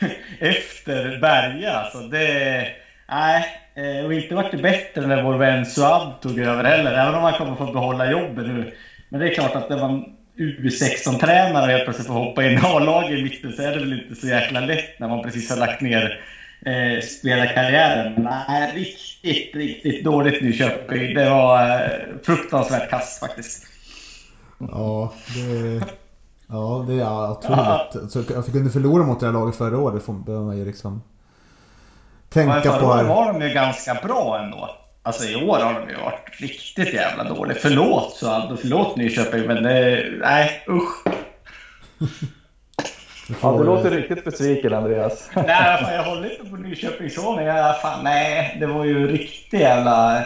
efter 0.41 1.19
Berga. 1.21 1.73
Alltså 1.73 1.99
det, 1.99 2.67
Nej, 3.11 3.45
eh, 3.75 4.07
och 4.07 4.15
inte 4.15 4.35
vart 4.35 4.51
det 4.51 4.57
bättre 4.57 5.07
när 5.07 5.23
vår 5.23 5.35
vän 5.35 5.67
Suad 5.67 6.21
tog 6.21 6.39
över 6.39 6.65
heller. 6.65 6.93
Även 6.93 7.15
om 7.15 7.23
han 7.23 7.33
kommer 7.33 7.57
få 7.57 7.73
behålla 7.73 8.11
jobbet 8.11 8.47
nu. 8.47 8.75
Men 9.09 9.21
det 9.21 9.31
är 9.31 9.35
klart 9.35 9.57
att 9.57 9.69
det 9.69 9.77
var 9.77 10.05
U16-tränare 10.37 11.63
och 11.63 11.69
helt 11.69 11.85
plötsligt 11.85 12.07
får 12.07 12.15
hoppa 12.15 12.45
in 12.45 12.59
i 12.59 12.61
A-laget 12.65 13.19
i 13.19 13.23
mitten 13.23 13.53
så 13.53 13.63
är 13.63 13.73
det 13.73 13.79
väl 13.79 14.03
inte 14.03 14.21
så 14.21 14.27
jäkla 14.27 14.61
lätt 14.61 15.01
när 15.01 15.09
man 15.09 15.23
precis 15.23 15.51
har 15.51 15.57
lagt 15.57 15.81
ner 15.81 16.25
eh, 16.67 17.03
spelarkarriären. 17.03 18.15
Men 18.15 18.23
nej, 18.23 18.73
riktigt, 18.75 19.57
riktigt 19.57 20.05
dåligt 20.05 20.43
Nyköping. 20.43 21.15
Det 21.15 21.31
var 21.31 21.63
eh, 21.63 21.91
fruktansvärt 22.23 22.91
kast 22.91 23.21
faktiskt. 23.21 23.67
Ja, 24.59 25.13
det... 25.35 25.83
Ja, 26.53 26.85
det 26.89 26.95
är 26.95 27.31
otroligt. 27.31 28.13
Så 28.13 28.23
jag 28.35 28.45
fick 28.45 28.55
kunde 28.55 28.71
förlora 28.71 29.07
mot 29.07 29.21
det 29.21 29.27
här 29.27 29.33
laget 29.33 29.57
förra 29.57 29.79
året. 29.79 30.07
Det 30.07 30.13
behöver 30.27 30.47
man 30.47 30.59
ju 30.59 30.65
liksom 30.65 31.03
tänka 32.33 32.53
Men 32.53 32.63
förra 32.63 32.87
året 32.87 33.07
var 33.07 33.33
de 33.33 33.43
ju 33.49 33.55
ganska 33.55 33.95
bra 33.95 34.41
ändå. 34.45 34.77
Alltså 35.03 35.29
i 35.29 35.45
år 35.45 35.59
har 35.59 35.81
de 35.81 35.91
ju 35.91 35.97
varit 35.97 36.41
riktigt 36.41 36.95
jävla 36.95 37.25
dåliga. 37.25 37.59
Förlåt 37.61 38.13
Suad 38.13 38.53
och 38.53 38.61
förlåt 38.61 38.97
Nyköping, 38.97 39.47
men 39.47 39.63
det, 39.63 40.05
nej 40.21 40.65
usch. 40.69 41.05
Ja, 43.43 43.57
du 43.59 43.65
låter 43.65 43.91
riktigt 43.91 44.25
besviken 44.25 44.75
Andreas. 44.75 45.31
nej, 45.35 45.85
fan, 45.85 45.95
jag 45.95 46.05
håller 46.05 46.31
inte 46.31 46.51
på 46.51 46.57
Nyköpingssonen. 46.57 47.45
Jag, 47.45 47.81
fan, 47.81 48.05
nej, 48.05 48.57
det 48.61 48.67
var 48.67 48.85
ju 48.85 49.07
riktig 49.07 49.61
jävla 49.61 50.23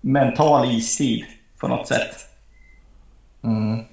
mental 0.00 0.70
istid 0.70 1.24
på 1.60 1.68
något 1.68 1.88
sätt. 1.88 2.16
Mm. 3.44 3.84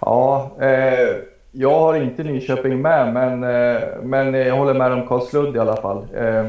Ja, 0.00 0.56
eh, 0.60 1.16
jag 1.52 1.80
har 1.80 1.94
inte 1.94 2.22
Nyköping 2.22 2.82
med, 2.82 3.12
men, 3.12 3.44
eh, 3.44 3.82
men 4.02 4.34
jag 4.34 4.56
håller 4.56 4.74
med 4.74 4.92
om 4.92 5.06
Karlslund 5.06 5.56
i 5.56 5.58
alla 5.58 5.76
fall. 5.76 6.06
Eh, 6.14 6.46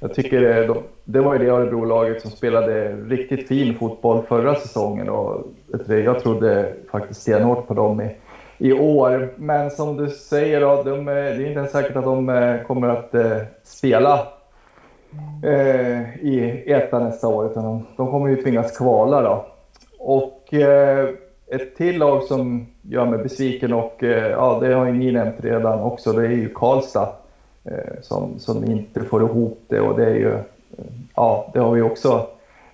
jag 0.00 0.14
tycker 0.14 0.40
det, 0.40 0.66
de, 0.66 0.78
det 1.04 1.20
var 1.20 1.32
ju 1.32 1.38
det 1.38 1.50
Örebro-laget 1.50 2.22
som 2.22 2.30
spelade 2.30 2.96
riktigt 2.96 3.48
fin 3.48 3.74
fotboll 3.78 4.22
förra 4.28 4.54
säsongen 4.54 5.08
och 5.08 5.46
jag 5.86 6.20
trodde 6.20 6.72
faktiskt 6.90 7.22
stenhårt 7.22 7.66
på 7.66 7.74
dem 7.74 8.00
i, 8.00 8.16
i 8.58 8.72
år. 8.72 9.34
Men 9.36 9.70
som 9.70 9.96
du 9.96 10.08
säger, 10.08 10.60
då, 10.60 10.82
de, 10.82 11.08
eh, 11.08 11.14
det 11.14 11.20
är 11.20 11.46
inte 11.46 11.58
ens 11.58 11.72
säkert 11.72 11.96
att 11.96 12.04
de 12.04 12.28
eh, 12.28 12.62
kommer 12.62 12.88
att 12.88 13.14
spela 13.62 14.26
eh, 15.44 16.16
i 16.16 16.64
ettan 16.66 17.04
nästa 17.04 17.28
år, 17.28 17.50
utan 17.50 17.64
de, 17.64 17.86
de, 17.96 18.10
kommer 18.10 18.28
ju 18.28 18.42
tvingas 18.42 18.78
kvala. 18.78 19.22
Då. 19.22 19.46
Och 19.98 20.54
eh, 20.54 21.08
ett 21.46 21.76
till 21.76 21.98
lag 21.98 22.22
som 22.22 22.66
gör 22.82 23.06
mig 23.06 23.18
besviken, 23.18 23.72
och 23.72 24.04
eh, 24.04 24.30
ja, 24.30 24.58
det 24.62 24.74
har 24.74 24.86
ju 24.86 24.92
ni 24.92 25.12
nämnt 25.12 25.36
redan 25.38 25.80
också, 25.80 26.12
det 26.12 26.26
är 26.26 26.30
ju 26.30 26.48
Karlstad 26.54 27.08
Eh, 27.64 28.00
som, 28.02 28.38
som 28.38 28.64
inte 28.64 29.00
får 29.00 29.22
ihop 29.22 29.62
det. 29.68 29.80
Och 29.80 29.96
det 29.96 30.04
är 30.04 30.14
ju, 30.14 30.34
eh, 30.34 30.84
ja, 31.14 31.50
det 31.54 31.58
har 31.58 31.72
vi 31.72 31.82
också 31.82 32.26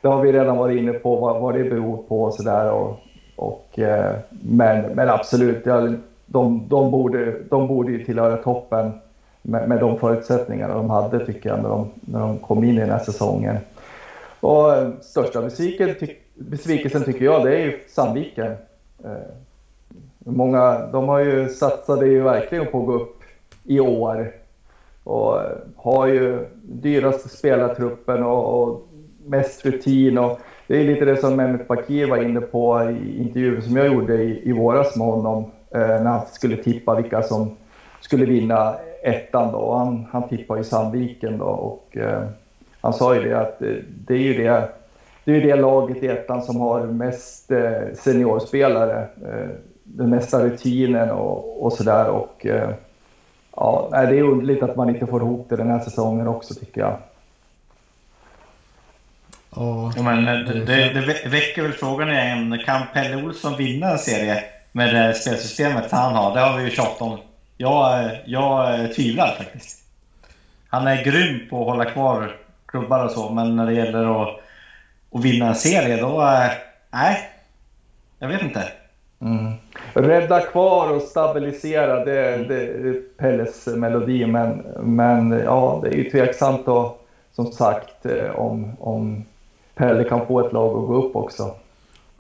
det 0.07 0.09
har 0.09 0.23
vi 0.23 0.33
redan 0.33 0.57
varit 0.57 0.79
inne 0.79 0.93
på 0.93 1.17
vad, 1.17 1.41
vad 1.41 1.55
det 1.55 1.65
beror 1.65 1.97
på 1.97 2.23
och 2.23 2.35
sådär. 2.35 2.73
Och, 2.73 2.99
och, 3.37 3.79
eh, 3.79 4.15
men, 4.31 4.83
men 4.83 5.09
absolut, 5.09 5.65
de, 6.27 6.69
de, 6.69 6.91
borde, 6.91 7.43
de 7.51 7.69
borde 7.69 7.93
ju 7.93 8.05
tillhöra 8.05 8.37
toppen 8.37 8.93
med, 9.43 9.69
med 9.69 9.81
de 9.81 9.99
förutsättningarna 9.99 10.75
de 10.75 10.91
hade 10.91 11.27
tycker 11.27 11.49
jag 11.49 11.63
när 11.63 11.69
de, 11.69 11.91
när 12.01 12.21
de 12.21 12.39
kom 12.39 12.65
in 12.65 12.77
i 12.77 12.81
den 12.81 12.91
här 12.91 12.99
säsongen. 12.99 13.57
Och 14.41 14.75
eh, 14.75 14.91
största 15.01 15.43
besviken, 15.43 15.95
ty, 16.01 16.15
besvikelsen 16.35 17.05
tycker 17.05 17.25
jag 17.25 17.45
det 17.45 17.57
är 17.57 17.65
ju 17.65 17.79
Sandviken. 17.89 18.53
Eh, 19.05 19.11
många, 20.19 20.87
de 20.87 21.09
har 21.09 21.19
ju 21.19 21.49
satsade 21.49 22.07
ju 22.07 22.23
verkligen 22.23 22.67
på 22.67 22.81
att 22.81 22.87
gå 22.87 22.93
upp 22.93 23.21
i 23.65 23.81
år 23.81 24.33
och 25.07 25.41
har 25.77 26.07
ju 26.07 26.47
dyraste 26.63 27.29
spelartruppen 27.29 28.23
och, 28.23 28.63
och 28.63 28.89
mest 29.27 29.67
rutin. 29.67 30.19
Och 30.19 30.41
det 30.67 30.81
är 30.81 30.85
lite 30.85 31.05
det 31.05 31.17
som 31.17 31.37
Mehmet 31.37 31.69
Bakir 31.69 32.07
var 32.07 32.23
inne 32.23 32.41
på 32.41 32.91
i 32.91 33.23
intervjun 33.23 33.63
som 33.63 33.77
jag 33.77 33.87
gjorde 33.87 34.15
i, 34.15 34.49
i 34.49 34.53
våras 34.53 34.97
med 34.97 35.07
honom 35.07 35.51
eh, 35.71 35.81
när 35.81 36.05
han 36.05 36.27
skulle 36.33 36.57
tippa 36.57 36.95
vilka 36.95 37.23
som 37.23 37.57
skulle 38.01 38.25
vinna 38.25 38.75
ettan. 39.03 39.53
Då. 39.53 39.75
Han, 39.75 40.07
han 40.11 40.29
tippade 40.29 40.61
ju 40.61 40.65
Sandviken 40.65 41.39
då, 41.39 41.45
och 41.45 41.97
eh, 41.97 42.23
han 42.81 42.93
sa 42.93 43.15
ju 43.15 43.29
det 43.29 43.41
att 43.41 43.59
det, 43.59 43.83
det 44.07 44.15
är 44.15 44.19
ju 44.19 44.35
det 44.35 44.69
det 45.27 45.37
är 45.37 45.41
det 45.41 45.57
laget 45.57 46.03
i 46.03 46.07
ettan 46.07 46.43
som 46.43 46.61
har 46.61 46.87
mest 46.87 47.51
eh, 47.51 47.95
seniorspelare, 47.95 49.01
eh, 49.01 49.49
den 49.85 50.11
mesta 50.11 50.45
rutinen 50.45 51.11
och, 51.11 51.65
och 51.65 51.73
sådär. 51.73 52.09
Och, 52.11 52.47
eh, 52.47 52.71
ja, 53.57 53.89
det 53.93 54.19
är 54.19 54.23
underligt 54.23 54.63
att 54.63 54.77
man 54.77 54.91
inte 54.91 55.07
får 55.07 55.23
ihop 55.23 55.47
det 55.51 55.57
den 55.57 55.71
här 55.71 55.81
säsongen 55.81 56.29
också 56.29 56.55
tycker 56.55 56.81
jag. 56.81 56.99
Ja, 59.57 59.93
men 60.03 60.25
det, 60.25 60.65
det, 60.65 60.89
det 60.95 61.29
väcker 61.29 61.63
väl 61.63 61.73
frågan 61.73 62.11
igen. 62.11 62.59
Kan 62.67 62.87
Pelle 62.95 63.27
Olsson 63.27 63.57
vinna 63.57 63.91
en 63.91 63.99
serie 63.99 64.45
med 64.73 64.95
det 64.95 65.15
spelsystemet 65.15 65.93
han 65.93 66.15
har? 66.15 66.35
Det 66.35 66.41
har 66.41 66.57
vi 66.57 66.65
ju 66.65 66.71
tjatat 66.71 67.03
om. 67.03 67.19
Jag, 67.57 68.11
jag 68.27 68.95
tvivlar 68.95 69.35
faktiskt. 69.39 69.85
Han 70.69 70.87
är 70.87 71.05
grym 71.05 71.49
på 71.51 71.61
att 71.61 71.67
hålla 71.67 71.85
kvar 71.85 72.37
klubbar 72.67 73.05
och 73.05 73.11
så, 73.11 73.31
men 73.31 73.57
när 73.57 73.67
det 73.67 73.73
gäller 73.73 74.23
att, 74.23 74.41
att 75.15 75.25
vinna 75.25 75.49
en 75.49 75.55
serie 75.55 75.97
då... 75.97 76.21
Nej, 76.91 77.19
jag 78.19 78.29
vet 78.29 78.43
inte. 78.43 78.69
Mm. 79.21 79.53
Rädda 79.97 80.41
kvar 80.41 80.93
och 80.93 81.03
stabilisera, 81.03 82.05
det, 82.05 82.45
det 82.49 82.63
är 82.63 83.03
Pelles 83.19 83.67
melodi. 83.67 84.27
Men, 84.27 84.63
men 84.81 85.31
ja, 85.31 85.81
det 85.83 85.89
är 85.89 85.95
ju 85.95 86.11
tveksamt 86.11 86.67
då, 86.67 86.97
som 87.33 87.47
sagt 87.47 88.07
eh, 88.07 88.31
om, 88.31 88.73
om 88.81 89.25
Pelle 89.75 90.05
kan 90.05 90.27
få 90.27 90.47
ett 90.47 90.53
lag 90.53 90.79
att 90.79 90.87
gå 90.87 90.95
upp 90.95 91.17
också. 91.17 91.51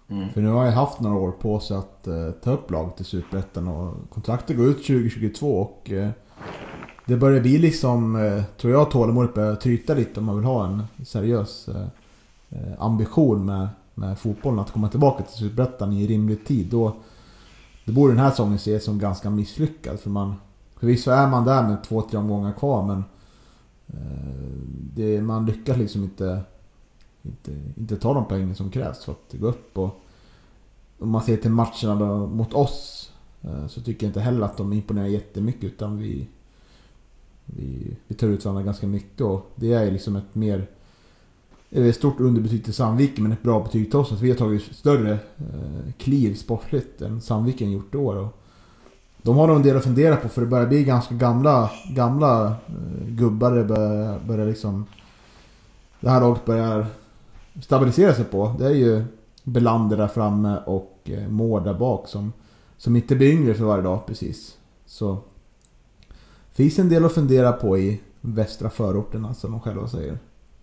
Mm. 0.09 0.29
För 0.29 0.41
nu 0.41 0.49
har 0.49 0.65
jag 0.65 0.73
haft 0.73 1.01
några 1.01 1.19
år 1.19 1.33
på 1.33 1.61
sig 1.61 1.77
att 1.77 2.09
uh, 2.09 2.31
ta 2.31 2.51
upp 2.51 2.71
laget 2.71 3.01
i 3.01 3.05
Superettan 3.05 3.69
och 3.69 3.95
kontraktet 4.11 4.57
går 4.57 4.67
ut 4.67 4.87
2022 4.87 5.47
och 5.47 5.91
uh, 5.93 6.09
det 7.05 7.17
börjar 7.17 7.41
bli 7.41 7.59
liksom, 7.59 8.17
uh, 8.17 8.43
tror 8.61 8.73
jag, 8.73 8.91
tålamodet 8.91 9.35
börjar 9.35 9.55
tryta 9.55 9.95
lite 9.95 10.21
om 10.21 10.27
man 10.27 10.37
vill 10.37 10.45
ha 10.45 10.65
en 10.67 10.83
seriös 11.07 11.69
ambition 12.79 13.47
med, 13.47 13.69
med 13.95 14.19
fotbollen 14.19 14.59
att 14.59 14.73
komma 14.73 14.89
tillbaka 14.89 15.23
till 15.23 15.39
Superettan 15.39 15.93
i 15.93 16.07
rimlig 16.07 16.47
tid. 16.47 16.67
Då, 16.67 16.93
det 17.87 17.93
borde 17.93 18.13
den 18.13 18.21
här 18.23 18.31
säsongen 18.31 18.57
ses 18.57 18.85
som 18.85 18.99
ganska 18.99 19.31
misslyckad 19.31 20.01
för 20.01 20.11
man... 20.11 20.35
Förvisso 20.77 21.11
är 21.11 21.29
man 21.29 21.45
där 21.45 21.63
med 21.69 21.85
två, 21.85 22.03
tre 22.03 22.19
omgångar 22.19 22.53
kvar 22.53 22.87
men... 22.87 23.05
Eh, 23.87 24.59
det, 24.95 25.23
man 25.23 25.47
lyckas 25.47 25.77
liksom 25.77 26.03
inte 26.03 26.43
inte, 27.27 27.53
inte 27.77 27.97
ta 27.97 28.15
de 28.15 28.25
poängen 28.25 28.55
som 28.55 28.71
krävs 28.71 29.05
för 29.05 29.13
att 29.13 29.33
gå 29.33 29.47
upp. 29.47 29.79
Och 29.79 30.03
om 30.99 31.11
man 31.11 31.23
ser 31.23 31.37
till 31.37 31.51
matcherna 31.51 32.27
mot 32.27 32.53
oss 32.53 33.13
eh, 33.43 33.67
så 33.67 33.81
tycker 33.81 34.07
jag 34.07 34.11
inte 34.11 34.21
heller 34.21 34.47
att 34.47 34.57
de 34.57 34.73
imponerar 34.73 35.07
jättemycket 35.07 35.65
utan 35.65 35.99
vi, 35.99 36.29
vi, 37.45 37.97
vi 38.07 38.15
tar 38.15 38.27
ut 38.27 38.45
varandra 38.45 38.63
ganska 38.63 38.87
mycket 38.87 39.21
och 39.21 39.51
det 39.55 39.73
är 39.73 39.91
liksom 39.91 40.17
ett 40.17 40.35
mer 40.35 40.67
ett 41.85 41.97
stort 41.97 42.21
underbetyg 42.21 42.65
till 42.65 42.75
Sandviken 42.75 43.23
men 43.23 43.33
ett 43.33 43.43
bra 43.43 43.61
betyg 43.61 43.91
till 43.91 43.99
oss. 43.99 44.13
Att 44.13 44.21
vi 44.21 44.31
har 44.31 44.37
tagit 44.37 44.63
större 44.63 45.13
eh, 45.13 45.93
kliv 45.99 46.35
sportligt 46.35 47.03
än 47.03 47.21
Sandviken 47.21 47.73
gjort 47.73 47.95
i 47.95 47.97
år. 47.97 48.17
Och 48.17 48.37
de 49.23 49.37
har 49.37 49.47
nog 49.47 49.57
en 49.57 49.63
del 49.63 49.77
att 49.77 49.85
fundera 49.85 50.17
på 50.17 50.29
för 50.29 50.41
det 50.41 50.47
börjar 50.47 50.67
bli 50.67 50.85
ganska 50.85 51.15
gamla, 51.15 51.71
gamla 51.91 52.47
eh, 52.47 53.09
gubbar. 53.09 53.53
Det 53.53 53.65
börjar, 53.65 54.21
börjar 54.27 54.47
liksom... 54.47 54.87
Det 56.01 56.11
här 56.11 56.21
laget 56.21 56.45
börjar 56.45 56.87
stabilisera 57.63 58.15
sig 58.15 58.25
på. 58.25 58.55
Det 58.59 58.67
är 58.67 58.75
ju 58.75 59.05
Belander 59.43 59.97
där 59.97 60.09
framme 60.09 60.59
och 60.67 61.01
eh, 61.05 61.29
Mård 61.29 61.65
där 61.65 61.75
bak 61.75 62.09
som, 62.09 62.33
som 62.77 62.97
inte 62.97 63.17
blir 63.17 63.33
yngre 63.33 63.55
för 63.55 63.65
varje 63.65 63.83
dag 63.83 64.07
precis. 64.07 64.57
Så 64.87 65.19
finns 66.53 66.79
en 66.79 66.89
del 66.89 67.05
att 67.05 67.13
fundera 67.13 67.53
på 67.53 67.79
i 67.79 68.01
västra 68.21 68.71
förorterna 68.71 69.29
alltså, 69.29 69.41
som 69.41 69.51
de 69.51 69.61
själva 69.61 69.89
säger. 69.89 70.19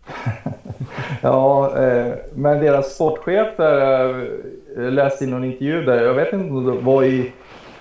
ja, 1.22 1.78
eh, 1.78 2.14
men 2.34 2.60
deras 2.60 2.96
sportchef 2.96 3.58
där, 3.58 4.30
jag 4.76 4.94
läste 4.94 5.24
i 5.24 5.28
någon 5.28 5.44
intervju 5.44 5.86
där, 5.86 6.04
jag 6.04 6.14
vet 6.14 6.34
inte 6.34 6.54
om 6.54 6.66
det 6.66 6.82
var 6.82 7.04
i 7.04 7.32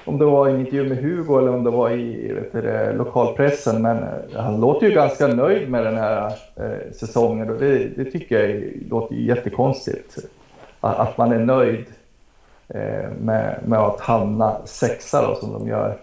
om 0.04 0.18
det 0.18 0.24
var 0.24 0.48
en 0.48 0.60
intervju 0.60 0.88
med 0.88 0.98
Hugo 0.98 1.38
eller 1.38 1.54
om 1.54 1.64
det 1.64 1.70
var 1.70 1.90
i 1.90 2.32
vet 2.32 2.52
du, 2.52 2.92
lokalpressen. 2.96 3.82
Men 3.82 3.98
eh, 3.98 4.42
han 4.42 4.60
låter 4.60 4.86
ju 4.86 4.94
ganska 4.94 5.26
nöjd 5.26 5.70
med 5.70 5.84
den 5.84 5.96
här 5.96 6.26
eh, 6.56 6.92
säsongen 6.92 7.50
och 7.50 7.58
det, 7.58 7.88
det, 7.88 8.04
tycker 8.04 8.48
jag 8.48 8.72
låter 8.90 9.14
jättekonstigt. 9.14 10.18
Att 10.80 11.18
man 11.18 11.32
är 11.32 11.38
nöjd 11.38 11.86
eh, 12.68 13.10
med, 13.20 13.60
med 13.66 13.78
att 13.78 14.00
hamna 14.00 14.56
sexa 14.64 15.28
då, 15.28 15.34
som 15.34 15.52
de 15.52 15.68
gör. 15.68 15.98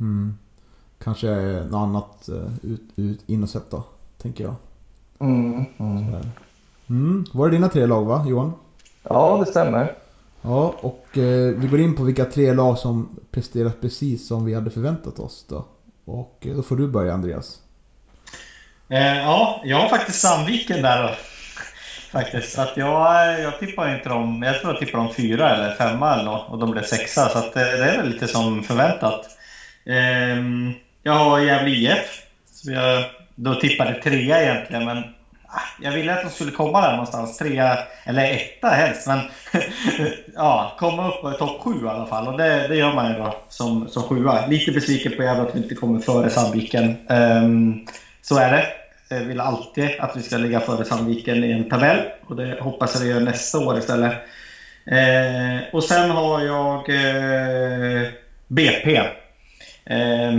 Mm. 0.00 0.34
Kanske 0.98 1.30
något 1.70 1.74
annat 1.74 2.28
eh, 2.28 2.70
ut, 2.72 2.82
ut, 2.96 3.28
in 3.28 3.42
och 3.42 3.48
sätta, 3.48 3.82
tänker 4.22 4.44
jag. 4.44 4.54
Mm, 5.20 5.64
mm. 6.88 7.24
Var 7.32 7.48
det 7.48 7.56
dina 7.56 7.68
tre 7.68 7.86
lag 7.86 8.04
va, 8.04 8.24
Johan? 8.28 8.52
Ja, 9.02 9.42
det 9.44 9.50
stämmer. 9.50 9.94
Ja, 10.42 10.74
och 10.80 11.18
eh, 11.18 11.54
vi 11.56 11.68
går 11.70 11.80
in 11.80 11.96
på 11.96 12.02
vilka 12.02 12.24
tre 12.24 12.52
lag 12.52 12.78
som 12.78 13.20
presterat 13.30 13.80
precis 13.80 14.28
som 14.28 14.44
vi 14.44 14.54
hade 14.54 14.70
förväntat 14.70 15.18
oss 15.18 15.46
då. 15.48 15.64
Och 16.04 16.46
eh, 16.46 16.56
då 16.56 16.62
får 16.62 16.76
du 16.76 16.88
börja 16.88 17.14
Andreas. 17.14 17.58
Eh, 18.88 19.16
ja, 19.18 19.60
jag 19.64 19.76
har 19.76 19.88
faktiskt 19.88 20.20
Sandviken 20.20 20.82
där 20.82 21.02
då. 21.02 21.10
Faktiskt. 22.12 22.52
Så 22.52 22.62
att 22.62 22.76
jag, 22.76 23.40
jag 23.40 23.58
tippar 23.58 23.96
inte 23.96 24.08
dem, 24.08 24.42
jag 24.42 24.60
tror 24.60 24.72
jag 24.72 24.80
tippar 24.80 24.98
dem 24.98 25.14
fyra 25.14 25.56
eller 25.56 25.74
femma 25.74 26.14
eller 26.14 26.24
något 26.24 26.50
och 26.50 26.58
de 26.58 26.70
blev 26.70 26.82
sexa. 26.82 27.28
Så 27.28 27.38
att 27.38 27.56
eh, 27.56 27.62
det 27.62 27.90
är 27.90 27.96
väl 27.96 28.08
lite 28.08 28.28
som 28.28 28.62
förväntat. 28.62 29.26
Eh, 29.84 30.36
jag 31.02 31.12
har 31.12 31.40
Gävle 31.40 31.70
IF. 31.70 32.22
Så 32.52 32.70
jag 32.70 33.04
då 33.42 33.54
tippade 33.54 33.94
trea 33.94 34.42
egentligen, 34.42 34.84
men 34.84 34.98
ah, 35.46 35.60
jag 35.82 35.92
ville 35.92 36.14
att 36.14 36.22
de 36.22 36.30
skulle 36.30 36.50
komma 36.50 36.80
där 36.80 36.90
någonstans, 36.90 37.38
trea 37.38 37.78
eller 38.04 38.32
etta 38.32 38.68
helst. 38.68 39.06
Men 39.06 39.20
ja, 40.34 40.76
komma 40.78 41.08
upp 41.08 41.34
i 41.34 41.38
topp 41.38 41.60
sju 41.60 41.84
i 41.84 41.88
alla 41.88 42.06
fall. 42.06 42.28
Och 42.28 42.38
det, 42.38 42.68
det 42.68 42.76
gör 42.76 42.94
man 42.94 43.12
ju 43.12 43.18
då 43.18 43.36
som, 43.48 43.88
som 43.88 44.02
sjua. 44.02 44.46
Lite 44.46 44.72
besviken 44.72 45.12
på 45.16 45.22
Gävle 45.22 45.42
att 45.42 45.54
vi 45.54 45.62
inte 45.62 45.74
kommer 45.74 46.00
före 46.00 46.30
Sandviken. 46.30 46.96
Um, 47.08 47.86
så 48.22 48.38
är 48.38 48.52
det. 48.52 48.66
Jag 49.08 49.24
vill 49.24 49.40
alltid 49.40 49.90
att 49.98 50.16
vi 50.16 50.22
ska 50.22 50.36
ligga 50.36 50.60
före 50.60 50.84
Sandviken 50.84 51.44
i 51.44 51.52
en 51.52 51.68
tabell. 51.68 51.98
Och 52.26 52.36
det 52.36 52.60
hoppas 52.60 52.94
jag 52.94 53.00
vi 53.00 53.10
gör 53.10 53.20
nästa 53.20 53.58
år 53.58 53.78
istället. 53.78 54.12
Uh, 54.92 55.74
och 55.74 55.84
sen 55.84 56.10
har 56.10 56.40
jag 56.40 56.88
uh, 56.88 58.02
eh, 58.02 58.08
BP. 58.48 58.96
Eh, 59.84 60.32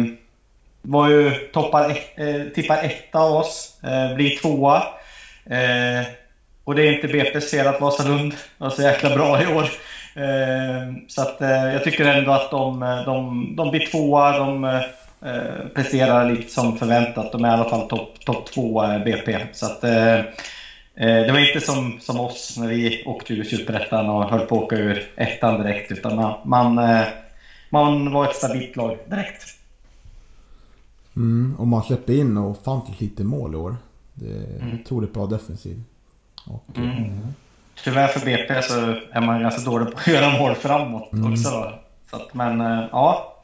var 0.82 1.10
ju 1.10 1.32
toppar, 1.32 1.90
eh, 2.16 2.42
tippar 2.56 2.84
etta 2.84 3.20
av 3.20 3.36
oss, 3.36 3.80
eh, 3.84 4.16
blir 4.16 4.38
tvåa. 4.38 4.84
Eh, 5.46 6.06
och 6.64 6.76
det 6.76 6.88
är 6.88 6.94
inte 6.94 7.08
BP's 7.08 7.50
fel 7.50 7.68
att 7.68 7.82
Vasalund 7.82 8.34
var 8.58 8.70
så 8.70 8.82
jäkla 8.82 9.16
bra 9.16 9.44
i 9.44 9.48
år. 9.48 9.70
Eh, 10.16 10.94
så 11.08 11.22
att, 11.22 11.42
eh, 11.42 11.74
jag 11.74 11.84
tycker 11.84 12.06
ändå 12.06 12.32
att 12.32 12.52
de, 12.52 12.84
eh, 12.84 13.06
de, 13.06 13.54
de 13.56 13.72
blir 13.72 13.92
tvåa, 13.92 14.38
de 14.38 14.64
eh, 14.64 15.68
presterar 15.76 16.32
lite 16.32 16.52
som 16.52 16.78
förväntat. 16.78 17.32
De 17.32 17.46
är 17.46 17.50
i 17.50 17.52
alla 17.52 17.70
fall 17.70 17.88
topp 17.88 18.26
top 18.26 18.52
två 18.52 18.84
eh, 18.84 19.04
BP. 19.04 19.40
Så 19.54 19.66
att, 19.66 19.84
eh, 19.84 20.20
det 20.96 21.32
var 21.32 21.48
inte 21.48 21.66
som, 21.66 22.00
som 22.00 22.20
oss 22.20 22.58
när 22.58 22.68
vi 22.68 23.04
åkte 23.06 23.34
ur 23.34 23.44
Superettan 23.44 24.10
och 24.10 24.30
höll 24.30 24.40
på 24.40 24.56
att 24.56 24.64
åka 24.64 24.76
ur 24.76 25.12
ettan 25.16 25.62
direkt. 25.64 25.92
Utan 25.92 26.16
man, 26.16 26.40
man, 26.46 26.82
man 27.70 28.12
var 28.12 28.26
ett 28.26 28.36
stabilt 28.36 28.76
lag 28.76 28.98
direkt. 29.10 29.61
Mm, 31.16 31.56
och 31.60 31.68
man 31.68 31.84
släpper 31.84 32.14
in 32.14 32.38
ofantligt 32.38 33.02
lite 33.02 33.24
mål 33.24 33.54
i 33.54 33.58
år. 33.58 33.78
Det 34.14 34.30
är 34.30 34.62
mm. 34.62 34.80
otroligt 34.82 35.14
bra 35.14 35.26
defensiv. 35.26 35.84
Och, 36.46 36.78
mm. 36.78 36.90
Eh, 36.90 37.28
Tyvärr 37.84 38.08
för 38.08 38.26
BP 38.26 38.62
så 38.62 38.96
är 39.12 39.22
man 39.22 39.42
ganska 39.42 39.72
dålig 39.72 39.94
på 39.94 40.00
att 40.00 40.08
göra 40.14 40.40
mål 40.40 40.56
framåt 40.56 41.14
mm. 41.14 41.34
också. 41.34 41.74
Så 42.10 42.16
att, 42.16 42.34
men 42.34 42.62
eh, 42.62 42.88
ja, 42.92 43.42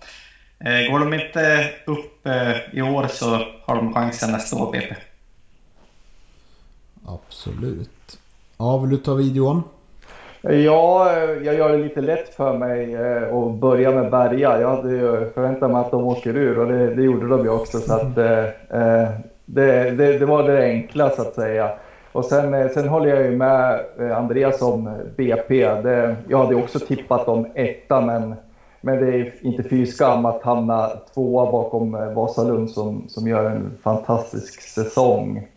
eh, 0.59 0.91
går 0.91 0.99
de 0.99 1.13
inte 1.13 1.69
upp 1.85 2.27
i 2.73 2.81
år 2.81 3.07
så 3.07 3.45
har 3.65 3.75
de 3.75 3.93
chansen 3.93 4.31
nästa 4.31 4.55
år 4.55 4.71
BP. 4.71 4.95
Absolut. 7.05 8.19
Ja, 8.57 8.77
vill 8.77 8.89
du 8.89 8.97
ta 8.97 9.13
videon? 9.13 9.63
Ja, 10.49 11.11
eh, 11.11 11.45
jag 11.45 11.55
gör 11.55 11.69
det 11.69 11.77
lite 11.77 12.01
lätt 12.01 12.29
för 12.29 12.57
mig 12.57 12.95
eh, 12.95 13.23
och 13.23 13.51
börja 13.51 13.91
med 13.91 14.11
Berga. 14.11 14.61
Jag 14.61 14.75
hade 14.75 14.91
ju 14.91 15.29
förväntat 15.33 15.71
mig 15.71 15.81
att 15.81 15.91
de 15.91 16.07
åker 16.07 16.37
ur 16.37 16.59
och 16.59 16.67
det, 16.67 16.95
det 16.95 17.01
gjorde 17.01 17.27
de 17.27 17.43
ju 17.43 17.49
också. 17.49 17.79
Så 17.79 17.93
att, 17.93 18.17
eh, 18.17 18.43
eh 18.43 19.09
det, 19.45 19.91
det, 19.91 20.17
det, 20.19 20.25
var 20.25 20.43
det 20.43 20.63
enkla 20.63 21.09
så 21.09 21.21
att 21.21 21.33
säga. 21.33 21.71
Och 22.11 22.25
sen, 22.25 22.69
sen 22.69 22.87
håller 22.87 23.09
jag 23.09 23.23
ju 23.23 23.37
med 23.37 23.79
Andreas 24.15 24.61
om 24.61 24.97
BP. 25.17 25.65
Det, 25.65 26.15
jag 26.27 26.37
hade 26.37 26.55
också 26.55 26.79
tippat 26.79 27.27
om 27.27 27.47
etta, 27.55 28.01
men, 28.01 28.35
men 28.81 29.05
det 29.05 29.07
är 29.07 29.33
inte 29.41 29.63
fy 29.63 29.85
skam 29.85 30.25
att 30.25 30.43
hamna 30.43 30.89
tvåa 31.13 31.51
bakom 31.51 32.13
Vasalund 32.15 32.69
som, 32.69 33.03
som 33.07 33.27
gör 33.27 33.45
en 33.45 33.71
fantastisk 33.83 34.61
säsong. 34.61 35.47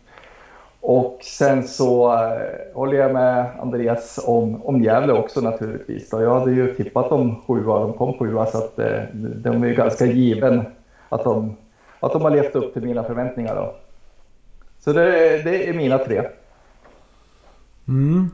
Och 0.81 1.19
sen 1.23 1.69
så 1.69 2.13
eh, 2.13 2.75
håller 2.75 2.99
jag 2.99 3.13
med 3.13 3.61
Andreas 3.61 4.21
om, 4.25 4.63
om 4.63 4.83
Gävle 4.83 5.13
också 5.13 5.41
naturligtvis. 5.41 6.11
Då. 6.11 6.23
Jag 6.23 6.39
hade 6.41 6.53
ju 6.53 6.75
tippat 6.75 7.11
dem 7.11 7.43
sjua, 7.47 7.79
de 7.79 7.93
kom 7.93 8.19
sjua 8.19 8.47
så 8.47 8.59
att 8.59 8.79
eh, 8.79 9.03
de 9.15 9.63
är 9.63 9.69
ju 9.69 9.75
ganska 9.75 10.07
given 10.07 10.65
att 11.09 11.25
de, 11.25 11.57
att 12.01 12.13
de 12.13 12.23
har 12.23 12.31
levt 12.31 12.57
upp 12.57 12.73
till 12.73 12.83
mina 12.83 13.05
förväntningar. 13.05 13.55
Då. 13.55 13.75
Så 14.79 14.93
det, 14.93 15.11
det 15.43 15.69
är 15.69 15.75
mina 15.75 15.99
tre. 15.99 16.23
Mm. 17.89 18.31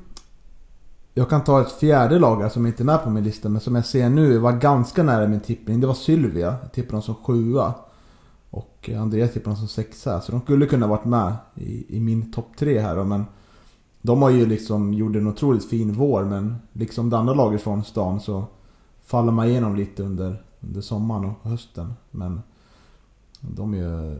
Jag 1.14 1.30
kan 1.30 1.44
ta 1.44 1.60
ett 1.60 1.72
fjärde 1.72 2.18
lag 2.18 2.52
som 2.52 2.66
inte 2.66 2.82
är 2.82 2.84
med 2.84 3.02
på 3.02 3.10
min 3.10 3.24
lista 3.24 3.48
men 3.48 3.60
som 3.60 3.74
jag 3.74 3.84
ser 3.84 4.08
nu 4.08 4.38
var 4.38 4.52
ganska 4.52 5.02
nära 5.02 5.28
min 5.28 5.40
tippning. 5.40 5.80
Det 5.80 5.86
var 5.86 5.94
Sylvia. 5.94 6.54
Jag 6.62 6.72
tippade 6.72 6.92
dem 6.92 7.02
som 7.02 7.14
sjua. 7.14 7.74
Och 8.56 8.90
Andreas 8.98 9.32
tippar 9.32 9.50
dem 9.50 9.56
som 9.56 9.68
sexa. 9.68 10.20
Så 10.20 10.32
de 10.32 10.40
skulle 10.40 10.66
kunna 10.66 10.86
varit 10.86 11.04
med 11.04 11.36
i, 11.54 11.96
i 11.96 12.00
min 12.00 12.32
topp 12.32 12.48
tre 12.58 12.78
här 12.78 12.96
då, 12.96 13.04
men 13.04 13.24
de 14.02 14.22
har 14.22 14.30
ju 14.30 14.46
liksom 14.46 14.94
gjort 14.94 15.16
en 15.16 15.26
otroligt 15.26 15.64
fin 15.64 15.92
vår 15.92 16.24
men 16.24 16.56
liksom 16.72 17.10
det 17.10 17.18
andra 17.18 17.34
laget 17.34 17.62
från 17.62 17.84
stan 17.84 18.20
så 18.20 18.44
faller 19.02 19.32
man 19.32 19.46
igenom 19.46 19.76
lite 19.76 20.02
under, 20.02 20.42
under 20.60 20.80
sommaren 20.80 21.24
och 21.24 21.50
hösten. 21.50 21.94
Men 22.10 22.40
de 23.40 23.74
är 23.74 23.78
ju 23.78 24.18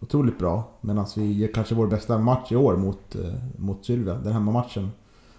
otroligt 0.00 0.38
bra. 0.38 0.64
Medan 0.80 1.06
vi 1.16 1.32
gör 1.32 1.52
kanske 1.52 1.74
vår 1.74 1.86
bästa 1.86 2.18
match 2.18 2.52
i 2.52 2.56
år 2.56 2.76
mot, 2.76 3.14
eh, 3.14 3.34
mot 3.56 3.84
Sylvia. 3.84 4.14
Den 4.14 4.32
hemmamatchen. 4.32 4.90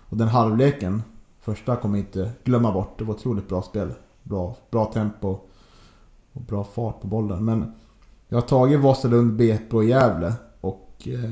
Och 0.10 0.18
den 0.18 0.28
halvleken. 0.28 1.04
Första 1.40 1.76
kommer 1.76 1.98
jag 1.98 2.06
inte 2.08 2.32
glömma 2.44 2.72
bort. 2.72 3.00
Det 3.00 3.04
var 3.04 3.14
otroligt 3.14 3.50
bra 3.50 3.62
spel. 3.62 3.94
Bra, 4.24 4.56
bra 4.72 4.86
tempo. 4.86 5.38
Och 6.34 6.42
bra 6.42 6.64
fart 6.64 7.02
på 7.02 7.08
bollen. 7.08 7.46
Men 7.46 7.74
jag 8.32 8.42
har 8.42 8.48
tagit 8.48 8.80
Vasalund, 8.80 9.36
BP 9.36 9.76
och 9.76 9.84
Gävle. 9.84 10.34
Och 10.62 11.08
eh, 11.08 11.32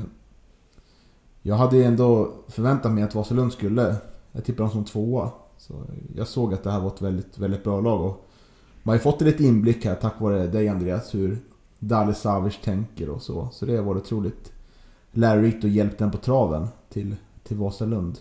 jag 1.42 1.54
hade 1.54 1.84
ändå 1.84 2.32
förväntat 2.48 2.92
mig 2.92 3.04
att 3.04 3.14
Vasalund 3.14 3.52
skulle... 3.52 3.96
Jag 4.32 4.44
tippade 4.44 4.62
dem 4.62 4.70
som 4.70 4.84
tvåa. 4.84 5.30
Så 5.56 5.84
jag 6.14 6.28
såg 6.28 6.54
att 6.54 6.62
det 6.62 6.70
här 6.70 6.80
var 6.80 6.88
ett 6.88 7.02
väldigt, 7.02 7.38
väldigt 7.38 7.64
bra 7.64 7.80
lag. 7.80 8.00
Och 8.00 8.28
man 8.82 8.92
har 8.92 8.94
ju 8.94 9.00
fått 9.00 9.20
lite 9.20 9.44
inblick 9.44 9.84
här 9.84 9.94
tack 9.94 10.20
vare 10.20 10.46
dig 10.46 10.68
Andreas. 10.68 11.14
Hur, 11.14 11.38
Dali 11.78 12.14
Savic 12.14 12.60
tänker 12.64 13.08
och 13.08 13.22
så. 13.22 13.48
Så 13.52 13.66
det 13.66 13.76
har 13.76 13.84
varit 13.84 14.02
otroligt 14.02 14.52
lärorikt 15.12 15.64
och 15.64 15.70
hjälpt 15.70 15.98
den 15.98 16.10
på 16.10 16.18
traven 16.18 16.68
till, 16.88 17.16
till 17.42 17.56
Vasalund. 17.56 18.18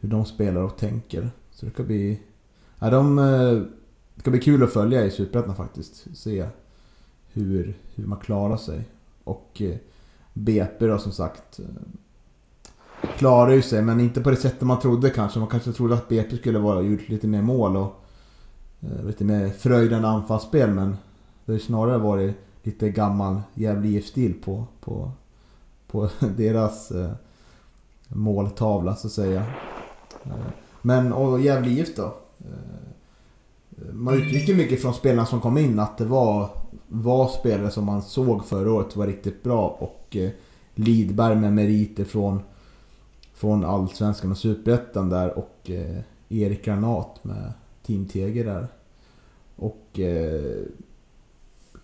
Hur 0.00 0.08
de 0.08 0.24
spelar 0.24 0.60
och 0.60 0.76
tänker. 0.76 1.30
Så 1.50 1.66
det 1.66 1.72
ska 1.72 1.82
bli... 1.82 2.20
Ja, 2.78 2.90
de, 2.90 3.18
eh, 3.18 3.62
det 4.14 4.20
ska 4.20 4.30
bli 4.30 4.40
kul 4.40 4.62
att 4.62 4.72
följa 4.72 5.04
i 5.04 5.10
Superettan 5.10 5.56
faktiskt. 5.56 6.06
Se 6.16 6.46
hur, 7.32 7.74
hur 7.94 8.06
man 8.06 8.18
klarar 8.18 8.56
sig. 8.56 8.84
Och 9.24 9.62
eh, 9.62 9.76
BP 10.32 10.86
då 10.86 10.98
som 10.98 11.12
sagt. 11.12 11.58
Eh, 11.58 11.66
klarar 13.16 13.52
ju 13.52 13.62
sig 13.62 13.82
men 13.82 14.00
inte 14.00 14.20
på 14.20 14.30
det 14.30 14.36
sättet 14.36 14.62
man 14.62 14.80
trodde 14.80 15.10
kanske. 15.10 15.38
Man 15.38 15.48
kanske 15.48 15.72
trodde 15.72 15.94
att 15.94 16.08
BP 16.08 16.36
skulle 16.36 16.58
vara 16.58 16.82
gjort 16.82 17.08
lite 17.08 17.26
mer 17.26 17.42
mål 17.42 17.76
och 17.76 18.04
eh, 18.80 19.04
lite 19.04 19.24
mer 19.24 19.48
fröjdande 19.48 20.08
anfallsspel 20.08 20.70
men 20.70 20.96
det 21.44 21.52
har 21.52 21.58
snarare 21.58 21.98
varit 21.98 22.36
lite 22.62 22.90
gammal 22.90 23.40
Gävle 23.54 23.88
IF-stil 23.88 24.34
på, 24.44 24.66
på, 24.80 25.10
på 25.86 26.08
deras 26.36 26.90
eh, 26.90 27.10
måltavla 28.08 28.96
så 28.96 29.06
att 29.06 29.12
säga. 29.12 29.44
Men 30.82 31.12
och 31.12 31.40
Gävle 31.40 31.70
IF 31.70 31.96
då? 31.96 32.14
man 33.92 34.04
man 34.04 34.14
uttrycker 34.14 34.54
mycket 34.54 34.82
från 34.82 34.94
spelarna 34.94 35.26
som 35.26 35.40
kom 35.40 35.58
in 35.58 35.78
att 35.78 35.98
det 35.98 36.04
var, 36.04 36.48
var 36.94 37.28
spelare 37.28 37.70
som 37.70 37.84
man 37.84 38.02
såg 38.02 38.44
förra 38.44 38.72
året 38.72 38.96
var 38.96 39.06
riktigt 39.06 39.42
bra 39.42 39.68
och 39.68 40.16
eh, 40.16 40.30
Lidberg 40.74 41.36
med 41.36 41.52
meriter 41.52 42.04
från, 42.04 42.40
från 43.34 43.64
Allsvenskan 43.64 44.30
och 44.30 44.38
Superettan 44.38 45.08
där 45.08 45.38
och 45.38 45.70
eh, 45.70 45.98
Erik 46.28 46.64
Granat 46.64 47.24
med 47.24 47.52
Team 47.86 48.06
Teger 48.06 48.44
där. 48.44 48.66
Och 49.56 50.00
eh, 50.00 50.62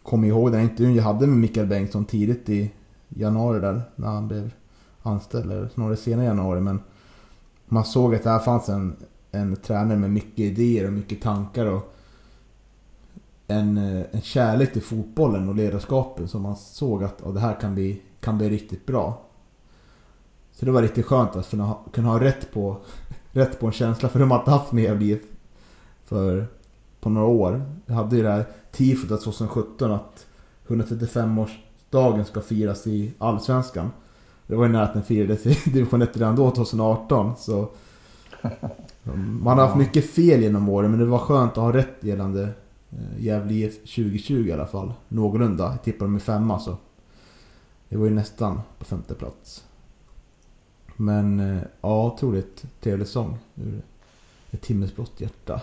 kommer 0.03 0.29
ihåg 0.29 0.53
den 0.53 0.61
intervjun 0.61 0.95
jag 0.95 1.03
hade 1.03 1.27
med 1.27 1.39
Mikael 1.39 1.67
Bengtsson 1.67 2.05
tidigt 2.05 2.49
i 2.49 2.71
januari 3.09 3.61
där 3.61 3.83
när 3.97 4.09
han 4.09 4.29
blev 4.29 4.51
anställd. 5.03 5.53
Eller 5.53 5.69
snarare 5.69 5.97
senare 5.97 6.25
i 6.25 6.29
januari. 6.29 6.61
Men 6.61 6.81
man 7.67 7.85
såg 7.85 8.15
att 8.15 8.23
det 8.23 8.31
här 8.31 8.39
fanns 8.39 8.69
en, 8.69 8.97
en 9.31 9.57
tränare 9.57 9.99
med 9.99 10.11
mycket 10.11 10.39
idéer 10.39 10.87
och 10.87 10.93
mycket 10.93 11.23
tankar. 11.23 11.67
och 11.67 11.95
en, 13.49 13.79
eh, 13.79 14.07
en 14.11 14.21
kärlek 14.21 14.73
till 14.73 14.83
fotbollen 14.83 15.49
och 15.49 15.55
ledarskapet 15.55 16.31
som 16.31 16.43
man 16.43 16.57
såg 16.57 17.05
att 17.05 17.23
oh, 17.23 17.35
det 17.35 17.41
här 17.41 17.61
kan 17.61 17.75
bli, 17.75 18.03
kan 18.21 18.39
bli 18.39 18.51
riktigt 18.51 18.87
bra. 18.87 19.23
Så 20.53 20.65
det 20.65 20.71
var 20.71 20.83
riktigt 20.83 21.07
skönt 21.07 21.37
att 21.37 21.51
kunna 21.51 21.65
ha, 21.65 21.85
kunna 21.93 22.09
ha 22.09 22.21
rätt, 22.21 22.53
på, 22.53 22.77
rätt 23.33 23.61
på 23.61 23.67
en 23.67 23.73
känsla 23.73 24.09
för 24.09 24.19
de 24.19 24.31
har 24.31 24.39
inte 24.39 24.51
haft 24.51 24.73
med 24.73 24.85
Gävle 24.85 25.19
för 26.05 26.47
på 27.01 27.11
några 27.11 27.27
år. 27.27 27.63
Jag 27.87 27.95
hade 27.95 28.17
ju 28.17 28.23
det 28.23 28.31
här 28.31 28.47
tifot 28.73 29.23
2017 29.23 29.93
att 29.93 30.27
135-årsdagen 30.67 32.25
ska 32.25 32.41
firas 32.41 32.87
i 32.87 33.13
Allsvenskan. 33.19 33.91
Det 34.47 34.57
var 34.57 34.67
ju 34.67 34.73
nära 34.73 34.85
att 34.85 34.95
den 34.95 35.03
firades 35.03 35.47
i 35.47 35.71
division 35.71 36.03
1 36.03 36.17
redan 36.17 36.37
då, 36.37 36.51
2018. 36.51 37.33
Så 37.39 37.69
man 39.41 39.59
har 39.59 39.67
haft 39.67 39.77
mycket 39.77 40.11
fel 40.11 40.43
genom 40.43 40.69
åren 40.69 40.91
men 40.91 41.01
det 41.01 41.07
var 41.07 41.19
skönt 41.19 41.51
att 41.51 41.57
ha 41.57 41.73
rätt 41.73 41.97
gällande 42.01 42.49
Eh, 42.93 43.25
Gävle 43.25 43.55
IF 43.55 43.75
2020 43.75 44.47
i 44.49 44.53
alla 44.53 44.67
fall. 44.67 44.93
Någorlunda. 45.09 45.65
Jag 45.65 45.83
tippade 45.83 46.05
dem 46.05 46.17
i 46.17 46.21
femma 46.21 46.59
så. 46.59 46.77
Det 47.89 47.97
var 47.97 48.05
ju 48.05 48.15
nästan 48.15 48.61
på 48.79 48.85
femte 48.85 49.15
plats. 49.15 49.65
Men 50.97 51.41
eh, 51.41 51.63
ja, 51.81 52.07
otroligt 52.07 52.65
trevlig 52.81 53.09
sång. 53.09 53.39
Ur 53.55 53.83
ett 54.51 54.67
himmelsblått 54.67 55.21
hjärta. 55.21 55.61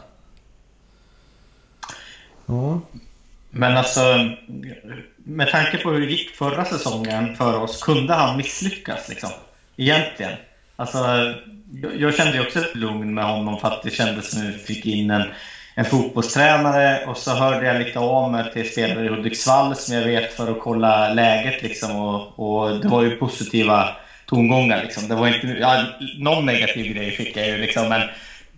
Ja. 2.46 2.82
Men 3.50 3.78
alltså, 3.78 4.02
med 5.18 5.52
tanke 5.52 5.78
på 5.78 5.92
hur 5.92 6.02
det 6.02 6.12
gick 6.12 6.30
förra 6.30 6.66
säsongen 6.66 7.36
för 7.36 7.60
oss, 7.60 7.84
kunde 7.84 8.14
han 8.14 8.38
misslyckas 8.38 9.10
liksom? 9.10 9.30
Egentligen. 9.78 10.38
Alltså, 10.76 11.00
jag 11.98 12.16
kände 12.16 12.38
ju 12.38 12.46
också 12.46 12.60
ett 12.60 12.76
lugn 12.76 13.14
med 13.14 13.26
honom 13.26 13.60
för 13.60 13.68
att 13.68 13.84
det 13.84 13.90
kändes 13.90 14.32
som 14.32 14.42
att 14.42 14.48
vi 14.48 14.58
fick 14.58 14.86
in 14.86 15.10
en, 15.10 15.24
en 15.76 15.86
fotbollstränare 15.86 17.06
och 17.08 17.18
så 17.18 17.32
hörde 17.32 17.66
jag 17.66 17.84
lite 17.84 18.00
av 18.00 18.32
mig 18.32 18.54
till 18.54 18.72
spelare 18.72 19.06
i 19.06 19.10
Hudiksvall 19.10 19.76
som 19.76 19.96
jag 19.96 20.04
vet 20.04 20.34
för 20.34 20.52
att 20.52 20.60
kolla 20.60 21.14
läget 21.14 21.62
liksom 21.62 21.96
och, 21.96 22.40
och 22.40 22.82
det 22.82 22.88
var 22.88 23.04
ju 23.04 23.12
positiva 23.20 23.98
tongångar 24.26 24.84
liksom. 24.84 25.08
Det 25.08 25.16
var 25.16 25.28
inte, 25.28 25.48
ja, 25.48 25.84
någon 26.20 26.46
negativ 26.46 26.94
grej 26.94 27.12
fick 27.12 27.38
jag 27.38 27.48
ju 27.48 27.58
liksom 27.58 27.90
men 27.90 28.02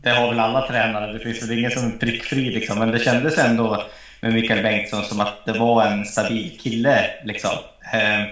det 0.04 0.10
har 0.10 0.28
väl 0.28 0.40
alla 0.40 0.62
tränare. 0.62 1.14
Det 1.14 1.20
finns 1.20 1.42
väl 1.42 1.52
ingen 1.52 1.72
som 1.72 1.86
är 1.86 1.92
prickfri 1.92 2.52
liksom. 2.52 2.80
Men 2.80 2.92
det 2.92 3.00
kändes 3.00 3.38
ändå 3.38 3.78
med 4.22 4.34
Mikael 4.34 4.62
Bengtsson 4.62 5.04
som 5.04 5.20
att 5.20 5.46
det 5.46 5.54
var 5.54 5.84
en 5.84 6.06
stabil 6.06 6.52
kille. 6.58 7.06
Liksom. 7.24 7.60
Eh, 7.94 8.24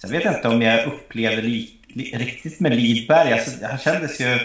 sen 0.00 0.10
vet 0.10 0.24
jag 0.24 0.34
inte 0.34 0.48
om 0.48 0.62
jag 0.62 0.86
upplevde 0.86 1.42
li, 1.42 1.66
li, 1.94 2.04
riktigt 2.12 2.60
med 2.60 2.74
Lidberg. 2.74 3.32
Alltså, 3.32 3.50
han 3.66 3.78
kändes 3.78 4.20
ju 4.20 4.40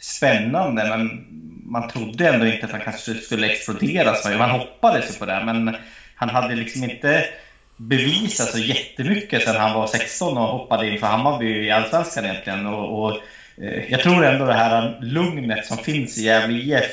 spännande, 0.00 0.84
men 0.88 1.26
man 1.64 1.88
trodde 1.88 2.28
ändå 2.28 2.46
inte 2.46 2.66
att 2.66 2.72
han 2.72 2.80
kanske 2.80 3.14
skulle 3.14 3.46
explodera. 3.46 4.38
Man 4.38 4.50
hoppades 4.50 5.10
ju 5.10 5.18
på 5.18 5.26
det, 5.26 5.42
men 5.44 5.76
han 6.14 6.28
hade 6.28 6.54
liksom 6.54 6.84
inte 6.84 7.24
bevisat 7.76 8.48
så 8.48 8.58
jättemycket 8.58 9.42
sedan 9.42 9.56
han 9.56 9.74
var 9.74 9.86
16 9.86 10.38
och 10.38 10.48
hoppade 10.48 10.88
in 10.88 10.98
för 10.98 11.06
Hammarby 11.06 11.66
i 11.66 11.70
Allsvenskan 11.70 12.24
egentligen. 12.24 12.66
Och, 12.66 13.04
och, 13.04 13.16
eh, 13.62 13.90
jag 13.90 14.00
tror 14.00 14.24
ändå 14.24 14.44
det 14.44 14.52
här 14.52 14.98
lugnet 15.00 15.66
som 15.66 15.76
finns 15.76 16.18
i 16.18 16.22
Gävle 16.22 16.58
IF, 16.58 16.90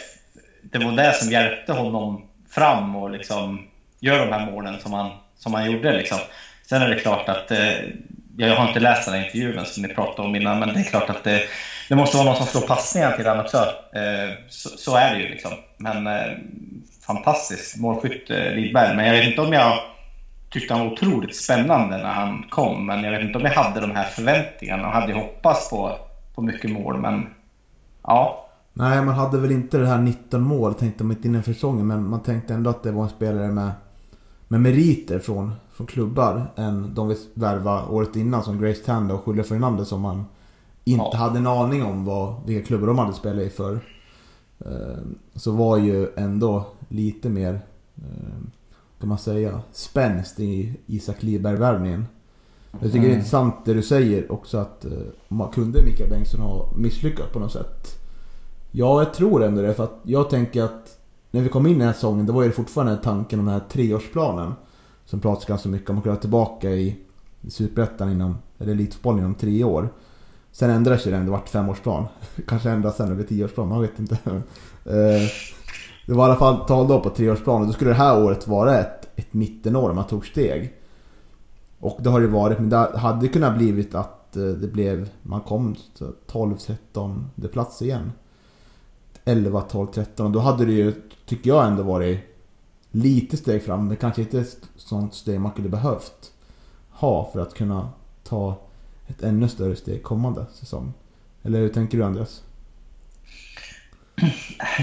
det 0.61 0.79
var 0.79 0.91
det 0.91 1.13
som 1.13 1.31
hjälpte 1.31 1.73
honom 1.73 2.27
fram 2.49 2.95
och 2.95 3.11
liksom 3.11 3.67
gör 3.99 4.25
de 4.25 4.33
här 4.33 4.45
målen 4.51 4.79
som 4.79 4.93
han, 4.93 5.11
som 5.37 5.53
han 5.53 5.71
gjorde. 5.71 5.97
Liksom. 5.97 6.17
Sen 6.65 6.81
är 6.81 6.89
det 6.89 6.99
klart 6.99 7.29
att, 7.29 7.51
eh, 7.51 7.75
jag 8.37 8.55
har 8.55 8.67
inte 8.67 8.79
läst 8.79 9.05
den 9.05 9.13
här 9.13 9.25
intervjun 9.25 9.65
som 9.65 9.83
ni 9.83 9.89
pratade 9.89 10.27
om 10.27 10.35
innan, 10.35 10.59
men 10.59 10.73
det 10.73 10.79
är 10.79 10.83
klart 10.83 11.09
att 11.09 11.23
det, 11.23 11.41
det 11.89 11.95
måste 11.95 12.17
vara 12.17 12.25
någon 12.25 12.35
som 12.35 12.45
slår 12.45 12.61
passningar 12.61 13.11
till 13.11 13.25
honom 13.25 13.45
också. 13.45 13.57
Eh, 13.93 14.33
så, 14.49 14.69
så, 14.69 14.95
är 14.95 15.15
det 15.15 15.21
ju 15.21 15.29
liksom. 15.29 15.51
Men 15.77 16.07
eh, 16.07 16.37
fantastisk 17.07 17.77
målskytt 17.77 18.29
eh, 18.29 18.51
Lidberg. 18.51 18.95
Men 18.95 19.05
jag 19.05 19.13
vet 19.13 19.27
inte 19.27 19.41
om 19.41 19.53
jag 19.53 19.79
tyckte 20.49 20.73
han 20.73 20.85
var 20.85 20.93
otroligt 20.93 21.35
spännande 21.35 21.97
när 21.97 22.13
han 22.13 22.45
kom. 22.49 22.85
Men 22.85 23.03
jag 23.03 23.11
vet 23.11 23.21
inte 23.21 23.37
om 23.37 23.45
jag 23.45 23.51
hade 23.51 23.81
de 23.81 23.91
här 23.91 24.03
förväntningarna 24.03 24.87
och 24.87 24.93
hade 24.93 25.13
hoppats 25.13 25.69
på, 25.69 25.99
på 26.35 26.41
mycket 26.41 26.71
mål. 26.71 26.97
Men 26.97 27.27
ja. 28.03 28.49
Nej, 28.73 29.01
man 29.01 29.15
hade 29.15 29.37
väl 29.37 29.51
inte 29.51 29.77
det 29.77 29.87
här 29.87 29.97
19 29.97 30.41
mål 30.41 30.73
tänkte 30.73 31.03
man 31.03 31.15
inte 31.15 31.27
innan 31.27 31.43
säsongen. 31.43 31.87
Men 31.87 32.09
man 32.09 32.23
tänkte 32.23 32.53
ändå 32.53 32.69
att 32.69 32.83
det 32.83 32.91
var 32.91 33.03
en 33.03 33.09
spelare 33.09 33.47
med, 33.47 33.71
med 34.47 34.61
meriter 34.61 35.19
från, 35.19 35.53
från 35.71 35.87
klubbar. 35.87 36.51
Än 36.55 36.93
de 36.93 37.07
vi 37.07 37.15
värvade 37.33 37.87
året 37.87 38.15
innan 38.15 38.43
som 38.43 38.61
Grace 38.61 38.83
Tanda 38.83 39.13
och 39.13 39.27
Julio 39.27 39.43
Fernandez 39.43 39.87
som 39.87 40.01
man 40.01 40.25
inte 40.83 41.05
ja. 41.11 41.17
hade 41.17 41.39
en 41.39 41.47
aning 41.47 41.83
om 41.83 42.05
vad, 42.05 42.35
vilka 42.45 42.67
klubbar 42.67 42.87
de 42.87 42.97
hade 42.97 43.13
spelat 43.13 43.43
i 43.43 43.49
för. 43.49 43.79
Eh, 44.59 44.97
så 45.35 45.51
var 45.51 45.77
ju 45.77 46.07
ändå 46.15 46.65
lite 46.89 47.29
mer 47.29 47.61
eh, 47.95 48.37
kan 48.99 49.09
man 49.09 49.17
säga, 49.17 49.61
spänst 49.71 50.39
i 50.39 50.77
Isak 50.85 51.23
Liberg-värvningen. 51.23 52.05
Jag 52.71 52.81
tycker 52.81 52.97
mm. 52.97 53.01
det 53.01 53.07
är 53.07 53.09
mm. 53.09 53.17
intressant 53.17 53.65
det 53.65 53.73
du 53.73 53.81
säger 53.81 54.31
också 54.31 54.57
att 54.57 54.85
uh, 55.29 55.51
kunde 55.51 55.83
Mikael 55.83 56.09
Bengtsson 56.09 56.41
ha 56.41 56.71
misslyckats 56.77 57.33
på 57.33 57.39
något 57.39 57.51
sätt? 57.51 57.87
Ja, 58.71 59.03
jag 59.03 59.13
tror 59.13 59.43
ändå 59.43 59.61
det. 59.61 59.73
För 59.73 59.83
att 59.83 59.99
jag 60.03 60.29
tänker 60.29 60.63
att 60.63 60.96
när 61.31 61.41
vi 61.41 61.49
kom 61.49 61.67
in 61.67 61.75
i 61.75 61.77
den 61.77 61.87
här 61.87 61.93
säsongen, 61.93 62.25
då 62.25 62.33
var 62.33 62.43
det 62.43 62.51
fortfarande 62.51 62.97
tanken 62.97 63.39
om 63.39 63.45
den 63.45 63.53
här 63.53 63.67
treårsplanen. 63.69 64.53
Som 65.05 65.19
pratas 65.19 65.45
ganska 65.45 65.69
mycket 65.69 65.89
om 65.89 65.97
att 65.97 66.03
kunna 66.03 66.15
tillbaka 66.15 66.69
i, 66.69 66.97
i 67.41 67.49
Superettan 67.49 68.11
inom, 68.11 68.37
eller 68.59 68.71
elitfotbollen 68.71 69.19
inom 69.19 69.35
tre 69.35 69.63
år. 69.63 69.89
Sen 70.51 70.69
ändrades 70.69 71.07
ju 71.07 71.11
den, 71.11 71.25
det 71.25 71.31
vart 71.31 71.49
femårsplan. 71.49 72.07
Kanske 72.47 72.69
ändras 72.69 72.97
sen 72.97 73.09
det 73.09 73.15
blir 73.15 73.25
tioårsplan, 73.25 73.67
man 73.67 73.81
vet 73.81 73.99
inte. 73.99 74.17
Eh, 74.85 75.29
det 76.05 76.13
var 76.13 76.27
i 76.27 76.29
alla 76.29 76.39
fall 76.39 76.65
tal 76.65 76.87
då 76.87 76.99
på 76.99 77.09
treårsplanen. 77.09 77.67
Då 77.67 77.73
skulle 77.73 77.89
det 77.89 77.95
här 77.95 78.23
året 78.23 78.47
vara 78.47 78.79
ett, 78.79 79.19
ett 79.19 79.33
mittenår 79.33 79.93
man 79.93 80.07
tog 80.07 80.25
steg. 80.25 80.73
Och 81.79 81.99
det 82.01 82.09
har 82.09 82.21
det 82.21 82.27
varit, 82.27 82.59
men 82.59 82.69
det 82.69 82.97
hade 82.97 83.27
kunnat 83.27 83.57
blivit 83.57 83.95
att 83.95 84.35
eh, 84.35 84.43
det 84.43 84.67
blev, 84.67 85.09
man 85.21 85.41
kom 85.41 85.75
12, 86.27 86.57
13 86.57 87.29
plats 87.51 87.81
igen. 87.81 88.11
11, 89.25 89.61
12, 89.61 89.87
13 89.87 90.25
och 90.25 90.31
då 90.31 90.39
hade 90.39 90.65
det 90.65 90.71
ju, 90.71 90.93
tycker 91.27 91.49
jag 91.49 91.67
ändå 91.67 91.83
varit 91.83 92.19
lite 92.91 93.37
steg 93.37 93.63
fram, 93.63 93.87
men 93.87 93.97
kanske 93.97 94.21
inte 94.21 94.39
ett 94.39 94.69
sånt 94.75 95.13
steg 95.13 95.39
man 95.39 95.51
skulle 95.51 95.69
behövt 95.69 96.33
ha 96.89 97.29
för 97.33 97.39
att 97.39 97.53
kunna 97.53 97.89
ta 98.23 98.55
ett 99.07 99.23
ännu 99.23 99.49
större 99.49 99.75
steg 99.75 100.03
kommande 100.03 100.45
säsong. 100.53 100.93
Eller 101.43 101.59
hur 101.59 101.69
tänker 101.69 101.97
du 101.97 102.03
Andreas? 102.03 102.43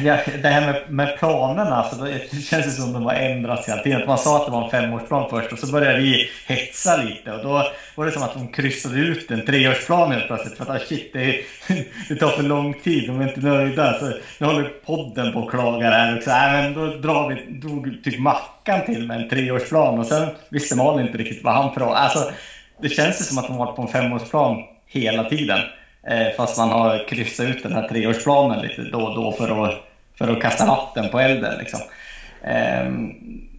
Ja, 0.04 0.18
det 0.42 0.48
här 0.48 0.72
med, 0.72 0.90
med 0.90 1.18
planerna, 1.18 1.76
alltså, 1.76 2.04
det 2.04 2.42
känns 2.42 2.76
som 2.76 2.92
de 2.92 3.02
har 3.02 3.14
ändrats 3.14 3.68
hela 3.68 3.82
tiden. 3.82 4.02
Man 4.06 4.18
sa 4.18 4.36
att 4.36 4.46
det 4.46 4.52
var 4.52 4.64
en 4.64 4.70
femårsplan 4.70 5.30
först 5.30 5.52
och 5.52 5.58
så 5.58 5.72
började 5.72 6.02
vi 6.02 6.30
hetsa 6.46 6.96
lite 6.96 7.32
och 7.32 7.42
då 7.42 7.72
var 7.94 8.06
det 8.06 8.12
som 8.12 8.22
att 8.22 8.34
de 8.34 8.48
kryssade 8.48 8.98
ut 8.98 9.30
en 9.30 9.46
treårsplan 9.46 10.12
helt 10.12 10.26
plötsligt. 10.26 10.56
För 10.56 10.64
att 10.64 10.70
ah, 10.70 10.78
shit, 10.78 11.12
det, 11.12 11.36
det 12.08 12.16
tar 12.16 12.30
för 12.30 12.42
lång 12.42 12.74
tid, 12.74 13.06
de 13.06 13.20
är 13.20 13.24
inte 13.24 13.40
nöjda. 13.40 13.94
Så 13.94 14.12
nu 14.38 14.46
håller 14.46 14.64
podden 14.86 15.32
på 15.32 15.40
och 15.40 15.50
klagar 15.50 15.92
här. 15.92 16.16
Och 16.16 16.22
så, 16.22 16.30
äh, 16.30 16.52
men 16.52 16.74
då 16.74 16.88
drar 16.88 17.28
vi, 17.28 17.36
drog 17.60 18.04
typ 18.04 18.18
Mackan 18.18 18.82
till 18.82 19.04
med 19.04 19.16
en 19.16 19.24
treårsplan 19.24 19.98
och 19.98 20.06
sen 20.06 20.30
visste 20.48 20.76
man 20.76 21.00
inte 21.00 21.18
riktigt 21.18 21.44
vad 21.44 21.54
han 21.54 21.70
pratade 21.70 21.98
alltså, 21.98 22.24
Det 22.82 22.88
känns 22.88 23.28
som 23.28 23.38
att 23.38 23.46
de 23.46 23.52
har 23.52 23.66
varit 23.66 23.76
på 23.76 23.82
en 23.82 23.88
femårsplan 23.88 24.58
hela 24.86 25.24
tiden. 25.24 25.64
Eh, 26.06 26.36
fast 26.36 26.58
man 26.58 26.70
har 26.70 27.08
kryssat 27.08 27.46
ut 27.46 27.62
den 27.62 27.72
här 27.72 27.88
treårsplanen 27.88 28.66
lite 28.66 28.82
då 28.82 28.98
och 28.98 29.14
då 29.14 29.32
för 29.32 29.64
att, 29.64 29.74
för 30.18 30.28
att 30.28 30.42
kasta 30.42 30.66
vatten 30.66 31.08
på 31.10 31.20
elden. 31.20 31.58
Liksom. 31.58 31.80
Ehm, 32.44 33.12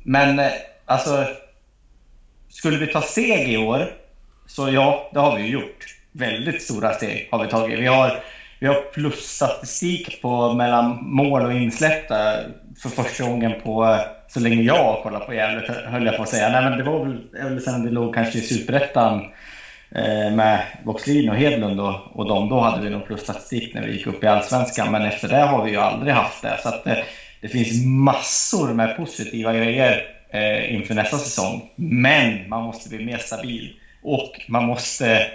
men 0.03 0.39
eh, 0.39 0.51
alltså, 0.85 1.25
skulle 2.49 2.77
vi 2.77 2.87
ta 2.87 3.01
steg 3.01 3.53
i 3.53 3.57
år, 3.57 3.87
så 4.47 4.69
ja, 4.69 5.09
det 5.13 5.19
har 5.19 5.37
vi 5.37 5.43
ju 5.43 5.51
gjort. 5.51 5.85
Väldigt 6.11 6.61
stora 6.61 6.93
steg 6.93 7.27
har 7.31 7.43
vi 7.43 7.49
tagit. 7.49 7.79
Vi 7.79 7.87
har, 7.87 8.19
vi 8.59 8.67
har 8.67 8.81
plusstatistik 8.93 10.21
på 10.21 10.53
mellan 10.53 10.99
mål 11.01 11.45
och 11.45 11.53
insläppta 11.53 12.33
för 12.81 12.89
första 12.89 13.23
gången 13.23 13.61
på 13.61 13.85
eh, 13.85 13.99
så 14.27 14.39
länge 14.39 14.61
jag 14.61 14.83
har 14.83 15.03
kollat 15.03 15.25
på 15.25 15.33
Gävle, 15.33 15.73
höll 15.85 16.05
jag 16.05 16.17
på 16.17 16.23
att 16.23 16.29
säga. 16.29 16.49
Nej, 16.49 16.69
men 16.69 16.77
det 16.77 16.83
var 16.83 17.05
väl, 17.05 17.27
väl 17.33 17.61
sen 17.61 17.85
det 17.85 17.91
låg 17.91 18.13
kanske 18.13 18.39
i 18.39 18.41
Superettan 18.41 19.21
Eh, 19.21 19.31
Eh, 19.91 20.35
med 20.35 20.65
Voxlin 20.85 21.29
och 21.29 21.35
Hedlund 21.35 21.79
och, 21.79 21.95
och 22.19 22.27
dem, 22.27 22.49
då 22.49 22.59
hade 22.59 22.81
vi 22.81 22.89
nog 22.89 23.07
plusstatistik 23.07 23.75
när 23.75 23.87
vi 23.87 23.93
gick 23.93 24.07
upp 24.07 24.23
i 24.23 24.27
Allsvenskan. 24.27 24.91
Men 24.91 25.01
efter 25.01 25.27
det 25.27 25.41
har 25.41 25.65
vi 25.65 25.71
ju 25.71 25.77
aldrig 25.77 26.13
haft 26.13 26.41
det. 26.41 26.59
Så 26.63 26.69
att 26.69 26.83
det, 26.83 27.03
det 27.41 27.47
finns 27.47 27.85
massor 27.85 28.73
med 28.73 28.97
positiva 28.97 29.53
grejer 29.53 30.01
eh, 30.29 30.75
inför 30.75 30.95
nästa 30.95 31.17
säsong. 31.17 31.69
Men 31.75 32.49
man 32.49 32.63
måste 32.63 32.89
bli 32.89 33.05
mer 33.05 33.17
stabil 33.17 33.73
och 34.03 34.41
man 34.47 34.65
måste 34.65 35.27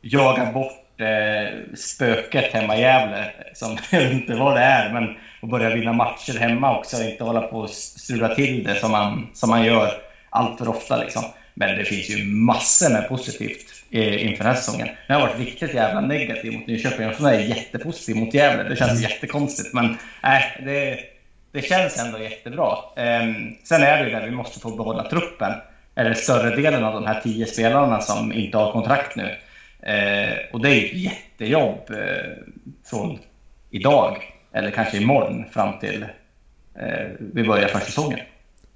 jaga 0.00 0.52
bort 0.52 1.00
eh, 1.00 1.74
spöket 1.74 2.52
hemma 2.52 2.76
i 2.76 2.80
Gävle. 2.80 3.30
Som 3.54 3.76
jag 3.90 4.00
vet 4.00 4.12
inte 4.12 4.34
vad 4.34 4.56
det 4.56 4.62
är, 4.62 4.92
men 4.92 5.16
att 5.42 5.50
börja 5.50 5.74
vinna 5.74 5.92
matcher 5.92 6.38
hemma 6.38 6.78
också. 6.78 7.02
Inte 7.02 7.24
hålla 7.24 7.42
på 7.42 7.58
och 7.58 7.70
strula 7.70 8.34
till 8.34 8.64
det 8.64 8.74
som 8.74 8.90
man, 8.90 9.30
som 9.32 9.50
man 9.50 9.64
gör 9.64 9.92
allt 10.30 10.58
för 10.58 10.68
ofta. 10.68 10.96
Liksom. 10.96 11.22
Men 11.58 11.78
det 11.78 11.84
finns 11.84 12.10
ju 12.10 12.24
massor 12.24 12.90
med 12.90 13.08
positivt 13.08 13.84
eh, 13.90 14.26
inför 14.26 14.44
den 14.44 14.52
här 14.52 14.60
säsongen. 14.60 14.88
Jag 15.06 15.14
har 15.14 15.26
varit 15.26 15.38
riktigt 15.38 15.74
jävla 15.74 16.00
negativ 16.00 16.52
mot 16.52 16.66
Nyköping. 16.66 17.06
Jag 17.20 17.34
är 17.34 17.40
jättepositiv 17.40 18.16
mot 18.16 18.34
Gävle. 18.34 18.68
Det 18.68 18.76
känns 18.76 19.02
jättekonstigt, 19.02 19.74
men 19.74 19.96
nej, 20.22 20.62
det, 20.64 20.98
det 21.52 21.62
känns 21.62 21.98
ändå 21.98 22.18
jättebra. 22.18 22.76
Um, 22.96 23.56
sen 23.64 23.82
är 23.82 23.98
det 23.98 24.04
ju 24.04 24.14
det, 24.14 24.26
vi 24.26 24.30
måste 24.30 24.60
få 24.60 24.76
behålla 24.76 25.08
truppen. 25.10 25.52
Eller 25.94 26.14
större 26.14 26.56
delen 26.56 26.84
av 26.84 26.94
de 26.94 27.06
här 27.06 27.20
tio 27.20 27.46
spelarna 27.46 28.00
som 28.00 28.32
inte 28.32 28.58
har 28.58 28.72
kontrakt 28.72 29.16
nu. 29.16 29.24
Uh, 29.24 30.34
och 30.52 30.60
det 30.60 30.70
är 30.70 30.84
ett 30.84 30.94
jättejobb 30.94 31.90
uh, 31.90 31.96
från 32.90 33.18
idag, 33.70 34.34
eller 34.52 34.70
kanske 34.70 34.96
imorgon, 34.96 35.44
fram 35.52 35.78
till 35.78 36.02
uh, 36.82 37.08
vi 37.18 37.44
börjar 37.44 37.68
för 37.68 37.80
säsongen. 37.80 38.20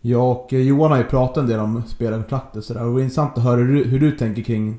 Jag 0.01 0.31
och 0.31 0.53
eh, 0.53 0.61
Johan 0.61 0.91
har 0.91 0.99
ju 0.99 1.05
pratat 1.05 1.37
en 1.37 1.47
del 1.47 1.61
om 1.61 1.83
spelarkontrakt 1.89 2.57
och 2.57 2.65
sådär. 2.65 2.81
Det 2.81 2.87
vore 2.87 3.03
intressant 3.03 3.39
att 3.39 3.45
höra 3.45 3.57
hur 3.57 4.01
du 4.01 4.11
tänker 4.13 4.43
kring 4.43 4.79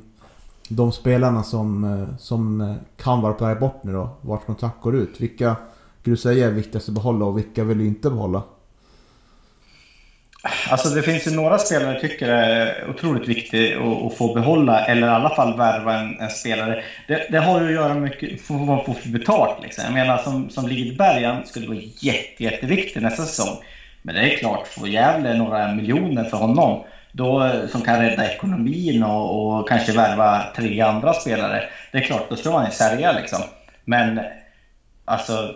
de 0.69 0.91
spelarna 0.91 1.43
som, 1.43 1.83
eh, 1.83 2.17
som 2.17 2.61
eh, 2.61 2.75
kan 2.97 3.21
vara 3.21 3.33
på 3.33 3.45
väg 3.45 3.59
bort 3.59 3.83
nu 3.83 3.91
då. 3.91 4.09
Vart 4.21 4.45
kontrakt 4.45 4.81
går 4.81 4.95
ut. 4.95 5.21
Vilka 5.21 5.55
skulle 6.01 6.15
du 6.15 6.17
säga 6.17 6.47
är 6.47 6.51
viktigast 6.51 6.89
att 6.89 6.95
behålla 6.95 7.25
och 7.25 7.37
vilka 7.37 7.63
vill 7.63 7.77
du 7.77 7.87
inte 7.87 8.09
behålla? 8.09 8.43
Alltså 10.69 10.89
det 10.89 11.01
finns 11.01 11.27
ju 11.27 11.31
några 11.31 11.57
spelare 11.57 11.93
jag 11.93 12.01
tycker 12.01 12.29
är 12.29 12.89
otroligt 12.89 13.27
viktigt 13.27 13.77
att, 13.77 14.05
att, 14.05 14.17
få 14.17 14.33
behålla 14.33 14.85
eller 14.85 15.07
i 15.07 15.09
alla 15.09 15.29
fall 15.29 15.57
värva 15.57 15.99
en, 15.99 16.19
en 16.19 16.29
spelare. 16.29 16.83
Det, 17.07 17.27
det, 17.31 17.39
har 17.39 17.61
ju 17.61 17.67
att 17.67 17.73
göra 17.73 17.93
med 17.93 18.39
vad 18.49 18.59
man 18.59 18.85
får 18.85 18.93
för 18.93 19.09
betalt. 19.09 19.63
Liksom. 19.63 19.83
Jag 19.83 19.93
menar 19.93 20.17
som, 20.17 20.49
som 20.49 20.67
Lidberg 20.67 21.45
skulle 21.45 21.67
vara 21.67 21.77
jätte, 21.99 22.43
jätteviktig 22.43 23.01
nästa 23.01 23.23
säsong. 23.23 23.57
Men 24.01 24.15
det 24.15 24.21
är 24.21 24.37
klart, 24.37 24.67
får 24.67 24.87
Gävle 24.87 25.33
några 25.33 25.73
miljoner 25.73 26.23
för 26.23 26.37
honom 26.37 26.83
då, 27.11 27.43
eh, 27.43 27.67
som 27.67 27.81
kan 27.81 28.01
rädda 28.01 28.33
ekonomin 28.33 29.03
och, 29.03 29.59
och, 29.59 29.69
kanske 29.69 29.91
värva 29.91 30.43
tre 30.55 30.81
andra 30.81 31.13
spelare. 31.13 31.63
Det 31.91 31.97
är 31.97 32.01
klart, 32.01 32.29
då 32.29 32.35
ska 32.35 32.51
man 32.51 32.65
ju 32.65 32.71
sälja 32.71 33.11
liksom. 33.11 33.39
Men 33.85 34.21
alltså, 35.05 35.55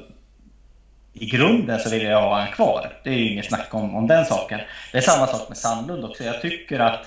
i 1.13 1.25
grunden 1.25 1.79
så 1.79 1.89
vill 1.89 2.03
jag 2.03 2.21
ha 2.21 2.29
honom 2.29 2.47
kvar. 2.53 2.93
Det 3.03 3.09
är 3.09 3.13
ju 3.13 3.31
inget 3.31 3.45
snack 3.45 3.67
om, 3.71 3.95
om 3.95 4.07
den 4.07 4.25
saken. 4.25 4.59
Det 4.91 4.97
är 4.97 5.01
samma 5.01 5.27
sak 5.27 5.49
med 5.49 5.57
Sandlund 5.57 6.05
också. 6.05 6.23
Jag 6.23 6.41
tycker 6.41 6.79
att 6.79 7.05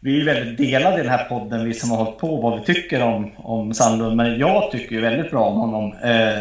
vi 0.00 0.20
är 0.20 0.24
väldigt 0.24 0.58
delade 0.58 1.00
i 1.00 1.02
den 1.02 1.10
här 1.10 1.24
podden, 1.24 1.64
vi 1.64 1.74
som 1.74 1.90
har 1.90 2.04
hållit 2.04 2.18
på, 2.18 2.36
vad 2.36 2.60
vi 2.60 2.64
tycker 2.64 3.02
om, 3.02 3.30
om 3.36 3.74
Sandlund. 3.74 4.16
Men 4.16 4.38
jag 4.38 4.70
tycker 4.70 4.94
ju 4.94 5.00
väldigt 5.00 5.30
bra 5.30 5.44
om 5.44 5.56
honom. 5.56 5.92
Eh, 5.92 6.38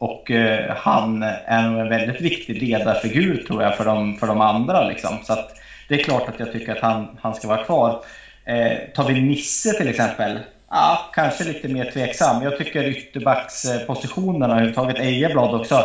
och 0.00 0.30
eh, 0.30 0.76
han 0.76 1.22
är 1.22 1.62
en 1.62 1.88
väldigt 1.88 2.20
viktig 2.20 2.62
ledarfigur 2.62 3.36
tror 3.36 3.62
jag 3.62 3.76
för 3.76 3.84
de, 3.84 4.14
för 4.14 4.26
de 4.26 4.40
andra. 4.40 4.82
Liksom. 4.82 5.18
Så 5.22 5.32
att 5.32 5.60
det 5.88 5.94
är 5.94 5.98
klart 5.98 6.28
att 6.28 6.40
jag 6.40 6.52
tycker 6.52 6.72
att 6.72 6.80
han, 6.80 7.18
han 7.22 7.34
ska 7.34 7.48
vara 7.48 7.58
kvar. 7.58 7.94
Eh, 8.44 8.78
tar 8.94 9.04
vi 9.04 9.14
Nisse 9.14 9.74
till 9.74 9.88
exempel, 9.88 10.40
ja, 10.70 11.10
kanske 11.12 11.44
lite 11.44 11.68
mer 11.68 11.84
tveksam. 11.84 12.42
Jag 12.42 12.56
tycker 12.56 12.84
ytterbackspositionerna, 12.84 14.54
överhuvudtaget 14.54 14.98
Ejeblad 14.98 15.54
också, 15.54 15.84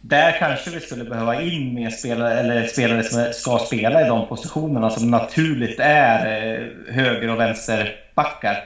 där 0.00 0.32
kanske 0.32 0.70
vi 0.70 0.80
skulle 0.80 1.04
behöva 1.04 1.34
in 1.34 1.74
mer 1.74 1.90
spelare, 1.90 2.34
eller 2.34 2.64
spelare 2.64 3.02
som 3.02 3.26
ska 3.30 3.58
spela 3.58 4.00
i 4.02 4.04
de 4.04 4.24
positionerna 4.24 4.90
som 4.90 5.10
naturligt 5.10 5.80
är 5.80 6.18
eh, 6.18 6.68
höger 6.94 7.28
och 7.30 7.38
vänsterbackar. 7.40 8.58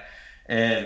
Eh, 0.48 0.80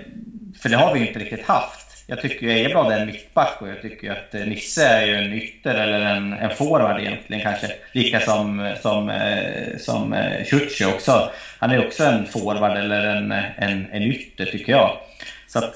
för 0.62 0.68
det 0.68 0.76
har 0.76 0.90
vi 0.90 0.99
ju 0.99 1.05
inte 1.05 1.18
riktigt 1.18 1.42
haft. 1.42 1.88
Jag 2.11 2.21
tycker 2.21 2.47
ju 2.47 2.53
Ejeblad 2.53 2.93
är 2.93 3.01
en 3.01 3.07
mittback 3.07 3.63
och 3.63 3.69
jag 3.69 3.83
tycker 3.83 4.13
att 4.13 4.35
eh, 4.35 4.47
Nisse 4.47 4.87
är 4.87 5.07
ju 5.07 5.15
en 5.15 5.33
ytter 5.33 5.75
eller 5.75 6.01
en, 6.01 6.33
en 6.33 6.57
forward 6.57 7.01
egentligen 7.01 7.43
kanske. 7.43 7.73
Lika 7.93 8.21
som, 8.21 8.75
som, 8.83 9.11
eh, 9.11 9.79
som 9.79 10.13
eh, 10.13 10.45
Ciuci 10.45 10.85
också. 10.85 11.31
Han 11.59 11.71
är 11.71 11.87
också 11.87 12.05
en 12.05 12.27
forward 12.27 12.77
eller 12.77 13.07
en, 13.07 13.33
en, 13.33 13.87
en 13.93 14.03
ytter 14.03 14.45
tycker 14.45 14.73
jag. 14.73 14.99
Så 15.47 15.59
att 15.59 15.75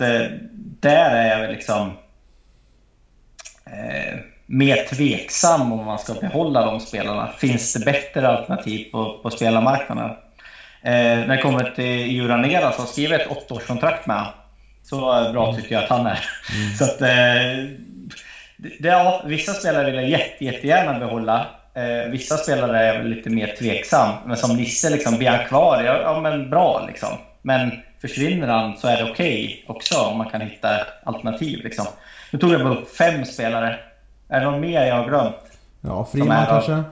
där 0.80 1.11
är 1.11 1.28
jag 1.28 1.41
väl 1.41 1.53
liksom... 1.53 1.97
Eh, 3.66 4.18
mer 4.47 4.76
tveksam 4.76 5.72
om 5.72 5.85
man 5.85 5.99
ska 5.99 6.14
behålla 6.14 6.64
de 6.64 6.80
spelarna. 6.80 7.33
Finns 7.39 7.72
det 7.72 7.85
bättre 7.85 8.28
alternativ 8.28 8.91
på, 8.93 9.18
på 9.22 9.30
spelarmarknaden? 9.30 10.11
Eh, 10.83 10.93
när 10.93 11.37
det 11.37 11.43
kommer 11.43 11.70
till 11.70 12.12
Juranera 12.12 12.72
så 12.72 12.83
har 12.83 12.87
skrivit 12.87 13.20
ett 13.20 13.30
åttaårskontrakt 13.30 14.07
med 14.07 14.16
honom. 14.16 14.41
Så 14.83 15.30
bra 15.33 15.57
tycker 15.57 15.74
jag 15.74 15.85
att 15.85 15.91
han 15.91 16.07
är. 16.07 16.24
Mm. 16.55 16.74
Så 16.78 16.85
att, 16.85 17.01
eh, 17.01 17.76
det, 18.57 18.89
ja, 18.89 19.22
vissa 19.26 19.53
spelare 19.53 19.85
vill 19.85 19.95
jag 19.95 20.09
jätte, 20.09 20.45
jättegärna 20.45 20.99
behålla. 20.99 21.47
Eh, 21.74 22.11
vissa 22.11 22.37
spelare 22.37 22.78
är 22.78 23.05
lite 23.05 23.30
mer 23.30 23.55
tveksam. 23.59 24.14
Men 24.26 24.37
som 24.37 24.57
Nisse, 24.57 24.91
liksom, 24.91 25.18
blir 25.18 25.30
han 25.30 25.49
kvar? 25.49 25.83
Ja, 25.83 26.01
ja, 26.03 26.20
men 26.20 26.51
bra 26.51 26.85
liksom. 26.87 27.09
Men 27.43 27.72
försvinner 28.01 28.49
han 28.49 28.78
så 28.78 28.89
är 28.89 28.97
det 28.97 29.11
okej 29.11 29.45
okay 29.45 29.76
också 29.76 29.99
om 29.99 30.18
man 30.18 30.30
kan 30.30 30.41
hitta 30.41 30.68
alternativ. 31.05 31.64
Liksom. 31.64 31.87
Nu 32.30 32.39
tog 32.39 32.53
jag 32.53 32.62
bara 32.62 32.74
upp 32.74 32.97
fem 32.97 33.24
spelare 33.24 33.78
är 34.33 34.41
det 34.41 34.47
någon 34.47 34.61
mer 34.61 34.87
jag 34.87 34.95
har 34.95 35.09
glömt? 35.09 35.37
Ja, 35.80 36.09
Friman 36.12 36.47
kanske? 36.47 36.83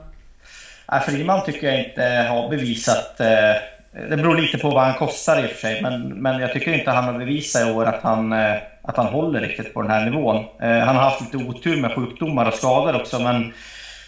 Nej, 0.91 1.01
Friman 1.01 1.45
tycker 1.45 1.67
jag 1.67 1.85
inte 1.85 2.03
har 2.29 2.49
bevisat... 2.49 3.19
Eh, 3.19 3.55
det 3.91 4.17
beror 4.17 4.37
lite 4.37 4.57
på 4.57 4.69
vad 4.69 4.83
han 4.83 4.93
kostar 4.93 5.43
i 5.43 5.45
och 5.45 5.49
för 5.49 5.57
sig, 5.57 5.81
men, 5.81 6.07
men 6.07 6.39
jag 6.39 6.53
tycker 6.53 6.73
inte 6.73 6.91
han 6.91 7.03
har 7.03 7.19
bevisat 7.19 7.67
i 7.67 7.71
år 7.71 7.85
att 7.85 8.01
han, 8.01 8.33
eh, 8.33 8.55
att 8.81 8.97
han 8.97 9.05
håller 9.05 9.41
riktigt 9.41 9.73
på 9.73 9.81
den 9.81 9.91
här 9.91 10.05
nivån. 10.05 10.35
Eh, 10.61 10.77
han 10.77 10.95
har 10.95 11.03
haft 11.03 11.21
lite 11.21 11.37
otur 11.37 11.81
med 11.81 11.95
sjukdomar 11.95 12.45
och 12.45 12.53
skador 12.53 12.95
också, 12.95 13.19
men, 13.19 13.53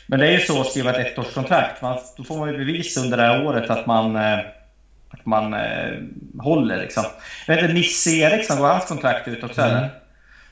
men 0.07 0.19
det 0.19 0.27
är 0.27 0.31
ju 0.31 0.39
så 0.39 0.61
att 0.61 0.67
skriva 0.67 0.89
ett 0.91 1.17
ettårskontrakt. 1.17 1.81
Man, 1.81 1.97
då 2.17 2.23
får 2.23 2.37
man 2.37 2.51
ju 2.51 2.57
bevisa 2.57 3.01
under 3.01 3.17
det 3.17 3.23
här 3.23 3.45
året 3.45 3.69
att 3.69 3.85
man, 3.85 4.15
att 5.09 5.25
man 5.25 5.55
håller. 6.39 6.77
Liksom. 6.77 7.03
Jag 7.47 7.55
vet 7.55 7.63
inte, 7.63 7.73
Nisse 7.73 8.09
Eriksson, 8.09 8.57
går 8.57 8.67
hans 8.67 8.85
kontrakt 8.85 9.27
ut 9.27 9.43
också 9.43 9.61
mm. 9.61 9.77
eller? 9.77 9.89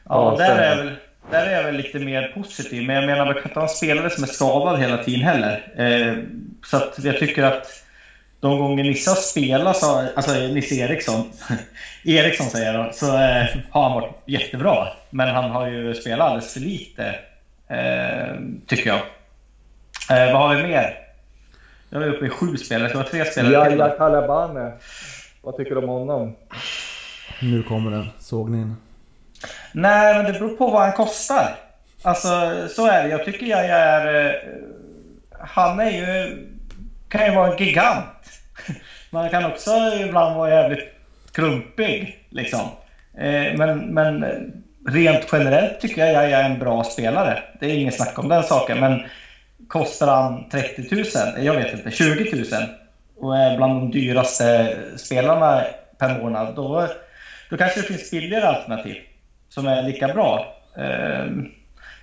Ja, 0.10 0.38
ja 0.40 0.48
där 0.48 0.58
är 0.58 0.76
väl 0.76 0.96
där 1.32 1.46
är 1.46 1.52
jag 1.52 1.64
väl 1.64 1.76
lite 1.76 2.00
mer 2.00 2.32
positiv. 2.34 2.88
Men 2.88 2.96
jag 2.96 3.06
menar, 3.06 3.26
man 3.26 3.34
kan 3.34 3.44
inte 3.44 3.60
ha 3.60 3.68
en 3.68 3.70
spelare 3.70 4.10
som 4.10 4.24
är 4.24 4.28
skadad 4.28 4.80
hela 4.80 4.98
tiden 4.98 5.22
heller. 5.22 5.74
Eh, 5.78 6.24
så 6.66 6.78
att 6.78 7.00
jag 7.04 7.20
tycker 7.20 7.44
att 7.44 7.84
de 8.42 8.60
gånger 8.60 8.84
Nisse 8.84 9.10
har 9.10 9.16
spelat, 9.16 9.78
så, 9.78 10.08
alltså 10.16 10.34
Nisse 10.34 10.76
Eriksson, 10.76 11.32
Eriksson 12.06 12.48
säger 12.48 12.74
jag 12.74 12.86
då, 12.86 12.94
så 12.94 13.06
eh, 13.06 13.46
har 13.72 13.84
han 13.84 13.94
varit 13.94 14.16
jättebra. 14.26 14.88
Men 15.10 15.36
han 15.36 15.52
har 15.52 15.68
ju 15.68 15.96
spelat 15.96 16.28
alldeles 16.28 16.54
för 16.54 16.60
lite, 16.60 17.06
eh, 17.68 18.36
tycker 18.68 18.90
jag. 18.90 19.00
Eh, 20.10 20.34
vad 20.34 20.42
har 20.42 20.56
vi 20.56 20.64
mer? 20.64 20.98
Jag 21.90 22.04
är 22.04 22.08
uppe 22.08 22.26
i 22.26 22.30
sju 22.30 22.58
spelare, 22.58 22.90
så 22.90 22.98
det 22.98 23.04
var 23.04 23.10
tre 23.10 23.26
spelare 23.26 23.54
Jalla 23.54 23.90
Kalabane. 23.90 24.72
Vad 25.42 25.58
tycker 25.58 25.76
du 25.76 25.82
om 25.82 25.90
honom? 25.90 26.36
Nu 27.42 27.64
kommer 27.64 27.92
den, 27.92 28.10
sågningen. 28.20 28.76
Nej, 29.72 30.16
men 30.16 30.26
det 30.26 30.40
beror 30.40 30.58
på 30.58 30.68
vad 30.68 30.82
han 30.82 30.94
kostar. 30.94 31.56
Alltså, 32.02 32.30
så 32.70 32.88
är 32.88 33.04
det. 33.04 33.10
Jag 33.10 33.26
tycker 33.26 33.46
jag 33.46 33.66
är... 33.66 34.26
Eh, 34.26 34.34
han 35.40 35.80
är 35.80 35.92
ju... 35.92 36.38
Kan 37.12 37.26
ju 37.26 37.36
vara 37.36 37.52
en 37.52 37.58
gigant. 37.58 38.42
Man 39.10 39.30
kan 39.30 39.46
också 39.46 39.72
ibland 40.02 40.36
vara 40.36 40.50
jävligt 40.50 40.90
klumpig. 41.34 42.26
Liksom. 42.30 42.70
Eh, 43.18 43.58
men, 43.58 43.80
men 43.80 44.26
rent 44.88 45.28
generellt 45.32 45.80
tycker 45.80 46.06
jag 46.06 46.30
jag 46.30 46.42
är 46.42 46.50
en 46.50 46.60
bra 46.60 46.84
spelare. 46.84 47.44
Det 47.60 47.66
är 47.66 47.78
inget 47.78 47.96
snack 47.96 48.20
om 48.20 48.30
den 48.30 48.44
saken. 48.44 48.80
Men 48.80 49.02
kostar 49.68 50.08
han 50.08 50.50
30 50.50 50.96
000? 50.96 51.06
Jag 51.46 51.54
vet 51.54 51.74
inte. 51.74 51.92
20 51.92 52.36
000? 52.36 52.46
Och 53.18 53.38
är 53.38 53.58
bland 53.58 53.74
de 53.74 53.92
dyraste 53.92 54.78
spelarna 54.98 55.64
per 55.98 56.20
månad. 56.20 56.56
Då, 56.56 56.88
då 57.50 57.58
kanske 57.58 57.82
det 57.82 57.88
finns 57.88 58.12
billigare 58.12 58.46
alternativ 58.46 58.96
som 59.50 59.68
är 59.68 59.84
lika 59.84 60.08
bra. 60.08 60.56
Eh, 60.78 61.26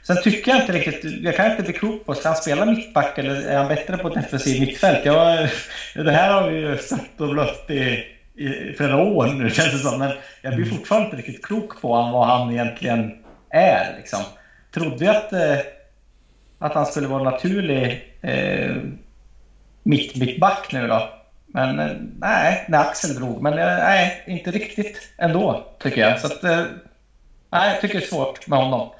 Sen 0.02 0.16
tycker 0.22 0.50
jag 0.50 0.60
inte 0.60 0.72
riktigt, 0.72 1.22
jag 1.22 1.36
kan 1.36 1.50
inte 1.50 1.62
bli 1.62 1.72
klok 1.72 2.06
på, 2.06 2.14
ska 2.14 2.28
han 2.28 2.36
spela 2.36 2.64
mittback 2.64 3.18
eller 3.18 3.48
är 3.48 3.56
han 3.56 3.68
bättre 3.68 3.96
på 3.96 4.08
defensiv 4.08 4.60
mittfält? 4.60 5.04
Jag, 5.04 5.48
det 5.94 6.12
här 6.12 6.32
har 6.32 6.50
vi 6.50 6.58
ju 6.58 6.76
stött 6.76 7.20
och 7.20 7.28
blött 7.28 7.70
i, 7.70 8.04
i 8.34 8.74
flera 8.76 8.96
år 8.96 9.26
nu 9.26 9.50
känns 9.54 9.72
det 9.72 9.78
som, 9.78 9.98
men 9.98 10.12
jag 10.42 10.54
blir 10.54 10.66
mm. 10.66 10.78
fortfarande 10.78 11.06
inte 11.06 11.16
riktigt 11.16 11.44
klok 11.44 11.80
på 11.80 11.88
vad 11.88 12.26
han 12.26 12.52
egentligen 12.52 13.12
är. 13.50 13.94
Liksom. 13.96 14.20
Trodde 14.74 15.04
jag 15.04 15.16
att, 15.16 15.32
eh, 15.32 15.58
att 16.58 16.74
han 16.74 16.86
skulle 16.86 17.08
vara 17.08 17.22
naturlig 17.22 18.14
eh, 18.22 18.76
mitt, 19.82 20.16
mittback 20.16 20.72
nu 20.72 20.86
då. 20.86 21.10
Men 21.46 21.78
eh, 21.78 21.90
nej, 22.18 22.64
när 22.68 22.78
Axel 22.78 23.14
drog. 23.14 23.42
Men 23.42 23.52
eh, 23.52 23.66
nej, 23.66 24.24
inte 24.26 24.50
riktigt 24.50 25.12
ändå 25.18 25.66
tycker 25.78 26.00
jag. 26.00 26.20
Så 26.20 26.26
att, 26.26 26.42
Nej, 27.50 27.72
jag 27.72 27.80
tycker 27.80 27.98
det 27.98 28.04
är 28.04 28.08
svårt 28.08 28.46
med 28.46 28.58
honom. 28.58 28.90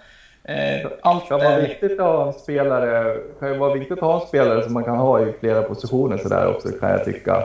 Eh, 0.48 0.90
allt, 1.02 1.28
kan 1.28 1.40
vara 1.40 1.60
viktigt 1.60 2.00
att 2.00 2.06
ha 2.06 2.26
en 2.26 2.32
spelare, 2.32 3.16
kan 3.40 3.58
vara 3.58 3.74
viktigt 3.74 3.98
att 3.98 4.04
ha 4.04 4.20
en 4.20 4.26
spelare 4.26 4.62
som 4.62 4.72
man 4.72 4.84
kan 4.84 4.96
ha 4.96 5.20
i 5.20 5.32
flera 5.40 5.62
positioner 5.62 6.18
sådär 6.18 6.46
också 6.46 6.68
kan 6.68 6.90
jag 6.90 7.04
tycka. 7.04 7.44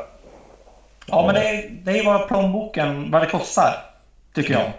Ja, 1.08 1.26
men 1.26 1.36
det 1.36 1.50
är, 1.50 1.70
det 1.84 2.00
är 2.00 2.06
vad 2.06 2.28
plånboken, 2.28 3.12
vad 3.12 3.22
det 3.22 3.30
kostar, 3.30 3.76
tycker 4.36 4.54
jag. 4.54 4.72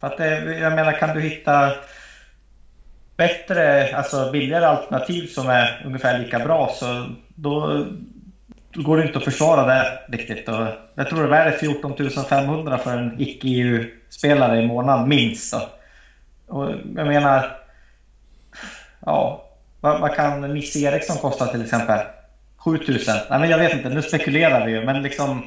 För 0.00 0.06
att 0.06 0.18
det, 0.18 0.58
jag 0.58 0.72
menar, 0.72 0.92
kan 0.92 1.14
du 1.14 1.20
hitta 1.20 1.72
bättre, 3.16 3.96
alltså 3.96 4.30
billigare 4.32 4.64
alternativ 4.64 5.26
som 5.26 5.48
är 5.48 5.82
ungefär 5.86 6.18
lika 6.18 6.38
bra 6.38 6.70
så 6.74 7.06
då, 7.28 7.84
då 8.70 8.82
går 8.82 8.96
det 8.96 9.02
inte 9.02 9.18
att 9.18 9.24
försvara 9.24 9.66
det 9.66 9.98
riktigt. 10.08 10.48
Och 10.48 10.66
jag 10.94 11.08
tror 11.08 11.18
det 11.18 11.26
är 11.26 11.30
värde 11.30 11.52
14 11.52 11.94
500 12.28 12.78
för 12.78 12.96
en 12.96 13.20
icke-EU-spelare 13.20 14.62
i 14.62 14.66
månaden, 14.66 15.08
minst. 15.08 15.54
Och 16.52 16.70
jag 16.96 17.06
menar... 17.06 17.56
Ja, 19.06 19.44
vad, 19.80 20.00
vad 20.00 20.14
kan 20.14 20.54
Nisse 20.54 20.78
Eriksson 20.78 21.16
kosta 21.16 21.46
till 21.46 21.62
exempel? 21.62 21.98
7000? 22.56 23.14
Nej, 23.30 23.40
men 23.40 23.50
jag 23.50 23.58
vet 23.58 23.72
inte, 23.72 23.88
nu 23.88 24.02
spekulerar 24.02 24.66
vi 24.66 24.72
ju, 24.72 24.84
men 24.84 25.02
liksom... 25.02 25.42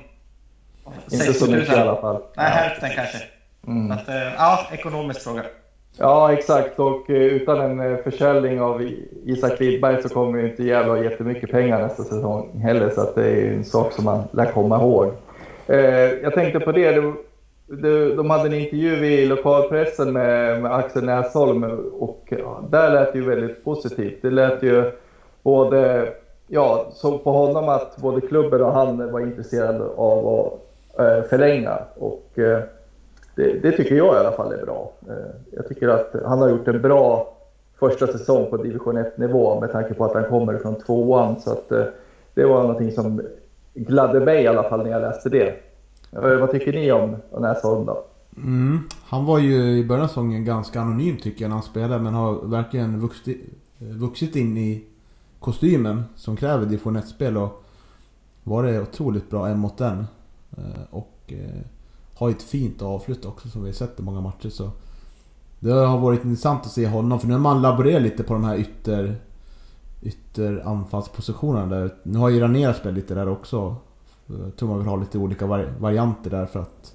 Inte 1.11 1.33
så 1.33 1.51
mycket 1.51 1.73
i 1.73 1.79
alla 1.79 2.01
fall. 2.01 2.21
Nej, 2.37 2.49
hälften 2.49 2.89
kanske. 2.95 3.17
Mm. 3.67 3.91
Att, 3.91 4.09
eh, 4.09 4.33
ja, 4.37 4.67
ekonomisk 4.71 5.21
fråga. 5.21 5.43
Ja, 5.97 6.33
exakt. 6.33 6.79
Och 6.79 7.09
eh, 7.09 7.15
utan 7.15 7.61
en 7.61 7.91
eh, 7.91 7.97
försäljning 8.03 8.61
av 8.61 8.89
Isak 9.25 9.59
Lidberg 9.59 10.01
så 10.01 10.09
kommer 10.09 10.39
ju 10.39 10.49
inte 10.49 10.63
Gävle 10.63 10.91
ha 10.91 11.03
jättemycket 11.03 11.51
pengar 11.51 11.81
nästa 11.81 12.03
säsong 12.03 12.59
heller. 12.63 12.89
Så 12.89 13.11
det 13.15 13.29
är 13.29 13.53
en 13.53 13.65
sak 13.65 13.93
som 13.93 14.05
man 14.05 14.23
lär 14.31 14.51
komma 14.51 14.75
ihåg. 14.75 15.13
Jag 16.23 16.33
tänkte 16.33 16.59
på 16.59 16.71
det. 16.71 17.13
De 17.67 18.29
hade 18.29 18.47
en 18.47 18.53
intervju 18.53 19.05
i 19.05 19.25
lokalpressen 19.25 20.13
med 20.13 20.65
Axel 20.65 21.03
Näsholm 21.03 21.63
och 21.99 22.33
där 22.69 22.93
lät 22.93 23.13
det 23.13 23.19
ju 23.19 23.25
väldigt 23.25 23.63
positivt. 23.63 24.21
Det 24.21 24.29
lät 24.29 24.63
ju 24.63 24.91
både, 25.43 26.13
ja, 26.47 26.87
så 26.93 27.17
på 27.17 27.31
honom 27.31 27.69
att 27.69 27.97
både 27.97 28.21
klubben 28.21 28.61
och 28.61 28.71
han 28.71 29.11
var 29.11 29.19
intresserade 29.19 29.83
av 29.95 30.27
att 30.27 30.99
eh, 30.99 31.23
förlänga. 31.29 31.77
Och 31.95 32.39
eh, 32.39 32.59
det, 33.35 33.53
det, 33.53 33.71
tycker 33.71 33.95
jag 33.95 34.15
i 34.15 34.17
alla 34.17 34.31
fall 34.31 34.53
är 34.53 34.65
bra. 34.65 34.91
Eh, 35.09 35.35
jag 35.51 35.67
tycker 35.67 35.87
att 35.87 36.15
han 36.25 36.41
har 36.41 36.49
gjort 36.49 36.67
en 36.67 36.81
bra 36.81 37.33
första 37.79 38.07
säsong 38.07 38.49
på 38.49 38.57
division 38.57 38.97
1-nivå 38.97 39.59
med 39.59 39.71
tanke 39.71 39.93
på 39.93 40.05
att 40.05 40.13
han 40.13 40.29
kommer 40.29 40.57
från 40.57 40.75
tvåan. 40.75 41.39
Så 41.39 41.51
att, 41.51 41.71
eh, 41.71 41.83
det 42.33 42.45
var 42.45 42.61
någonting 42.61 42.91
som 42.91 43.21
gladde 43.73 44.19
mig 44.19 44.43
i 44.43 44.47
alla 44.47 44.63
fall 44.63 44.83
när 44.83 44.91
jag 44.91 45.01
läste 45.01 45.29
det. 45.29 45.53
Eh, 46.11 46.39
vad 46.39 46.51
tycker 46.51 46.73
ni 46.73 46.91
om 46.91 47.15
Näsholm 47.39 47.85
då? 47.85 48.05
Mm. 48.37 48.79
Han 49.03 49.25
var 49.25 49.39
ju 49.39 49.77
i 49.77 49.85
början 49.85 50.03
av 50.03 50.07
säsongen 50.07 50.45
ganska 50.45 50.81
anonym 50.81 51.17
tycker 51.17 51.41
jag 51.41 51.49
när 51.49 51.55
han 51.55 51.63
spelade 51.63 52.03
men 52.03 52.13
har 52.13 52.45
verkligen 52.45 52.99
vuxit, 52.99 53.41
eh, 53.79 53.87
vuxit 53.87 54.35
in 54.35 54.57
i 54.57 54.85
kostymen 55.39 56.03
som 56.15 56.37
kräver 56.37 56.65
division 56.65 56.97
1-spel 56.97 57.37
och 57.37 57.63
var 58.43 58.63
det 58.63 58.81
otroligt 58.81 59.29
bra 59.29 59.47
en 59.47 59.59
mot 59.59 59.81
en. 59.81 60.07
Eh, 60.57 60.83
och 60.89 61.33
har 62.15 62.29
ett 62.29 62.43
fint 62.43 62.81
avslut 62.81 63.25
också 63.25 63.49
som 63.49 63.63
vi 63.63 63.67
har 63.67 63.73
sett 63.73 63.99
i 63.99 64.03
många 64.03 64.21
matcher 64.21 64.49
så... 64.49 64.71
det 65.59 65.71
har 65.71 65.97
varit 65.97 66.25
intressant 66.25 66.65
att 66.65 66.71
se 66.71 66.87
honom 66.87 67.19
för 67.19 67.27
nu 67.27 67.33
har 67.33 67.41
man 67.41 67.61
laborerat 67.61 68.01
lite 68.01 68.23
på 68.23 68.33
de 68.33 68.43
här 68.43 68.57
ytter... 68.57 69.15
Ytteranfallspositionerna 70.01 71.75
där. 71.75 71.95
Nu 72.03 72.19
har 72.19 72.29
ju 72.29 72.39
Ranera 72.39 72.73
spelat 72.73 72.95
lite 72.95 73.15
där 73.15 73.29
också. 73.29 73.75
Jag 74.27 74.55
tror 74.55 74.69
man 74.69 74.77
vill 74.77 74.87
ha 74.87 74.95
lite 74.95 75.17
olika 75.17 75.45
vari 75.45 75.65
varianter 75.79 76.29
där 76.29 76.45
för 76.45 76.59
att 76.59 76.93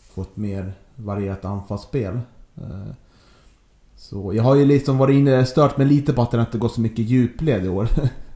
få 0.00 0.22
ett 0.22 0.36
mer 0.36 0.72
varierat 0.96 1.44
anfallsspel. 1.44 2.20
Eh, 2.56 2.92
så 3.96 4.34
jag 4.34 4.42
har 4.42 4.54
ju 4.54 4.64
liksom 4.64 4.98
varit 4.98 5.14
inne 5.14 5.40
och 5.40 5.48
stört 5.48 5.76
mig 5.76 5.86
lite 5.86 6.12
på 6.12 6.22
att 6.22 6.30
det 6.30 6.40
inte 6.40 6.58
går 6.58 6.68
så 6.68 6.80
mycket 6.80 7.04
djupled 7.04 7.64
i 7.64 7.68
år. 7.68 7.88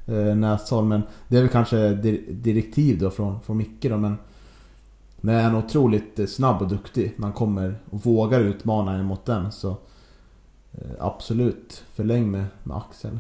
Näshåll, 0.06 0.28
eh, 0.28 0.36
Näsholm, 0.36 0.88
men 0.88 1.02
det 1.28 1.36
är 1.36 1.40
väl 1.40 1.50
kanske 1.50 1.94
direktiv 2.30 2.98
då 2.98 3.10
från, 3.10 3.40
från 3.40 3.56
Micke 3.56 3.82
då, 3.82 3.96
men... 3.96 4.16
Men 5.24 5.34
är 5.34 5.58
otroligt 5.58 6.30
snabb 6.30 6.62
och 6.62 6.68
duktig. 6.68 7.12
Man 7.16 7.32
kommer 7.32 7.78
och 7.90 8.06
vågar 8.06 8.40
utmana 8.40 8.92
en 8.92 9.04
mot 9.04 9.24
den 9.24 9.52
så... 9.52 9.76
Absolut, 10.98 11.84
förläng 11.94 12.30
med, 12.30 12.44
med 12.62 12.76
Axel. 12.76 13.18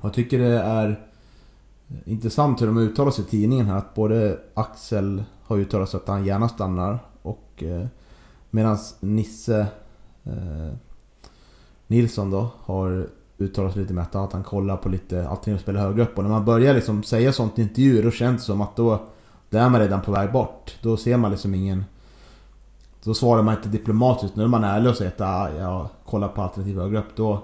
Jag 0.00 0.12
tycker 0.14 0.38
det 0.38 0.60
är 0.60 1.00
intressant 2.04 2.62
hur 2.62 2.66
de 2.66 2.78
uttalar 2.78 3.10
sig 3.10 3.24
i 3.24 3.28
tidningen 3.28 3.66
här. 3.66 3.76
Att 3.76 3.94
både 3.94 4.38
Axel 4.54 5.24
har 5.42 5.56
uttalat 5.56 5.88
sig 5.88 5.98
att 5.98 6.08
han 6.08 6.24
gärna 6.24 6.48
stannar 6.48 6.98
och 7.22 7.62
eh, 7.62 7.86
medan 8.50 8.78
Nisse 9.00 9.66
eh, 10.24 10.76
Nilsson 11.86 12.30
då 12.30 12.50
har 12.58 13.08
uttalat 13.38 13.72
sig 13.72 13.82
lite 13.82 13.94
med 13.94 14.06
att 14.12 14.32
han 14.32 14.44
kollar 14.44 14.76
på 14.76 14.88
lite 14.88 15.28
alternativ 15.28 15.76
att 15.76 15.82
högre 15.82 16.02
upp. 16.02 16.18
Och 16.18 16.24
när 16.24 16.30
man 16.30 16.44
börjar 16.44 16.74
liksom 16.74 17.02
säga 17.02 17.32
sånt 17.32 17.58
i 17.58 17.62
intervjuer 17.62 18.02
då 18.02 18.10
känns 18.10 18.40
det 18.40 18.46
som 18.46 18.60
att 18.60 18.76
då, 18.76 19.00
då 19.50 19.58
är 19.58 19.68
man 19.68 19.80
redan 19.80 20.02
på 20.02 20.12
väg 20.12 20.32
bort. 20.32 20.76
Då 20.82 20.96
ser 20.96 21.16
man 21.16 21.30
liksom 21.30 21.54
ingen... 21.54 21.84
Då 23.04 23.14
svarar 23.14 23.42
man 23.42 23.56
inte 23.56 23.68
diplomatiskt. 23.68 24.36
Nu 24.36 24.42
är 24.42 24.48
man 24.48 24.64
ärlig 24.64 24.90
och 24.90 24.96
säger 24.96 25.10
att 25.10 25.20
ah, 25.20 25.50
jag 25.58 25.88
kollar 26.04 26.28
på 26.28 26.42
alternativ 26.42 26.78
högre 26.78 26.98
upp. 26.98 27.16
Då 27.16 27.42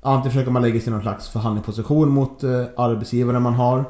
antingen 0.00 0.32
försöker 0.32 0.50
man 0.50 0.62
lägga 0.62 0.80
sig 0.80 0.88
i 0.88 0.90
någon 0.90 1.02
slags 1.02 1.28
förhandlingsposition 1.28 2.08
mot 2.08 2.44
eh, 2.44 2.64
arbetsgivaren 2.76 3.42
man 3.42 3.54
har. 3.54 3.84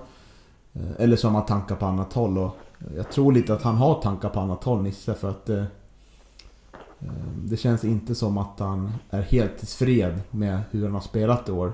Eh, 0.73 0.91
eller 0.99 1.17
så 1.17 1.27
har 1.27 1.33
man 1.33 1.47
tankar 1.47 1.77
på 1.77 1.87
annat 1.87 2.13
håll. 2.13 2.39
Och 2.39 2.57
eh, 2.79 2.97
jag 2.97 3.11
tror 3.11 3.33
lite 3.33 3.55
att 3.55 3.63
han 3.63 3.77
har 3.77 4.03
tankar 4.03 4.29
på 4.29 4.41
annat 4.41 4.65
håll, 4.65 4.83
Nisse. 4.83 5.15
För 5.15 5.31
att 5.31 5.49
eh, 5.49 5.59
eh 5.59 7.09
det 7.45 7.57
känns 7.57 7.85
inte 7.85 8.15
som 8.15 8.39
att 8.39 8.59
han 8.59 8.93
är 9.11 9.23
helt 9.23 9.59
tillfred 9.59 10.21
med 10.31 10.61
hur 10.71 10.85
han 10.85 10.95
har 10.95 11.01
spelat 11.01 11.49
i 11.49 11.53
år. 11.53 11.73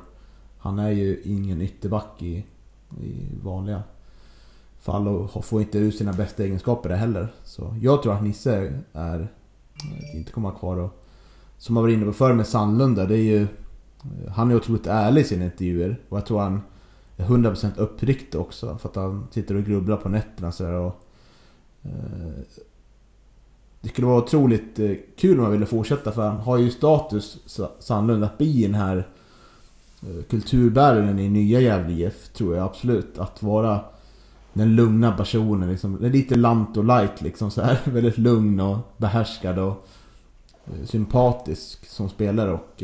Han 0.59 0.79
är 0.79 0.91
ju 0.91 1.21
ingen 1.25 1.63
ytterback 1.63 2.23
i, 2.23 2.45
i 3.01 3.29
vanliga 3.43 3.83
fall 4.85 5.09
och 5.09 5.45
får 5.45 5.61
inte 5.61 5.79
ut 5.79 5.97
sina 5.97 6.13
bästa 6.13 6.45
egenskaper 6.45 6.89
där 6.89 6.97
heller. 6.97 7.29
Så 7.45 7.77
jag 7.81 8.03
tror 8.03 8.15
att 8.15 8.23
Nisse 8.23 8.73
är, 8.93 9.21
eh, 9.75 10.17
inte 10.17 10.33
kommer 10.33 10.49
att 10.49 10.63
vara 10.63 10.75
kvar. 10.75 10.85
Och, 10.85 11.05
som 11.59 11.77
jag 11.77 11.83
var 11.83 11.89
inne 11.89 12.07
på 12.07 12.13
förr 12.13 12.33
med 12.33 12.47
Sandlunda, 12.47 13.05
det 13.07 13.15
är 13.15 13.23
ju... 13.23 13.47
Han 14.29 14.51
är 14.51 14.57
otroligt 14.57 14.87
ärlig 14.87 15.21
i 15.21 15.25
sina 15.25 15.45
intervjuer 15.45 16.01
och 16.09 16.19
jag 16.19 16.27
tror 16.27 16.41
han 16.41 16.61
är 17.17 17.25
100% 17.25 17.71
uppriktig 17.77 18.41
också. 18.41 18.79
För 18.79 18.89
att 18.89 18.97
han 18.97 19.27
sitter 19.31 19.55
och 19.55 19.65
grubblar 19.65 19.97
på 19.97 20.09
nätterna 20.09 20.53
sådär 20.53 20.73
och... 20.73 21.05
Eh, 21.83 21.91
det 23.81 23.91
skulle 23.91 24.07
vara 24.07 24.23
otroligt 24.23 24.79
eh, 24.79 24.91
kul 25.17 25.39
om 25.39 25.45
han 25.45 25.53
ville 25.53 25.67
fortsätta 25.67 26.13
för 26.13 26.29
han 26.29 26.37
har 26.37 26.59
ju 26.59 26.71
status, 26.71 27.39
Sandlund, 27.79 28.25
att 28.25 28.39
bli 28.39 28.63
den 28.63 28.75
här 28.75 29.09
eh, 30.03 30.23
kulturbäraren 30.31 31.19
i 31.19 31.29
nya 31.29 31.61
Gävle 31.61 31.93
IF, 31.93 32.29
tror 32.29 32.57
jag 32.57 32.65
absolut. 32.65 33.19
Att 33.19 33.43
vara 33.43 33.81
den 34.53 34.77
lugna 34.77 35.13
personen 35.13 35.71
liksom. 35.71 35.99
Lite 36.01 36.35
lant 36.35 36.77
och 36.77 36.85
light 36.85 37.23
liksom 37.23 37.51
så 37.51 37.63
här. 37.63 37.81
Väldigt 37.91 38.19
lugn 38.19 38.61
och 38.61 38.79
behärskad 38.97 39.59
och 39.59 39.87
eh, 40.67 40.87
sympatisk 40.87 41.87
som 41.87 42.09
spelare 42.09 42.53
och 42.53 42.83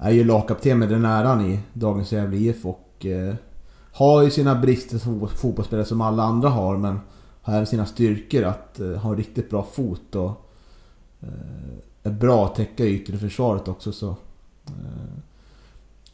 är 0.00 0.10
ju 0.10 0.24
lagkapten 0.24 0.78
med 0.78 0.88
den 0.88 1.04
äran 1.04 1.46
i 1.46 1.60
dagens 1.72 2.12
Gävle 2.12 2.36
IF 2.36 2.66
och 2.66 3.06
eh, 3.06 3.34
har 3.92 4.22
ju 4.22 4.30
sina 4.30 4.54
brister 4.54 4.98
som 4.98 5.28
fotbollsspelare 5.28 5.86
som 5.86 6.00
alla 6.00 6.22
andra 6.22 6.48
har 6.48 6.76
men 6.76 7.00
har 7.42 7.54
även 7.54 7.66
sina 7.66 7.86
styrkor 7.86 8.44
att 8.44 8.80
eh, 8.80 8.92
ha 8.92 9.10
en 9.10 9.16
riktigt 9.16 9.50
bra 9.50 9.62
fot 9.62 10.14
och 10.14 10.30
eh, 11.20 11.28
är 12.02 12.10
bra 12.10 12.46
att 12.46 12.54
täcka 12.54 12.84
ytor 12.84 13.14
i 13.14 13.18
försvaret 13.18 13.68
också 13.68 13.92
så... 13.92 14.08
Eh, 14.66 15.18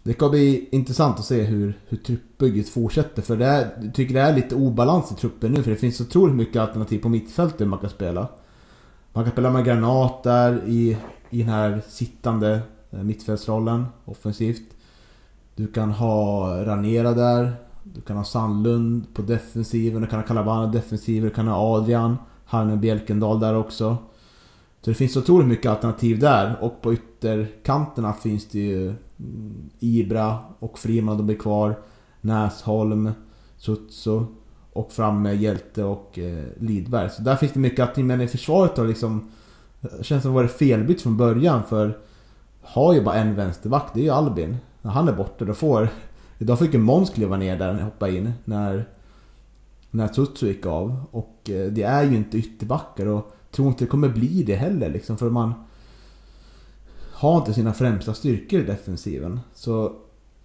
det 0.02 0.12
ska 0.12 0.28
bli 0.28 0.68
intressant 0.72 1.18
att 1.18 1.24
se 1.24 1.42
hur, 1.42 1.78
hur 1.88 1.96
truppbygget 1.96 2.68
fortsätter 2.68 3.22
för 3.22 3.36
det 3.36 3.46
är, 3.46 3.78
jag 3.82 3.94
tycker 3.94 4.14
det 4.14 4.20
är 4.20 4.34
lite 4.34 4.54
obalans 4.54 5.12
i 5.12 5.14
truppen 5.14 5.52
nu 5.52 5.62
för 5.62 5.70
det 5.70 5.76
finns 5.76 5.96
så 5.96 6.04
otroligt 6.04 6.36
mycket 6.36 6.62
alternativ 6.62 6.98
på 6.98 7.08
mittfältet 7.08 7.68
man 7.68 7.78
kan 7.78 7.90
spela. 7.90 8.28
Man 9.12 9.24
kan 9.24 9.32
spela 9.32 9.50
med 9.50 9.64
Granat 9.64 10.22
där 10.22 10.62
i, 10.66 10.96
i 11.30 11.38
den 11.38 11.48
här 11.48 11.82
sittande 11.88 12.60
Eh, 12.90 13.02
mittfältsrollen 13.02 13.86
offensivt. 14.04 14.62
Du 15.54 15.66
kan 15.66 15.90
ha 15.90 16.46
Ranera 16.64 17.12
där. 17.12 17.56
Du 17.94 18.00
kan 18.00 18.16
ha 18.16 18.24
Sandlund 18.24 19.14
på 19.14 19.22
defensiven, 19.22 20.02
du 20.02 20.08
kan 20.08 20.20
ha 20.20 20.26
Calabana 20.26 20.66
defensiven, 20.66 21.28
du 21.28 21.34
kan 21.34 21.46
ha 21.46 21.76
Adrian, 21.76 22.16
Harne 22.44 22.76
Bjelkendal 22.76 23.40
där 23.40 23.56
också. 23.56 23.96
Så 24.80 24.90
det 24.90 24.94
finns 24.94 25.16
otroligt 25.16 25.48
mycket 25.48 25.70
alternativ 25.70 26.18
där 26.18 26.56
och 26.60 26.82
på 26.82 26.92
ytterkanterna 26.92 28.12
finns 28.12 28.48
det 28.48 28.58
ju 28.58 28.86
mm, 28.88 29.70
Ibra 29.78 30.38
och 30.58 30.78
Friman, 30.78 31.16
de 31.16 31.26
blir 31.26 31.36
kvar. 31.36 31.78
Näsholm, 32.20 33.10
Sutso 33.56 34.26
och 34.72 34.92
framme, 34.92 35.32
Hjälte 35.32 35.84
och 35.84 36.18
eh, 36.18 36.44
Lidberg. 36.60 37.10
Så 37.10 37.22
där 37.22 37.36
finns 37.36 37.52
det 37.52 37.60
mycket 37.60 37.80
alternativ, 37.80 38.04
men 38.04 38.20
i 38.20 38.28
försvaret 38.28 38.78
har 38.78 38.86
liksom... 38.86 39.30
Det 39.80 40.04
känns 40.04 40.06
som 40.06 40.16
att 40.16 40.22
det 40.22 40.28
varit 40.42 40.52
felbytt 40.52 41.02
från 41.02 41.16
början 41.16 41.62
för... 41.64 41.98
Har 42.66 42.94
ju 42.94 43.02
bara 43.02 43.14
en 43.14 43.34
vänsterback, 43.34 43.90
det 43.94 44.00
är 44.00 44.04
ju 44.04 44.10
Albin. 44.10 44.56
När 44.82 44.90
han 44.90 45.08
är 45.08 45.12
borta 45.12 45.44
då 45.44 45.54
får 45.54 45.88
Idag 46.38 46.58
fick 46.58 46.74
ju 46.74 46.80
Måns 46.80 47.10
kliva 47.10 47.36
ner 47.36 47.58
där 47.58 47.74
och 47.74 47.80
hoppa 47.80 48.08
in 48.08 48.32
när, 48.44 48.88
när 49.90 50.08
Tutsu 50.08 50.46
gick 50.46 50.66
av. 50.66 51.04
Och 51.10 51.50
eh, 51.50 51.66
det 51.66 51.82
är 51.82 52.02
ju 52.02 52.16
inte 52.16 52.38
ytterbackar 52.38 53.06
och 53.06 53.36
tror 53.50 53.68
inte 53.68 53.84
det 53.84 53.88
kommer 53.88 54.08
bli 54.08 54.42
det 54.42 54.56
heller 54.56 54.90
liksom 54.90 55.18
för 55.18 55.30
man 55.30 55.54
har 57.12 57.36
inte 57.36 57.54
sina 57.54 57.72
främsta 57.72 58.14
styrkor 58.14 58.60
i 58.60 58.64
defensiven. 58.64 59.40
Så 59.54 59.92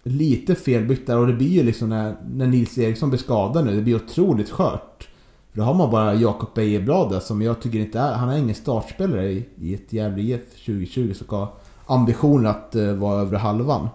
lite 0.02 0.54
felbyggt 0.54 1.06
där 1.06 1.18
och 1.18 1.26
det 1.26 1.32
blir 1.32 1.48
ju 1.48 1.62
liksom 1.62 1.88
när, 1.88 2.16
när 2.34 2.46
Nils 2.46 2.78
Eriksson 2.78 3.10
blir 3.10 3.20
skadad 3.20 3.64
nu, 3.64 3.76
det 3.76 3.82
blir 3.82 3.96
otroligt 3.96 4.50
skört. 4.50 5.08
För 5.50 5.58
då 5.58 5.62
har 5.62 5.74
man 5.74 5.90
bara 5.90 6.14
Jakob 6.14 6.58
Ejeblad 6.58 7.22
som 7.22 7.42
jag 7.42 7.60
tycker 7.60 7.78
inte 7.78 8.00
är, 8.00 8.14
han 8.14 8.28
är 8.28 8.38
ingen 8.38 8.54
startspelare 8.54 9.32
i, 9.32 9.48
i 9.60 9.74
ett 9.74 9.92
Gävle 9.92 10.22
IF 10.22 10.50
2020 10.66 11.14
som 11.14 11.26
ska 11.26 11.48
ambitionen 11.86 12.46
att 12.46 12.76
uh, 12.76 12.94
vara 12.94 13.20
övre 13.20 13.36
halvan. 13.36 13.88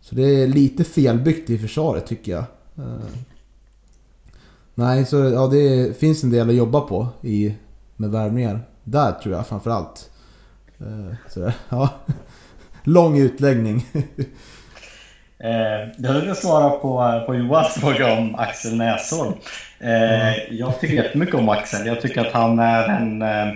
Så 0.00 0.14
det 0.14 0.42
är 0.42 0.46
lite 0.46 0.84
felbyggt 0.84 1.50
i 1.50 1.58
försvaret 1.58 2.06
tycker 2.06 2.32
jag. 2.32 2.44
Uh, 2.78 3.00
nej, 4.74 5.04
så 5.04 5.16
ja, 5.16 5.46
det 5.46 5.98
finns 5.98 6.24
en 6.24 6.30
del 6.30 6.48
att 6.48 6.54
jobba 6.54 6.80
på 6.80 7.08
i, 7.22 7.54
med 7.96 8.10
värvningar. 8.10 8.60
Där 8.84 9.12
tror 9.12 9.34
jag 9.34 9.46
framförallt. 9.46 10.10
Uh, 10.80 11.14
så, 11.28 11.52
ja. 11.68 11.88
Lång 12.84 13.18
utläggning. 13.18 13.86
eh, 15.38 15.88
jag 15.98 16.12
vill 16.12 16.34
svara 16.34 16.70
på, 16.70 17.22
på 17.26 17.34
Johans 17.34 17.74
fråga 17.74 18.12
om 18.12 18.34
Axel 18.34 18.76
Näsholm. 18.76 19.32
Eh, 19.80 20.28
mm. 20.28 20.34
Jag 20.50 20.80
tycker 20.80 20.94
jättemycket 20.94 21.34
om 21.34 21.48
Axel. 21.48 21.86
Jag 21.86 22.00
tycker 22.00 22.20
att 22.20 22.32
han 22.32 22.58
är 22.58 22.88
en 22.88 23.22
eh, 23.22 23.54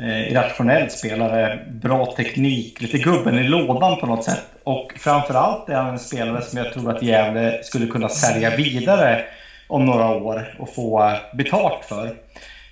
eh, 0.00 0.30
irrationell 0.30 0.90
spelare, 0.90 1.52
bra 1.66 2.06
teknik, 2.06 2.80
lite 2.80 2.98
gubben 2.98 3.38
i 3.38 3.42
lådan 3.42 3.96
på 3.96 4.06
något 4.06 4.22
sätt. 4.22 4.44
Och 4.64 4.92
framförallt 4.96 5.68
är 5.68 5.74
han 5.74 5.88
en 5.88 5.98
spelare 5.98 6.42
som 6.42 6.58
jag 6.58 6.72
tror 6.72 6.90
att 6.90 7.02
Gävle 7.02 7.54
skulle 7.60 7.86
kunna 7.86 8.08
sälja 8.08 8.50
vidare 8.50 9.18
om 9.66 9.84
några 9.84 10.08
år 10.08 10.54
och 10.58 10.68
få 10.68 11.14
betalt 11.32 11.84
för. 11.84 12.12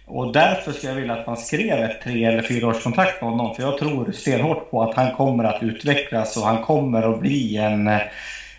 Och 0.06 0.28
därför 0.28 0.72
skulle 0.72 0.90
jag 0.90 0.96
vilja 0.96 1.14
att 1.14 1.26
man 1.26 1.36
skrev 1.36 1.82
ett 1.82 1.98
tre 1.98 2.24
eller 2.24 2.42
fyraårskontrakt 2.42 3.20
med 3.20 3.28
honom. 3.28 3.52
För 3.52 3.62
jag 3.62 3.76
tror 3.76 4.12
stenhårt 4.12 4.70
på 4.70 4.82
att 4.82 4.94
han 4.94 5.10
kommer 5.10 5.44
att 5.44 5.62
utvecklas 5.62 6.36
och 6.36 6.44
han 6.44 6.58
kommer 6.58 7.10
att 7.10 7.16
bli 7.16 7.56
en, 7.56 7.90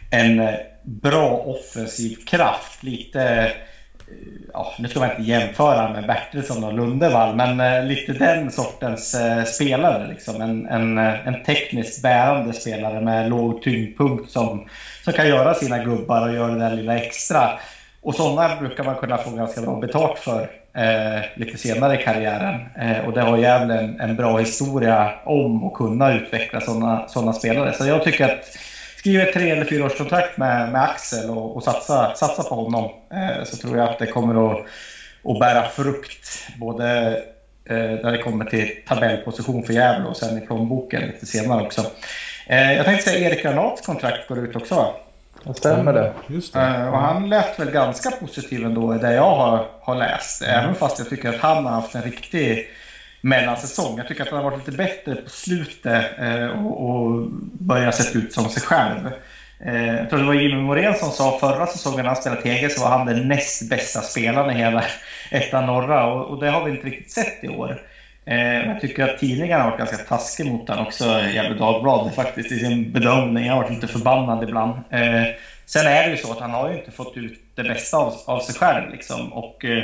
en 0.10 0.42
bra 0.82 1.38
offensiv 1.38 2.16
kraft. 2.26 2.84
Lite 2.84 3.50
ja, 4.54 4.74
nu 4.80 4.88
ska 4.88 5.00
man 5.00 5.10
inte 5.10 5.24
jämföra 5.24 5.90
med 5.94 6.08
Bertilsson 6.08 6.64
och 6.64 6.74
Lundevall, 6.74 7.36
men 7.36 7.60
eh, 7.60 7.86
lite 7.86 8.14
den 8.14 8.52
sortens 8.52 9.16
eh, 9.16 9.44
spelare. 9.44 10.08
Liksom. 10.08 10.42
En, 10.42 10.66
en, 10.68 10.98
eh, 10.98 11.28
en 11.28 11.44
tekniskt 11.44 12.02
bärande 12.02 12.54
spelare 12.54 13.02
med 13.02 13.30
låg 13.30 13.62
tyngdpunkt 13.62 14.32
som, 14.32 14.70
som 15.04 15.14
kan 15.14 15.28
göra 15.28 15.54
sina 15.54 15.84
gubbar 15.84 16.28
och 16.28 16.36
göra 16.36 16.52
det 16.52 16.60
där 16.60 16.76
lilla 16.76 16.98
extra. 16.98 17.50
Och 18.02 18.16
sådana 18.16 18.56
brukar 18.56 18.84
man 18.84 18.96
kunna 18.96 19.18
få 19.18 19.30
ganska 19.30 19.62
bra 19.62 19.80
betalt 19.80 20.20
för 20.20 20.42
eh, 20.76 21.22
lite 21.36 21.58
senare 21.58 22.02
i 22.02 22.04
karriären. 22.04 22.62
Eh, 22.76 23.06
och 23.06 23.14
det 23.14 23.22
har 23.22 23.38
Gävle 23.38 23.80
en, 23.80 24.00
en 24.00 24.16
bra 24.16 24.38
historia 24.38 25.14
om 25.26 25.68
att 25.68 25.74
kunna 25.74 26.14
utveckla 26.14 26.62
sådana 26.62 27.08
såna 27.08 27.34
spelare. 27.34 27.74
Så 27.74 27.86
jag 27.86 28.04
tycker 28.04 28.26
att 28.26 28.58
skriv 29.06 29.22
ett 29.22 29.34
tre 29.34 29.50
eller 29.50 29.66
fyra 29.66 29.86
års 29.86 29.98
kontrakt 29.98 30.38
med, 30.38 30.72
med 30.72 30.84
Axel 30.84 31.30
och, 31.30 31.56
och 31.56 31.64
satsa, 31.64 32.16
satsa 32.16 32.44
på 32.44 32.56
honom. 32.56 32.92
Eh, 33.12 33.44
så 33.44 33.58
tror 33.58 33.78
jag 33.78 33.90
att 33.90 34.00
det 34.00 34.08
kommer 34.08 34.52
att, 34.52 34.66
att 35.24 35.40
bära 35.40 35.70
frukt. 35.70 36.48
Både 36.58 37.18
Eh, 37.70 37.76
där 37.76 38.12
det 38.12 38.18
kommer 38.18 38.46
till 38.46 38.72
tabellposition 38.88 39.64
för 39.64 39.74
Gävle 39.74 40.08
och 40.08 40.18
sen 40.18 40.38
i 40.38 40.46
plånboken 40.46 41.02
lite 41.02 41.26
senare 41.26 41.66
också. 41.66 41.82
Eh, 42.48 42.74
jag 42.74 42.86
tänkte 42.86 43.10
säga 43.10 43.30
Erik 43.30 43.44
Granats 43.44 43.86
kontrakt 43.86 44.28
går 44.28 44.40
ut 44.40 44.56
också. 44.56 44.94
Det 45.44 45.54
stämmer 45.54 45.94
det. 45.94 46.14
Just 46.28 46.54
det. 46.54 46.60
Eh, 46.60 46.88
och 46.88 47.00
han 47.00 47.30
lät 47.30 47.60
väl 47.60 47.72
ganska 47.72 48.12
positiv 48.12 48.66
ändå 48.66 48.96
i 48.96 48.98
det 48.98 49.14
jag 49.14 49.36
har, 49.36 49.68
har 49.82 49.96
läst. 49.96 50.42
Även 50.42 50.76
fast 50.76 51.00
jag 51.00 51.10
tycker 51.10 51.30
att 51.30 51.40
han 51.40 51.66
har 51.66 51.72
haft 51.72 51.96
en 51.96 52.02
riktig 52.02 52.68
mellansäsong. 53.26 53.98
Jag 53.98 54.08
tycker 54.08 54.24
att 54.24 54.30
han 54.30 54.44
har 54.44 54.52
varit 54.52 54.66
lite 54.66 54.78
bättre 54.78 55.16
på 55.16 55.30
slutet 55.30 56.20
eh, 56.20 56.66
och, 56.66 56.90
och 56.90 57.32
börjat 57.60 57.96
se 57.96 58.18
ut 58.18 58.34
som 58.34 58.50
sig 58.50 58.64
själv. 58.64 59.12
Eh, 59.60 59.96
jag 59.96 60.10
tror 60.10 60.20
det 60.20 60.26
var 60.26 60.34
Jimmy 60.34 60.62
Morén 60.62 60.94
som 60.94 61.12
sa 61.12 61.40
förra 61.40 61.68
säsongen 61.68 62.00
när 62.00 62.06
han 62.06 62.16
spelade 62.16 62.42
TG 62.42 62.70
så 62.70 62.82
var 62.82 62.90
han 62.90 63.06
den 63.06 63.28
näst 63.28 63.70
bästa 63.70 64.02
spelaren 64.02 64.56
i 64.56 64.60
hela 64.60 64.84
ettan 65.32 65.66
norra 65.66 66.14
och, 66.14 66.26
och 66.26 66.40
det 66.40 66.50
har 66.50 66.66
vi 66.66 66.72
inte 66.72 66.88
riktigt 66.88 67.12
sett 67.12 67.44
i 67.44 67.48
år. 67.48 67.82
Eh, 68.26 68.68
jag 68.68 68.82
tycker 68.82 69.04
att 69.04 69.20
tidningarna 69.20 69.64
har 69.64 69.72
varit 69.72 69.80
ganska 69.80 69.98
taskiga 69.98 70.52
mot 70.52 70.70
honom 70.70 70.86
också, 70.86 71.06
Gefle 71.34 71.56
Dagblad 71.56 72.14
faktiskt, 72.14 72.52
i 72.52 72.60
sin 72.60 72.92
bedömning. 72.92 73.46
Jag 73.46 73.54
har 73.54 73.62
varit 73.62 73.74
lite 73.74 73.88
förbannad 73.88 74.44
ibland. 74.44 74.74
Eh, 74.90 75.24
sen 75.66 75.88
är 75.88 76.04
det 76.04 76.10
ju 76.10 76.18
så 76.18 76.32
att 76.32 76.40
han 76.40 76.52
har 76.52 76.70
ju 76.70 76.78
inte 76.78 76.92
fått 76.92 77.18
ut 77.18 77.42
det 77.56 77.64
bästa 77.64 77.98
av, 77.98 78.14
av 78.26 78.40
sig 78.40 78.56
själv. 78.56 78.92
Liksom. 78.92 79.34
Och, 79.34 79.66
eh, 79.66 79.84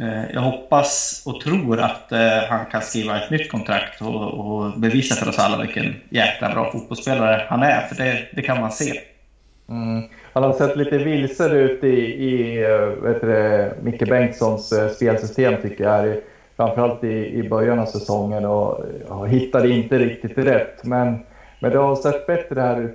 Eh, 0.00 0.30
jag 0.34 0.40
hoppas 0.40 1.22
och 1.26 1.40
tror 1.40 1.80
att 1.80 2.12
eh, 2.12 2.48
han 2.48 2.66
kan 2.66 2.82
skriva 2.82 3.22
ett 3.22 3.30
nytt 3.30 3.50
kontrakt 3.50 4.02
och, 4.02 4.32
och, 4.32 4.80
bevisa 4.80 5.14
för 5.14 5.28
oss 5.28 5.38
alla 5.38 5.62
vilken 5.62 5.94
jäkla 6.10 6.52
bra 6.52 6.72
fotbollsspelare 6.72 7.46
han 7.48 7.62
är, 7.62 7.80
för 7.80 7.94
det, 7.94 8.28
det 8.32 8.42
kan 8.42 8.60
man 8.60 8.72
se. 8.72 9.00
Mm. 9.68 10.02
Han 10.32 10.42
har 10.42 10.52
sett 10.52 10.76
lite 10.76 10.98
vilsen 10.98 11.52
ut 11.52 11.84
i, 11.84 11.96
i 12.24 12.62
eh, 12.64 12.78
vet 12.78 13.20
du, 13.20 13.70
Micke 13.82 14.08
Bengtssons 14.08 14.72
spelsystem 14.96 15.62
tycker 15.62 15.84
jag 15.84 16.16
framförallt 16.56 17.04
i, 17.04 17.38
i 17.38 17.48
början 17.48 17.78
av 17.78 17.86
säsongen 17.86 18.44
och 18.44 18.84
ja, 19.08 19.24
hittade 19.24 19.68
inte 19.68 19.98
riktigt 19.98 20.38
rätt. 20.38 20.84
Men, 20.84 21.18
men 21.60 21.70
det 21.70 21.78
har 21.78 21.96
sett 21.96 22.26
bättre 22.26 22.60
här 22.60 22.94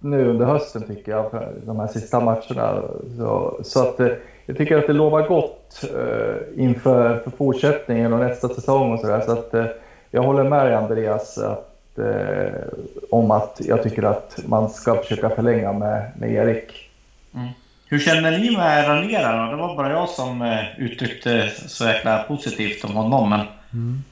nu 0.00 0.28
under 0.28 0.46
hösten 0.46 0.82
tycker 0.86 1.12
jag, 1.12 1.30
för 1.30 1.52
de 1.66 1.80
här 1.80 1.86
sista 1.86 2.20
matcherna. 2.20 2.82
Så, 3.18 3.60
så 3.62 3.80
att 3.80 4.00
jag 4.46 4.56
tycker 4.56 4.78
att 4.78 4.86
det 4.86 4.92
lovar 4.92 5.28
gott 5.28 5.84
uh, 5.94 6.64
inför 6.64 7.18
för 7.18 7.30
fortsättningen 7.30 8.12
och 8.12 8.18
nästa 8.18 8.48
säsong 8.48 8.92
och 8.92 9.00
sådär. 9.00 9.20
Så 9.20 9.32
att 9.32 9.54
uh, 9.54 9.66
jag 10.10 10.22
håller 10.22 10.44
med 10.44 10.78
Andreas 10.78 11.38
att, 11.38 11.98
uh, 11.98 12.46
om 13.10 13.30
att 13.30 13.60
jag 13.64 13.82
tycker 13.82 14.02
att 14.02 14.38
man 14.46 14.70
ska 14.70 14.94
försöka 14.96 15.30
förlänga 15.30 15.72
med, 15.72 16.10
med 16.18 16.32
Erik. 16.32 16.90
Mm. 17.34 17.48
Hur 17.86 17.98
känner 17.98 18.38
ni 18.38 18.56
med 18.56 18.88
Ranera 18.88 19.50
Det 19.50 19.56
var 19.56 19.76
bara 19.76 19.92
jag 19.92 20.08
som 20.08 20.42
eh, 20.42 20.80
uttryckte 20.80 21.50
så 21.66 21.84
jäkla 21.84 22.22
positivt 22.22 22.84
om 22.84 22.92
honom. 22.92 23.30
Men... 23.30 23.46
Mm. 23.72 24.02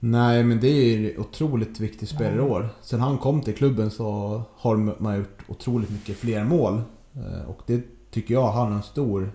Nej, 0.00 0.44
men 0.44 0.60
det 0.60 0.68
är 0.68 1.20
otroligt 1.20 1.80
viktig 1.80 2.08
spelare 2.08 2.36
i 2.36 2.40
år. 2.40 2.68
Sen 2.82 3.00
han 3.00 3.18
kom 3.18 3.42
till 3.42 3.54
klubben 3.54 3.90
så 3.90 4.42
har 4.56 5.02
man 5.02 5.16
gjort 5.16 5.38
otroligt 5.46 5.90
mycket 5.90 6.18
fler 6.18 6.44
mål. 6.44 6.82
Eh, 7.14 7.48
och 7.48 7.62
det 7.66 7.82
tycker 8.14 8.34
jag 8.34 8.52
han 8.52 8.68
har 8.68 8.76
en 8.76 8.82
stor, 8.82 9.32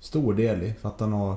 stor 0.00 0.34
del 0.34 0.62
i. 0.62 0.74
För 0.80 0.88
att 0.88 1.00
han 1.00 1.12
har 1.12 1.36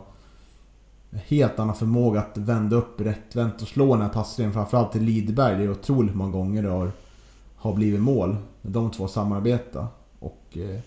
en 1.10 1.20
helt 1.28 1.60
annan 1.60 1.76
förmåga 1.76 2.20
att 2.20 2.38
vända 2.38 2.76
upp 2.76 3.02
rättvänt 3.02 3.62
och 3.62 3.68
slå 3.68 3.94
den 3.94 4.02
här 4.02 4.10
passningen. 4.10 4.54
Framförallt 4.54 4.92
till 4.92 5.04
Lidberg. 5.04 5.58
Det 5.58 5.64
är 5.64 5.72
otroligt 5.72 6.16
många 6.16 6.32
gånger 6.32 6.64
det 6.64 6.70
har, 6.70 6.92
har 7.56 7.74
blivit 7.74 8.02
mål. 8.02 8.38
De 8.62 8.92
två 8.92 9.08
samarbetar. 9.08 9.88
Och... 10.20 10.58
Eh, 10.58 10.80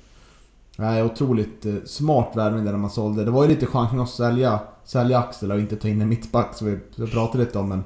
Nej, 0.80 1.02
otroligt 1.02 1.66
eh, 1.66 1.74
smart 1.84 2.36
värvning 2.36 2.64
där 2.64 2.72
när 2.72 2.78
man 2.78 2.90
sålde. 2.90 3.24
Det 3.24 3.30
var 3.30 3.42
ju 3.42 3.48
lite 3.48 3.66
chansning 3.66 4.00
att 4.00 4.10
sälja, 4.10 4.60
sälja 4.84 5.18
Axel 5.18 5.52
och 5.52 5.60
inte 5.60 5.76
ta 5.76 5.88
in 5.88 6.00
en 6.00 6.08
mittback 6.08 6.54
som 6.54 6.66
vi, 6.66 6.78
vi 6.96 7.06
pratade 7.06 7.44
lite 7.44 7.58
om. 7.58 7.68
Men 7.68 7.84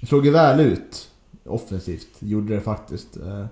det 0.00 0.06
såg 0.06 0.26
ju 0.26 0.30
väl 0.30 0.60
ut 0.60 1.10
offensivt. 1.44 2.08
Gjorde 2.18 2.54
det 2.54 2.60
faktiskt. 2.60 3.16
Eh, 3.16 3.46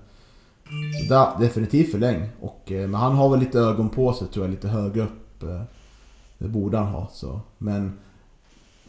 så 1.01 1.15
där, 1.15 1.39
definitivt 1.41 1.91
förläng. 1.91 2.29
Och, 2.41 2.73
eh, 2.73 2.89
men 2.89 3.01
han 3.01 3.15
har 3.15 3.29
väl 3.31 3.41
lite 3.41 3.59
ögon 3.59 3.89
på 3.89 4.13
sig 4.13 4.29
tror 4.29 4.45
jag, 4.45 4.51
lite 4.51 4.69
högre 4.69 5.03
upp. 5.03 5.43
Eh, 5.43 5.63
det 6.39 6.49
borde 6.49 6.79
han 6.79 6.87
ha. 6.87 7.09
Så. 7.13 7.41
Men 7.59 7.99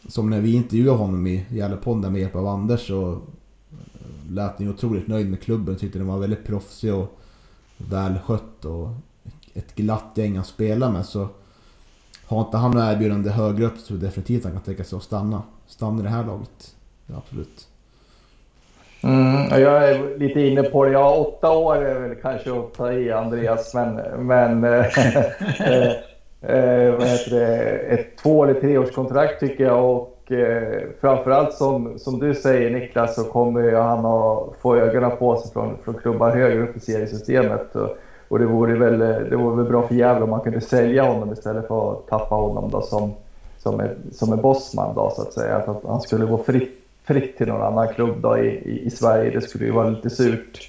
som 0.08 0.30
när 0.30 0.40
vi 0.40 0.54
intervjuade 0.54 0.98
honom 0.98 1.26
i 1.26 1.46
Gävlepodden 1.50 2.12
med 2.12 2.20
hjälp 2.20 2.36
av 2.36 2.46
Anders 2.46 2.86
så 2.86 3.12
eh, 3.12 4.30
lät 4.30 4.58
han 4.58 4.68
otroligt 4.68 5.08
nöjd 5.08 5.30
med 5.30 5.42
klubben. 5.42 5.76
Tyckte 5.76 5.98
den 5.98 6.08
var 6.08 6.18
väldigt 6.18 6.46
proffsig 6.46 6.94
och 6.94 7.20
välskött. 7.76 8.64
Och 8.64 8.88
ett 9.54 9.74
glatt 9.74 10.12
gäng 10.14 10.36
att 10.36 10.46
spela 10.46 10.90
med 10.90 11.06
så 11.06 11.28
har 12.24 12.40
inte 12.40 12.56
han 12.56 12.70
några 12.70 12.92
erbjudande 12.92 13.30
högre 13.30 13.66
upp 13.66 13.78
så 13.78 13.86
tror 13.86 13.98
jag 13.98 14.08
definitivt 14.08 14.44
han 14.44 14.52
kan 14.52 14.62
tänka 14.62 14.84
sig 14.84 14.96
att 14.96 15.02
stanna. 15.02 15.42
Stanna 15.66 16.00
i 16.00 16.02
det 16.02 16.08
här 16.08 16.26
laget. 16.26 16.76
Ja, 17.06 17.16
absolut. 17.16 17.68
Mm, 19.04 19.62
jag 19.62 19.88
är 19.88 20.18
lite 20.18 20.40
inne 20.40 20.62
på 20.62 20.84
det. 20.84 20.90
Ja, 20.90 21.14
åtta 21.14 21.50
år 21.50 21.76
är 21.76 22.00
väl 22.00 22.14
kanske 22.22 22.52
att 22.52 22.74
ta 22.74 22.92
i 22.92 23.12
Andreas, 23.12 23.74
men, 23.74 23.94
men 24.26 24.64
eh, 24.64 24.86
eh, 25.60 25.90
eh 26.42 26.94
vad 26.94 27.06
heter 27.06 27.30
det? 27.30 27.56
ett 27.68 28.18
två 28.22 28.44
eller 28.44 28.60
treårskontrakt 28.60 29.40
tycker 29.40 29.64
jag. 29.64 29.90
Och 29.90 30.32
eh, 30.32 30.82
framförallt 31.00 31.54
som, 31.54 31.98
som 31.98 32.18
du 32.18 32.34
säger 32.34 32.70
Niklas 32.70 33.14
så 33.14 33.24
kommer 33.24 33.72
han 33.72 34.06
att 34.06 34.56
få 34.60 34.76
ögonen 34.76 35.10
på 35.18 35.36
sig 35.36 35.52
från, 35.52 35.78
från 35.84 35.94
klubbar 35.94 36.30
högre 36.30 36.62
upp 36.62 36.76
i 36.76 36.80
seriesystemet. 36.80 37.76
Och, 37.76 37.96
och 38.28 38.38
det 38.38 38.46
vore 38.46 38.74
väl, 38.74 38.98
det 39.30 39.36
vore 39.36 39.56
väl 39.56 39.72
bra 39.72 39.88
för 39.88 39.94
Gävle 39.94 40.24
om 40.24 40.30
man 40.30 40.40
kunde 40.40 40.60
sälja 40.60 41.02
honom 41.02 41.32
istället 41.32 41.68
för 41.68 41.92
att 41.92 42.06
tappa 42.06 42.34
honom 42.34 42.70
då 42.70 42.80
som, 42.80 43.14
som, 43.58 43.80
en, 43.80 43.96
som 44.12 44.32
en 44.32 44.40
bossman 44.40 44.94
då 44.94 45.12
så 45.16 45.22
att 45.22 45.32
säga. 45.32 45.56
Att 45.56 45.84
han 45.86 46.00
skulle 46.00 46.24
gå 46.24 46.38
fritt, 46.38 46.81
fritt 47.04 47.38
till 47.38 47.48
någon 47.48 47.62
annan 47.62 47.94
klubb 47.94 48.22
då 48.22 48.38
i, 48.38 48.48
i, 48.48 48.82
i 48.86 48.90
Sverige, 48.90 49.30
det 49.30 49.40
skulle 49.40 49.64
ju 49.64 49.70
vara 49.70 49.88
lite 49.88 50.10
surt. 50.10 50.68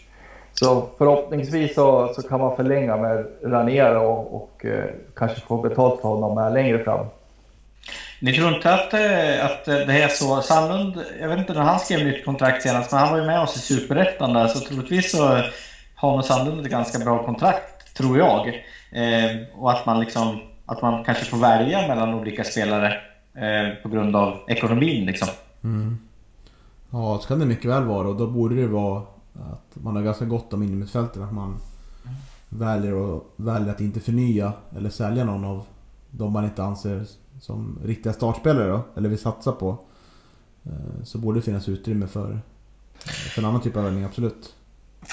Så 0.54 0.90
förhoppningsvis 0.98 1.76
så, 1.76 2.14
så 2.16 2.22
kan 2.22 2.40
man 2.40 2.56
förlänga 2.56 2.98
med 2.98 3.26
Ranier 3.44 3.98
och, 3.98 4.36
och 4.36 4.66
eh, 4.66 4.86
kanske 5.16 5.42
få 5.42 5.58
betalt 5.58 6.02
för 6.02 6.10
honom 6.10 6.36
med 6.36 6.54
längre 6.54 6.84
fram. 6.84 7.06
Ni 8.20 8.34
tror 8.34 8.54
inte 8.54 8.74
att, 8.74 8.94
eh, 8.94 9.46
att 9.46 9.66
det 9.66 10.04
är 10.04 10.08
så? 10.08 10.42
Sandlund, 10.42 11.04
jag 11.22 11.30
vet 11.30 11.40
inte 11.40 11.54
när 11.54 11.62
han 11.62 11.80
skrev 11.80 12.06
nytt 12.06 12.26
kontrakt 12.26 12.64
senast, 12.64 12.92
men 12.92 13.02
han 13.02 13.12
var 13.12 13.20
ju 13.20 13.26
med 13.26 13.42
oss 13.42 13.56
i 13.56 13.60
Superettan 13.60 14.34
där, 14.34 14.48
så 14.48 14.60
troligtvis 14.60 15.12
så 15.12 15.42
har 15.96 16.16
med 16.16 16.26
Sandlund 16.26 16.66
ett 16.66 16.72
ganska 16.72 17.00
bra 17.00 17.24
kontrakt, 17.26 17.96
tror 17.98 18.18
jag. 18.18 18.48
Eh, 18.92 19.38
och 19.56 19.72
att 19.72 19.86
man, 19.86 20.00
liksom, 20.00 20.40
att 20.66 20.82
man 20.82 21.04
kanske 21.04 21.26
får 21.26 21.38
välja 21.38 21.88
mellan 21.88 22.14
olika 22.14 22.44
spelare 22.44 22.88
eh, 23.36 23.76
på 23.84 23.90
grund 23.90 24.16
av 24.16 24.40
ekonomin. 24.48 25.06
Liksom. 25.06 25.28
Mm. 25.64 26.00
Ja, 26.94 27.20
så 27.22 27.28
kan 27.28 27.40
det 27.40 27.46
mycket 27.46 27.72
väl 27.72 27.84
vara 27.84 28.08
och 28.08 28.16
då 28.18 28.28
borde 28.28 28.56
det 28.56 28.68
vara 28.68 29.02
att 29.34 29.76
man 29.84 29.96
har 29.96 30.04
ganska 30.04 30.26
gott 30.26 30.54
om 30.54 30.64
innermittfälten. 30.64 31.24
Att 31.24 31.34
man 31.34 31.50
mm. 31.50 32.16
väljer, 32.50 33.18
att, 33.18 33.24
väljer 33.36 33.72
att 33.72 33.82
inte 33.82 34.00
förnya 34.00 34.54
eller 34.76 34.90
sälja 34.90 35.26
någon 35.26 35.46
av 35.46 35.66
de 36.12 36.34
man 36.34 36.46
inte 36.46 36.64
anser 36.64 37.06
som 37.42 37.80
riktiga 37.84 38.14
startspelare 38.14 38.68
då, 38.68 38.82
eller 38.96 39.10
vill 39.10 39.20
satsa 39.20 39.52
på. 39.52 39.78
Eh, 40.64 41.04
så 41.04 41.18
borde 41.18 41.40
det 41.40 41.44
finnas 41.44 41.70
utrymme 41.70 42.08
för, 42.08 42.40
för 43.34 43.42
en 43.42 43.46
annan 43.46 43.62
typ 43.62 43.78
av 43.78 43.86
övning, 43.86 44.04
absolut. 44.04 44.56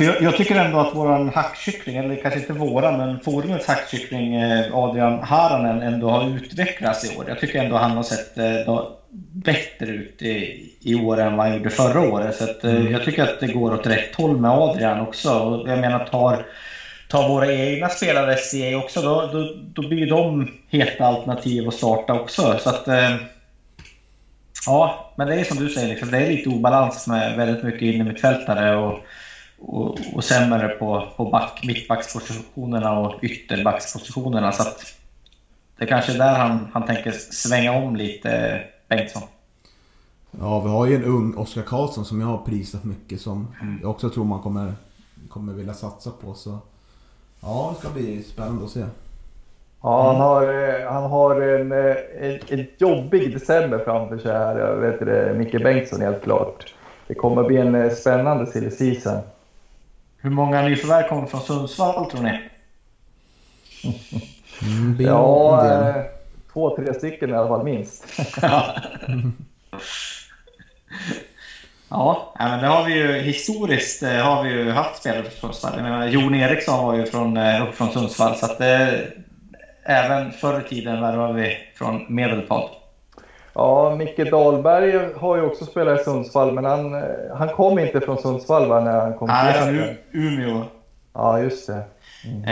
För 0.01 0.05
jag, 0.05 0.23
jag, 0.23 0.37
tycker 0.37 0.57
ändå 0.57 0.79
att 0.79 0.95
våran 0.95 1.29
hackkyckling, 1.29 1.97
eller 1.97 2.17
kanske 2.17 2.41
inte 2.41 2.53
våran, 2.53 2.97
men 2.97 3.21
forumets 3.21 3.67
hackkyckling 3.67 4.35
eh, 4.35 4.77
Adrian 4.77 5.23
Haranen 5.23 5.83
ändå 5.83 6.11
har 6.11 6.37
utvecklats 6.37 7.13
i 7.13 7.17
år. 7.17 7.25
Jag 7.29 7.41
tycker 7.41 7.65
ändå 7.65 7.77
han 7.77 7.91
har 7.91 8.03
sett 8.03 8.39
eh, 8.39 8.85
bättre 9.33 9.87
ut 9.87 10.23
i, 10.23 10.69
i 10.81 10.95
år 10.95 11.21
än 11.21 11.37
vad 11.37 11.47
han 11.47 11.57
gjorde 11.57 11.71
förra 11.71 12.01
året. 12.01 12.37
Så 12.37 12.45
att, 12.45 12.65
eh, 12.65 12.71
mm. 12.71 12.93
jag 12.93 13.05
tycker 13.05 13.23
att 13.23 13.41
det 13.41 13.47
går 13.47 13.75
åt 13.75 13.87
rätt 13.87 14.15
håll 14.15 14.37
med 14.37 14.51
Adrian 14.51 15.01
också. 15.01 15.39
Och 15.39 15.69
jag 15.69 15.79
menar, 15.79 16.07
tar, 16.07 16.47
tar 17.09 17.29
våra 17.29 17.53
egna 17.53 17.89
spelare 17.89 18.37
SCA 18.37 18.77
också, 18.77 19.03
då, 19.03 19.31
då, 19.33 19.55
då 19.75 19.89
blir 19.89 20.11
de 20.11 20.51
heta 20.69 21.05
alternativ 21.05 21.69
att 21.69 21.75
starta 21.75 22.15
också. 22.15 22.59
Så 22.59 22.71
att, 22.71 22.89
ja, 24.67 25.13
men 25.17 25.29
det 25.29 25.35
är 25.35 25.45
som 25.45 25.59
du 25.59 25.69
säger, 25.69 25.89
liksom, 25.89 26.11
det 26.11 26.19
är 26.19 26.31
lite 26.31 26.49
obalans 26.49 27.07
med 27.07 27.37
väldigt 27.37 27.65
mycket 27.65 27.83
innermittfältare. 27.83 28.77
Och, 28.77 28.99
och, 29.61 29.99
och 30.15 30.25
sämre 30.25 30.69
på, 30.69 31.09
på 31.17 31.25
back, 31.25 31.61
mittbackspositionerna 31.67 32.99
och 32.99 33.25
ytterbackspositionerna. 33.25 34.53
Så 34.53 34.63
att 34.63 34.81
det 35.79 35.87
kanske 35.87 36.13
är 36.13 36.19
där 36.19 36.35
han, 36.35 36.69
han 36.73 36.87
tänker 36.87 37.11
svänga 37.13 37.73
om 37.73 37.97
lite, 37.97 38.63
Bengtsson. 38.89 39.23
Ja, 40.39 40.61
vi 40.61 40.69
har 40.69 40.87
ju 40.87 40.97
en 40.97 41.05
ung 41.05 41.35
Oskar 41.35 41.63
Karlsson 41.63 42.05
som 42.05 42.21
jag 42.21 42.29
har 42.29 42.39
prisat 42.39 42.85
mycket 42.85 43.21
som 43.21 43.55
mm. 43.63 43.79
jag 43.83 43.91
också 43.91 44.11
tror 44.11 44.25
man 44.25 44.43
kommer, 44.43 44.75
kommer 45.29 45.53
vilja 45.53 45.75
satsa 45.75 46.11
på. 46.11 46.35
Så 46.35 46.59
ja, 47.41 47.75
det 47.75 47.81
ska 47.81 47.95
bli 47.95 48.23
spännande 48.23 48.65
att 48.65 48.71
se. 48.71 48.85
Ja, 49.83 50.13
han 50.13 50.21
har, 50.21 50.43
eh, 50.43 50.93
han 50.93 51.11
har 51.11 51.41
en, 51.41 51.73
eh, 51.73 51.97
en, 52.21 52.39
en 52.49 52.67
jobbig 52.79 53.33
december 53.33 53.79
framför 53.79 54.19
sig 54.19 54.33
här. 54.33 54.59
Jag 54.59 54.77
vet 54.77 55.01
det, 55.01 55.35
Micke 55.39 55.63
Bengtsson 55.63 56.01
helt 56.01 56.23
klart. 56.23 56.75
Det 57.07 57.15
kommer 57.15 57.43
bli 57.43 57.57
en 57.57 57.75
eh, 57.75 57.91
spännande 57.91 58.47
silly 58.47 58.71
season. 58.71 59.19
Hur 60.21 60.31
många 60.31 60.63
nyförvärv 60.63 61.09
kommer 61.09 61.27
från 61.27 61.41
Sundsvall 61.41 62.11
tror 62.11 62.23
ni? 62.23 62.41
Mm, 64.63 64.97
ja, 65.01 65.67
eh, 65.67 66.03
två, 66.53 66.77
tre 66.77 66.95
stycken 66.95 67.31
i 67.31 67.33
alla 67.33 67.49
fall 67.49 67.65
minst. 67.65 68.05
Ja, 71.93 72.35
ja, 72.39 72.49
men 72.49 72.61
det 72.61 72.67
har 72.67 72.85
vi 72.85 72.95
ju 72.95 73.13
historiskt 73.13 74.03
eh, 74.03 74.17
har 74.17 74.45
vi 74.45 74.51
ju 74.51 74.71
haft 74.71 75.01
spelare 75.01 75.23
från 75.23 75.55
Sundsvall. 75.55 76.13
Jon 76.13 76.35
Eriksson 76.35 76.87
var 76.87 76.95
ju 76.95 77.07
från, 77.07 77.37
eh, 77.37 77.69
upp 77.69 77.75
från 77.75 77.93
Sundsvall, 77.93 78.37
så 78.37 78.47
att 78.47 78.59
det, 78.59 79.07
även 79.83 80.33
förr 80.33 80.61
i 80.61 80.69
tiden 80.69 81.01
var 81.01 81.33
vi 81.33 81.57
från 81.75 82.15
Medelpad. 82.15 82.80
Ja, 83.55 83.95
Micke 83.97 84.31
Dahlberg 84.31 85.15
har 85.17 85.37
ju 85.37 85.43
också 85.43 85.65
spelat 85.65 86.01
i 86.01 86.05
Sundsvall, 86.05 86.53
men 86.53 86.65
han, 86.65 86.95
eh, 86.95 87.01
han 87.37 87.49
kom 87.49 87.79
inte 87.79 88.01
från 88.01 88.19
Sundsvall 88.19 88.69
va, 88.69 88.81
när 88.81 89.01
han 89.01 89.15
kom 89.15 89.31
är 89.31 89.53
till 89.53 89.63
från. 89.63 89.75
U- 89.75 89.97
Umeå. 90.13 90.63
Ja, 91.15 91.39
just 91.41 91.67
det. 91.67 91.83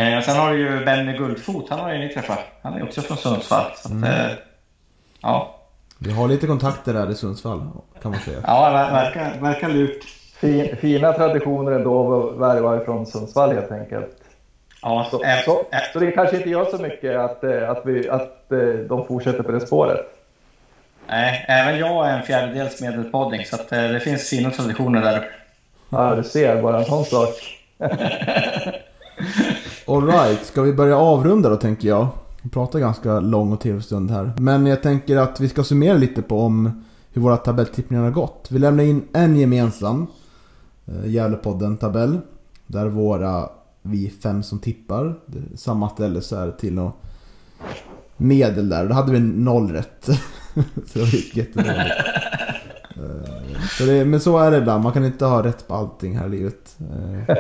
Eh, 0.01 0.19
och 0.19 0.25
sen 0.25 0.37
har 0.37 0.51
du 0.53 0.59
ju 0.59 0.85
Benny 0.85 1.13
Guldfot, 1.19 1.71
han 1.71 1.79
har 1.79 1.93
ju 1.93 1.99
ni 1.99 2.09
träffat. 2.09 2.39
Han 2.63 2.75
är 2.75 2.83
också 2.83 3.01
från 3.01 3.17
Sundsvall. 3.17 3.65
Så 3.77 3.89
att, 3.89 4.05
eh, 4.05 4.31
ja, 5.23 5.55
Vi 5.99 6.11
har 6.13 6.29
lite 6.29 6.47
kontakter 6.47 6.95
där 6.95 7.11
i 7.11 7.15
Sundsvall, 7.15 7.63
kan 8.03 8.11
man 8.11 8.21
säga. 8.21 8.39
ja, 8.47 8.71
ver- 8.71 8.93
verkar, 8.93 9.41
verkar 9.41 9.69
lurt. 9.69 10.05
Fin, 10.41 10.77
fina 10.77 11.13
traditioner 11.13 11.73
ändå 11.73 12.17
att 12.31 12.37
värva 12.37 12.83
ifrån 12.83 13.07
Sundsvall 13.07 13.53
helt 13.55 13.73
enkelt. 13.73 14.17
Ja, 14.83 15.07
Så, 15.11 15.23
eh, 15.25 15.39
så, 15.45 15.51
eh, 15.61 15.79
så 15.93 15.99
det 15.99 16.11
kanske 16.11 16.37
inte 16.37 16.51
gör 16.51 16.65
så 16.65 16.79
mycket 16.83 17.17
att, 17.17 17.45
eh, 17.45 17.71
att, 17.71 17.81
vi, 17.87 18.09
att 18.09 18.53
eh, 18.53 18.59
de 18.89 19.07
fortsätter 19.07 19.43
på 19.43 19.53
det 19.53 19.61
spåret. 19.61 20.01
Nej, 21.09 21.45
även 21.49 21.79
jag 21.79 22.11
är 22.11 22.19
en 22.19 22.23
fjärdedels 22.23 22.81
medelpodding, 22.81 23.45
så 23.45 23.57
att, 23.57 23.73
eh, 23.73 23.83
det 23.83 24.01
finns 24.01 24.23
fina 24.23 24.51
traditioner 24.51 25.01
där. 25.01 25.31
Ja, 25.91 26.15
du 26.15 26.25
ser, 26.25 26.63
bara 26.63 26.79
en 26.79 26.85
sån 26.85 27.05
sak. 27.05 27.35
Alright, 29.87 30.45
ska 30.45 30.63
vi 30.63 30.73
börja 30.73 30.97
avrunda 30.97 31.49
då 31.49 31.57
tänker 31.57 31.89
jag? 31.89 32.09
Vi 32.43 32.51
pratar 32.51 32.79
ganska 32.79 33.21
lång 33.21 33.53
och 33.53 33.61
trevlig 33.61 33.85
stund 33.85 34.11
här. 34.11 34.33
Men 34.39 34.67
jag 34.67 34.83
tänker 34.83 35.17
att 35.17 35.41
vi 35.41 35.49
ska 35.49 35.65
summera 35.65 35.97
lite 35.97 36.23
på 36.23 36.41
om 36.41 36.85
hur 37.13 37.23
våra 37.23 37.37
tabelltippningar 37.37 38.05
har 38.05 38.11
gått. 38.11 38.49
Vi 38.51 38.59
lämnar 38.59 38.85
in 38.85 39.09
en 39.13 39.37
gemensam 39.37 40.07
eh, 40.87 41.11
Gävlepodden-tabell. 41.11 42.19
Där 42.67 42.87
våra, 42.87 43.49
vi 43.83 44.11
fem 44.23 44.43
som 44.43 44.59
tippar, 44.59 45.15
det, 45.27 45.59
samma 45.59 45.89
ställe 45.89 46.21
så 46.21 46.37
är 46.37 46.51
till 46.51 46.79
och 46.79 46.97
medel 48.17 48.69
där. 48.69 48.87
Då 48.87 48.95
hade 48.95 49.13
vi 49.13 49.21
noll 49.21 49.73
rätt. 49.73 50.09
så 50.87 50.99
det 50.99 51.13
gick 51.13 51.37
jättedåligt. 51.37 51.95
Eh, 52.97 53.61
så 53.79 53.85
det, 53.85 54.05
men 54.05 54.21
så 54.21 54.39
är 54.39 54.51
det 54.51 54.59
ibland, 54.59 54.83
man 54.83 54.93
kan 54.93 55.05
inte 55.05 55.25
ha 55.25 55.45
rätt 55.45 55.69
på 55.69 55.75
allting 55.75 56.19
här 56.19 56.27
i 56.27 56.31
livet. 56.31 56.77
Eh, 56.81 57.37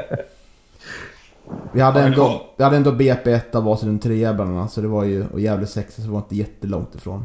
vi 1.72 1.80
hade, 1.80 2.00
ändå, 2.00 2.46
vi 2.56 2.64
hade 2.64 2.76
ändå 2.76 2.92
BP 2.92 3.32
1 3.32 3.54
och 3.54 3.64
Vasalund 3.64 4.02
3 4.02 4.32
bland 4.32 4.50
annat, 4.58 4.72
så 4.72 4.80
det 4.80 4.88
var 4.88 5.04
ju, 5.04 5.26
och 5.26 5.40
Gävle 5.40 5.66
6 5.66 5.94
så 5.94 6.02
det 6.02 6.08
var 6.08 6.18
inte 6.18 6.36
jättelångt 6.36 6.94
ifrån. 6.94 7.24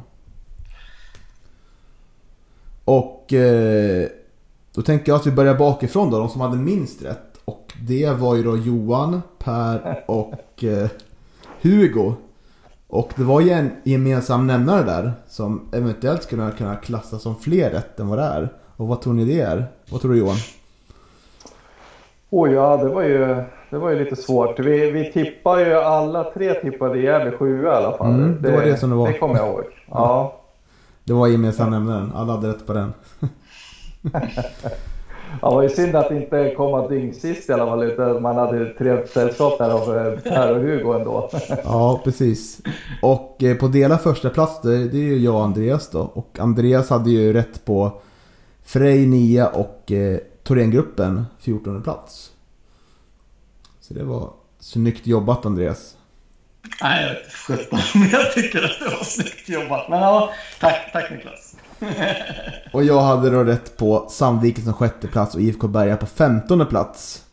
Och 2.85 3.33
eh, 3.33 4.07
då 4.73 4.81
tänker 4.81 5.11
jag 5.11 5.19
att 5.19 5.27
vi 5.27 5.31
börjar 5.31 5.55
bakifrån 5.55 6.11
då, 6.11 6.19
de 6.19 6.29
som 6.29 6.41
hade 6.41 6.57
minst 6.57 7.01
rätt. 7.01 7.39
Och 7.45 7.73
det 7.81 8.09
var 8.09 8.35
ju 8.35 8.43
då 8.43 8.57
Johan, 8.57 9.21
Per 9.37 10.03
och 10.07 10.63
eh, 10.63 10.89
Hugo. 11.61 12.13
Och 12.93 13.13
det 13.15 13.23
var 13.23 13.41
ju 13.41 13.49
en 13.49 13.71
gemensam 13.83 14.47
nämnare 14.47 14.83
där 14.83 15.13
som 15.27 15.69
eventuellt 15.71 16.23
skulle 16.23 16.51
kunna 16.57 16.75
klassas 16.75 17.21
som 17.21 17.35
fler 17.35 17.69
rätt 17.69 17.99
än 17.99 18.07
vad 18.07 18.17
det 18.17 18.23
är. 18.23 18.49
Och 18.77 18.87
vad 18.87 19.01
tror 19.01 19.13
ni 19.13 19.25
det 19.25 19.41
är? 19.41 19.65
Vad 19.89 20.01
tror 20.01 20.11
du 20.11 20.19
Johan? 20.19 20.35
Oj, 22.29 22.51
ja, 22.51 22.77
det 22.77 22.89
var 22.89 23.03
ju, 23.03 23.43
det 23.69 23.77
var 23.77 23.89
ju 23.89 24.03
lite 24.03 24.15
svårt. 24.15 24.59
Vi, 24.59 24.91
vi 24.91 25.11
tippar 25.11 25.59
ju, 25.59 25.73
alla 25.73 26.23
tre 26.23 26.53
tippade 26.53 26.99
Gävle 26.99 27.31
7 27.37 27.63
i 27.63 27.67
alla 27.67 27.97
fall. 27.97 28.13
Mm, 28.13 28.41
det 28.41 28.51
var 28.51 28.61
det 28.61 28.77
som 28.77 28.89
det 28.89 28.95
var. 28.95 29.07
Det 29.07 29.19
kommer 29.19 29.35
jag 29.35 29.47
ihåg. 29.47 29.63
Ja. 29.89 30.41
Det 31.03 31.13
var 31.13 31.27
gemensam 31.27 31.71
nämnaren, 31.71 32.11
alla 32.15 32.33
hade 32.33 32.49
rätt 32.49 32.67
på 32.67 32.73
den. 32.73 32.93
Ja, 35.41 35.49
det 35.49 35.55
var 35.55 35.63
ju 35.63 35.69
synd 35.69 35.95
att 35.95 36.11
inte 36.11 36.53
komma 36.57 36.87
dyngsist 36.87 37.49
i 37.49 37.53
alla 37.53 37.65
fall, 37.65 37.83
utan 37.83 38.21
man 38.21 38.35
hade 38.35 38.73
trevligt 38.73 39.11
sällskap 39.11 39.57
där 39.57 39.69
av 39.69 39.97
eh, 39.97 40.19
Per 40.19 40.55
och 40.55 40.61
Hugo 40.61 40.93
ändå. 40.93 41.29
Ja, 41.63 42.01
precis. 42.03 42.61
Och 43.01 43.43
eh, 43.43 43.57
på 43.57 43.67
dela 43.67 43.97
första 43.97 44.29
plats 44.29 44.61
det, 44.61 44.75
är 44.75 44.93
ju 44.93 45.17
jag 45.17 45.35
och 45.35 45.43
Andreas 45.43 45.89
då. 45.89 45.99
Och 45.99 46.39
Andreas 46.39 46.89
hade 46.89 47.09
ju 47.11 47.33
rätt 47.33 47.65
på 47.65 48.01
Frej 48.63 49.05
9 49.05 49.45
och 49.45 49.91
eh, 49.91 50.17
Thorengruppen 50.43 51.25
14 51.39 51.83
plats. 51.83 52.31
Så 53.81 53.93
det 53.93 54.03
var 54.03 54.29
snyggt 54.59 55.07
jobbat 55.07 55.45
Andreas. 55.45 55.97
Nej, 56.81 57.03
jag 57.03 57.13
vet 57.13 57.33
sjutton, 57.33 57.79
men 57.95 58.09
jag 58.09 58.33
tycker 58.33 58.63
att 58.63 58.79
det 58.79 58.95
var 58.95 59.03
snyggt 59.03 59.49
jobbat. 59.49 59.89
Men 59.89 59.99
ja, 59.99 60.33
tack, 60.59 60.89
tack 60.93 61.11
Niklas. 61.11 61.52
Och 62.73 62.83
jag 62.83 63.01
hade 63.01 63.29
då 63.29 63.43
rätt 63.43 63.77
på 63.77 64.07
Sandviken 64.09 64.63
som 64.63 64.73
sjätte 64.73 65.07
plats 65.07 65.35
och 65.35 65.41
IFK 65.41 65.67
Berga 65.67 65.97
på 65.97 66.05
15 66.05 66.65
plats. 66.65 67.23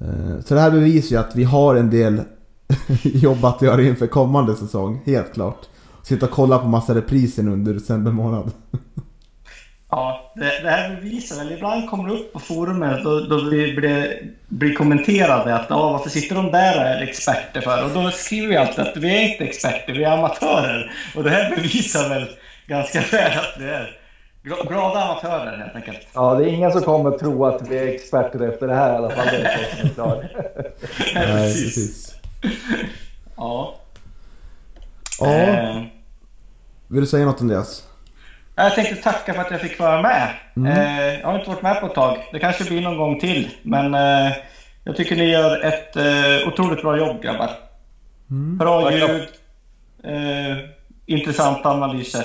Eh, 0.00 0.40
så 0.44 0.54
det 0.54 0.60
här 0.60 0.70
bevisar 0.70 1.16
ju 1.16 1.20
att 1.20 1.36
vi 1.36 1.44
har 1.44 1.74
en 1.74 1.90
del 1.90 2.22
jobb 3.02 3.44
att 3.44 3.62
göra 3.62 3.82
inför 3.82 4.06
kommande 4.06 4.56
säsong, 4.56 5.02
helt 5.06 5.34
klart. 5.34 5.68
Sitta 6.02 6.26
och 6.26 6.32
kolla 6.32 6.58
på 6.58 6.68
massa 6.68 6.94
repriser 6.94 7.48
under 7.48 7.74
december 7.74 8.10
månad. 8.10 8.52
Ja, 9.90 10.32
det, 10.34 10.62
det 10.62 10.70
här 10.70 10.94
bevisar 10.94 11.36
väl. 11.36 11.52
Ibland 11.52 11.90
kommer 11.90 12.08
det 12.08 12.14
upp 12.14 12.32
på 12.32 12.38
forumet 12.38 13.04
då, 13.04 13.20
då 13.20 13.40
vi 13.50 13.74
blir, 13.74 14.30
blir 14.48 14.74
kommenterade 14.74 15.54
att 15.54 15.70
varför 15.70 16.10
sitter 16.10 16.34
de 16.34 16.50
där 16.50 16.76
och 16.76 16.82
är 16.82 17.02
experter 17.02 17.60
för? 17.60 17.84
Och 17.84 17.90
då 17.90 18.10
skriver 18.10 18.48
vi 18.48 18.56
alltid 18.56 18.80
att 18.80 18.96
vi 18.96 19.16
är 19.16 19.32
inte 19.32 19.44
experter, 19.44 19.92
vi 19.92 20.04
är 20.04 20.10
amatörer. 20.10 20.92
Och 21.16 21.24
det 21.24 21.30
här 21.30 21.56
bevisar 21.56 22.08
väl 22.08 22.28
ganska 22.66 23.00
väl 23.00 23.38
att 23.38 23.54
vi 23.58 23.68
är 23.68 23.98
gla- 24.44 24.68
glada 24.68 25.00
amatörer 25.04 25.56
helt 25.58 25.74
enkelt. 25.76 26.06
Ja, 26.14 26.34
det 26.34 26.44
är 26.44 26.48
ingen 26.48 26.72
som 26.72 26.82
kommer 26.82 27.10
att 27.10 27.18
tro 27.18 27.44
att 27.46 27.68
vi 27.68 27.78
är 27.78 27.86
experter 27.86 28.48
efter 28.48 28.66
det 28.66 28.74
här 28.74 28.92
i 28.92 28.96
alla 28.96 29.10
fall. 29.10 29.26
Det 29.26 29.36
är 29.36 29.58
så 29.58 29.76
som 29.76 29.88
är 29.88 29.94
klart. 29.94 30.24
Nej, 31.14 31.52
precis. 31.64 32.14
Ja. 33.36 33.74
Ja, 35.20 35.26
Eh, 35.34 35.82
vill 36.88 37.00
du 37.00 37.06
säga 37.06 37.24
något 37.26 37.40
Andreas? 37.40 37.88
Jag 38.56 38.74
tänkte 38.74 38.96
tacka 38.96 39.34
för 39.34 39.40
att 39.40 39.50
jag 39.50 39.60
fick 39.60 39.78
vara 39.78 40.02
med. 40.02 40.28
Mm. 40.56 40.72
Eh, 40.72 41.20
jag 41.20 41.26
har 41.28 41.38
inte 41.38 41.50
varit 41.50 41.62
med 41.62 41.80
på 41.80 41.86
ett 41.86 41.94
tag. 41.94 42.28
Det 42.32 42.38
kanske 42.38 42.64
blir 42.64 42.80
någon 42.80 42.98
gång 42.98 43.20
till. 43.20 43.50
Men 43.62 43.94
eh, 43.94 44.32
jag 44.84 44.96
tycker 44.96 45.16
ni 45.16 45.24
gör 45.30 45.64
ett 45.64 45.96
eh, 45.96 46.48
otroligt 46.48 46.82
bra 46.82 46.98
jobb 46.98 47.22
grabbar. 47.22 47.50
Bra 48.58 48.82
Tack. 48.82 48.94
ljud. 48.94 49.28
Intressanta 51.06 51.68
analyser. 51.68 52.24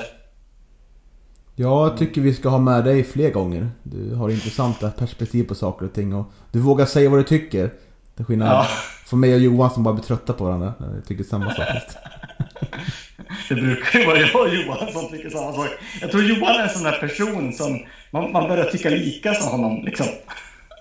Jag 1.60 1.97
tycker 1.97 2.22
vi 2.22 2.34
ska 2.34 2.49
ha 2.49 2.60
med 2.60 2.84
dig 2.84 3.03
fler 3.03 3.30
gånger. 3.32 3.70
Du 3.84 4.16
har 4.16 4.30
intressanta 4.30 4.91
perspektiv 4.91 5.43
på 5.43 5.55
saker 5.55 5.86
och 5.86 5.93
ting 5.93 6.14
och 6.16 6.32
du 6.51 6.60
vågar 6.60 6.86
säga 6.86 7.10
vad 7.10 7.20
du 7.20 7.24
tycker. 7.24 7.72
Är 8.18 8.24
skillnad 8.24 8.47
Ja. 8.47 8.66
från 9.05 9.20
mig 9.20 9.34
och 9.34 9.39
Johan 9.39 9.70
som 9.72 9.84
bara 9.84 9.93
blir 9.93 10.03
trötta 10.03 10.34
på 10.34 10.43
varandra 10.43 10.74
när 10.80 10.88
vi 10.95 11.01
tycker 11.01 11.24
samma 11.24 11.55
sak. 11.55 11.68
Det 13.49 13.55
brukar 13.55 13.99
ju 13.99 14.05
vara 14.05 14.18
jag 14.20 14.36
och 14.41 14.53
Johan 14.55 14.91
som 14.93 15.10
tycker 15.12 15.30
samma 15.30 15.53
sak. 15.53 15.68
Jag 16.01 16.12
tror 16.12 16.24
Johan 16.24 16.55
är 16.55 16.64
en 16.64 16.70
sån 16.70 16.84
där 16.84 16.99
person 16.99 17.53
som 17.53 17.80
man, 18.12 18.32
man 18.32 18.49
börjar 18.49 18.66
tycka 18.66 18.89
lika 18.89 19.34
som 19.34 19.51
honom. 19.51 19.84
Liksom. 19.86 20.05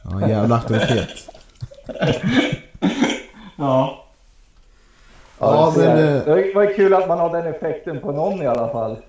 Ja, 0.05 0.29
jävla 0.29 0.55
auktoritet. 0.57 1.09
Ja. 3.57 4.07
Ja, 5.39 5.72
men, 5.76 5.89
eh, 5.99 6.24
Det 6.24 6.53
var 6.55 6.74
kul 6.76 6.95
att 6.95 7.09
man 7.09 7.18
har 7.18 7.30
den 7.43 7.47
effekten 7.55 8.01
på 8.01 8.12
någon 8.12 8.43
i 8.43 8.47
alla 8.47 8.68
fall. 8.68 8.97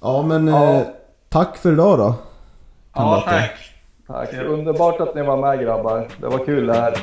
Ja 0.00 0.22
men 0.22 0.46
Ja. 0.48 0.74
eh, 0.74 0.82
tack 1.28 1.56
för 1.56 1.72
idag 1.72 1.98
då. 1.98 2.14
Ja, 2.94 3.22
tack. 3.26 3.50
Tack. 4.06 4.32
Underbart 4.34 5.00
att 5.00 5.14
ni 5.14 5.22
var 5.22 5.36
med 5.36 5.60
grabbar. 5.60 6.08
Det 6.20 6.26
var 6.26 6.44
kul 6.44 6.66
det 6.66 6.74
här. 6.74 6.94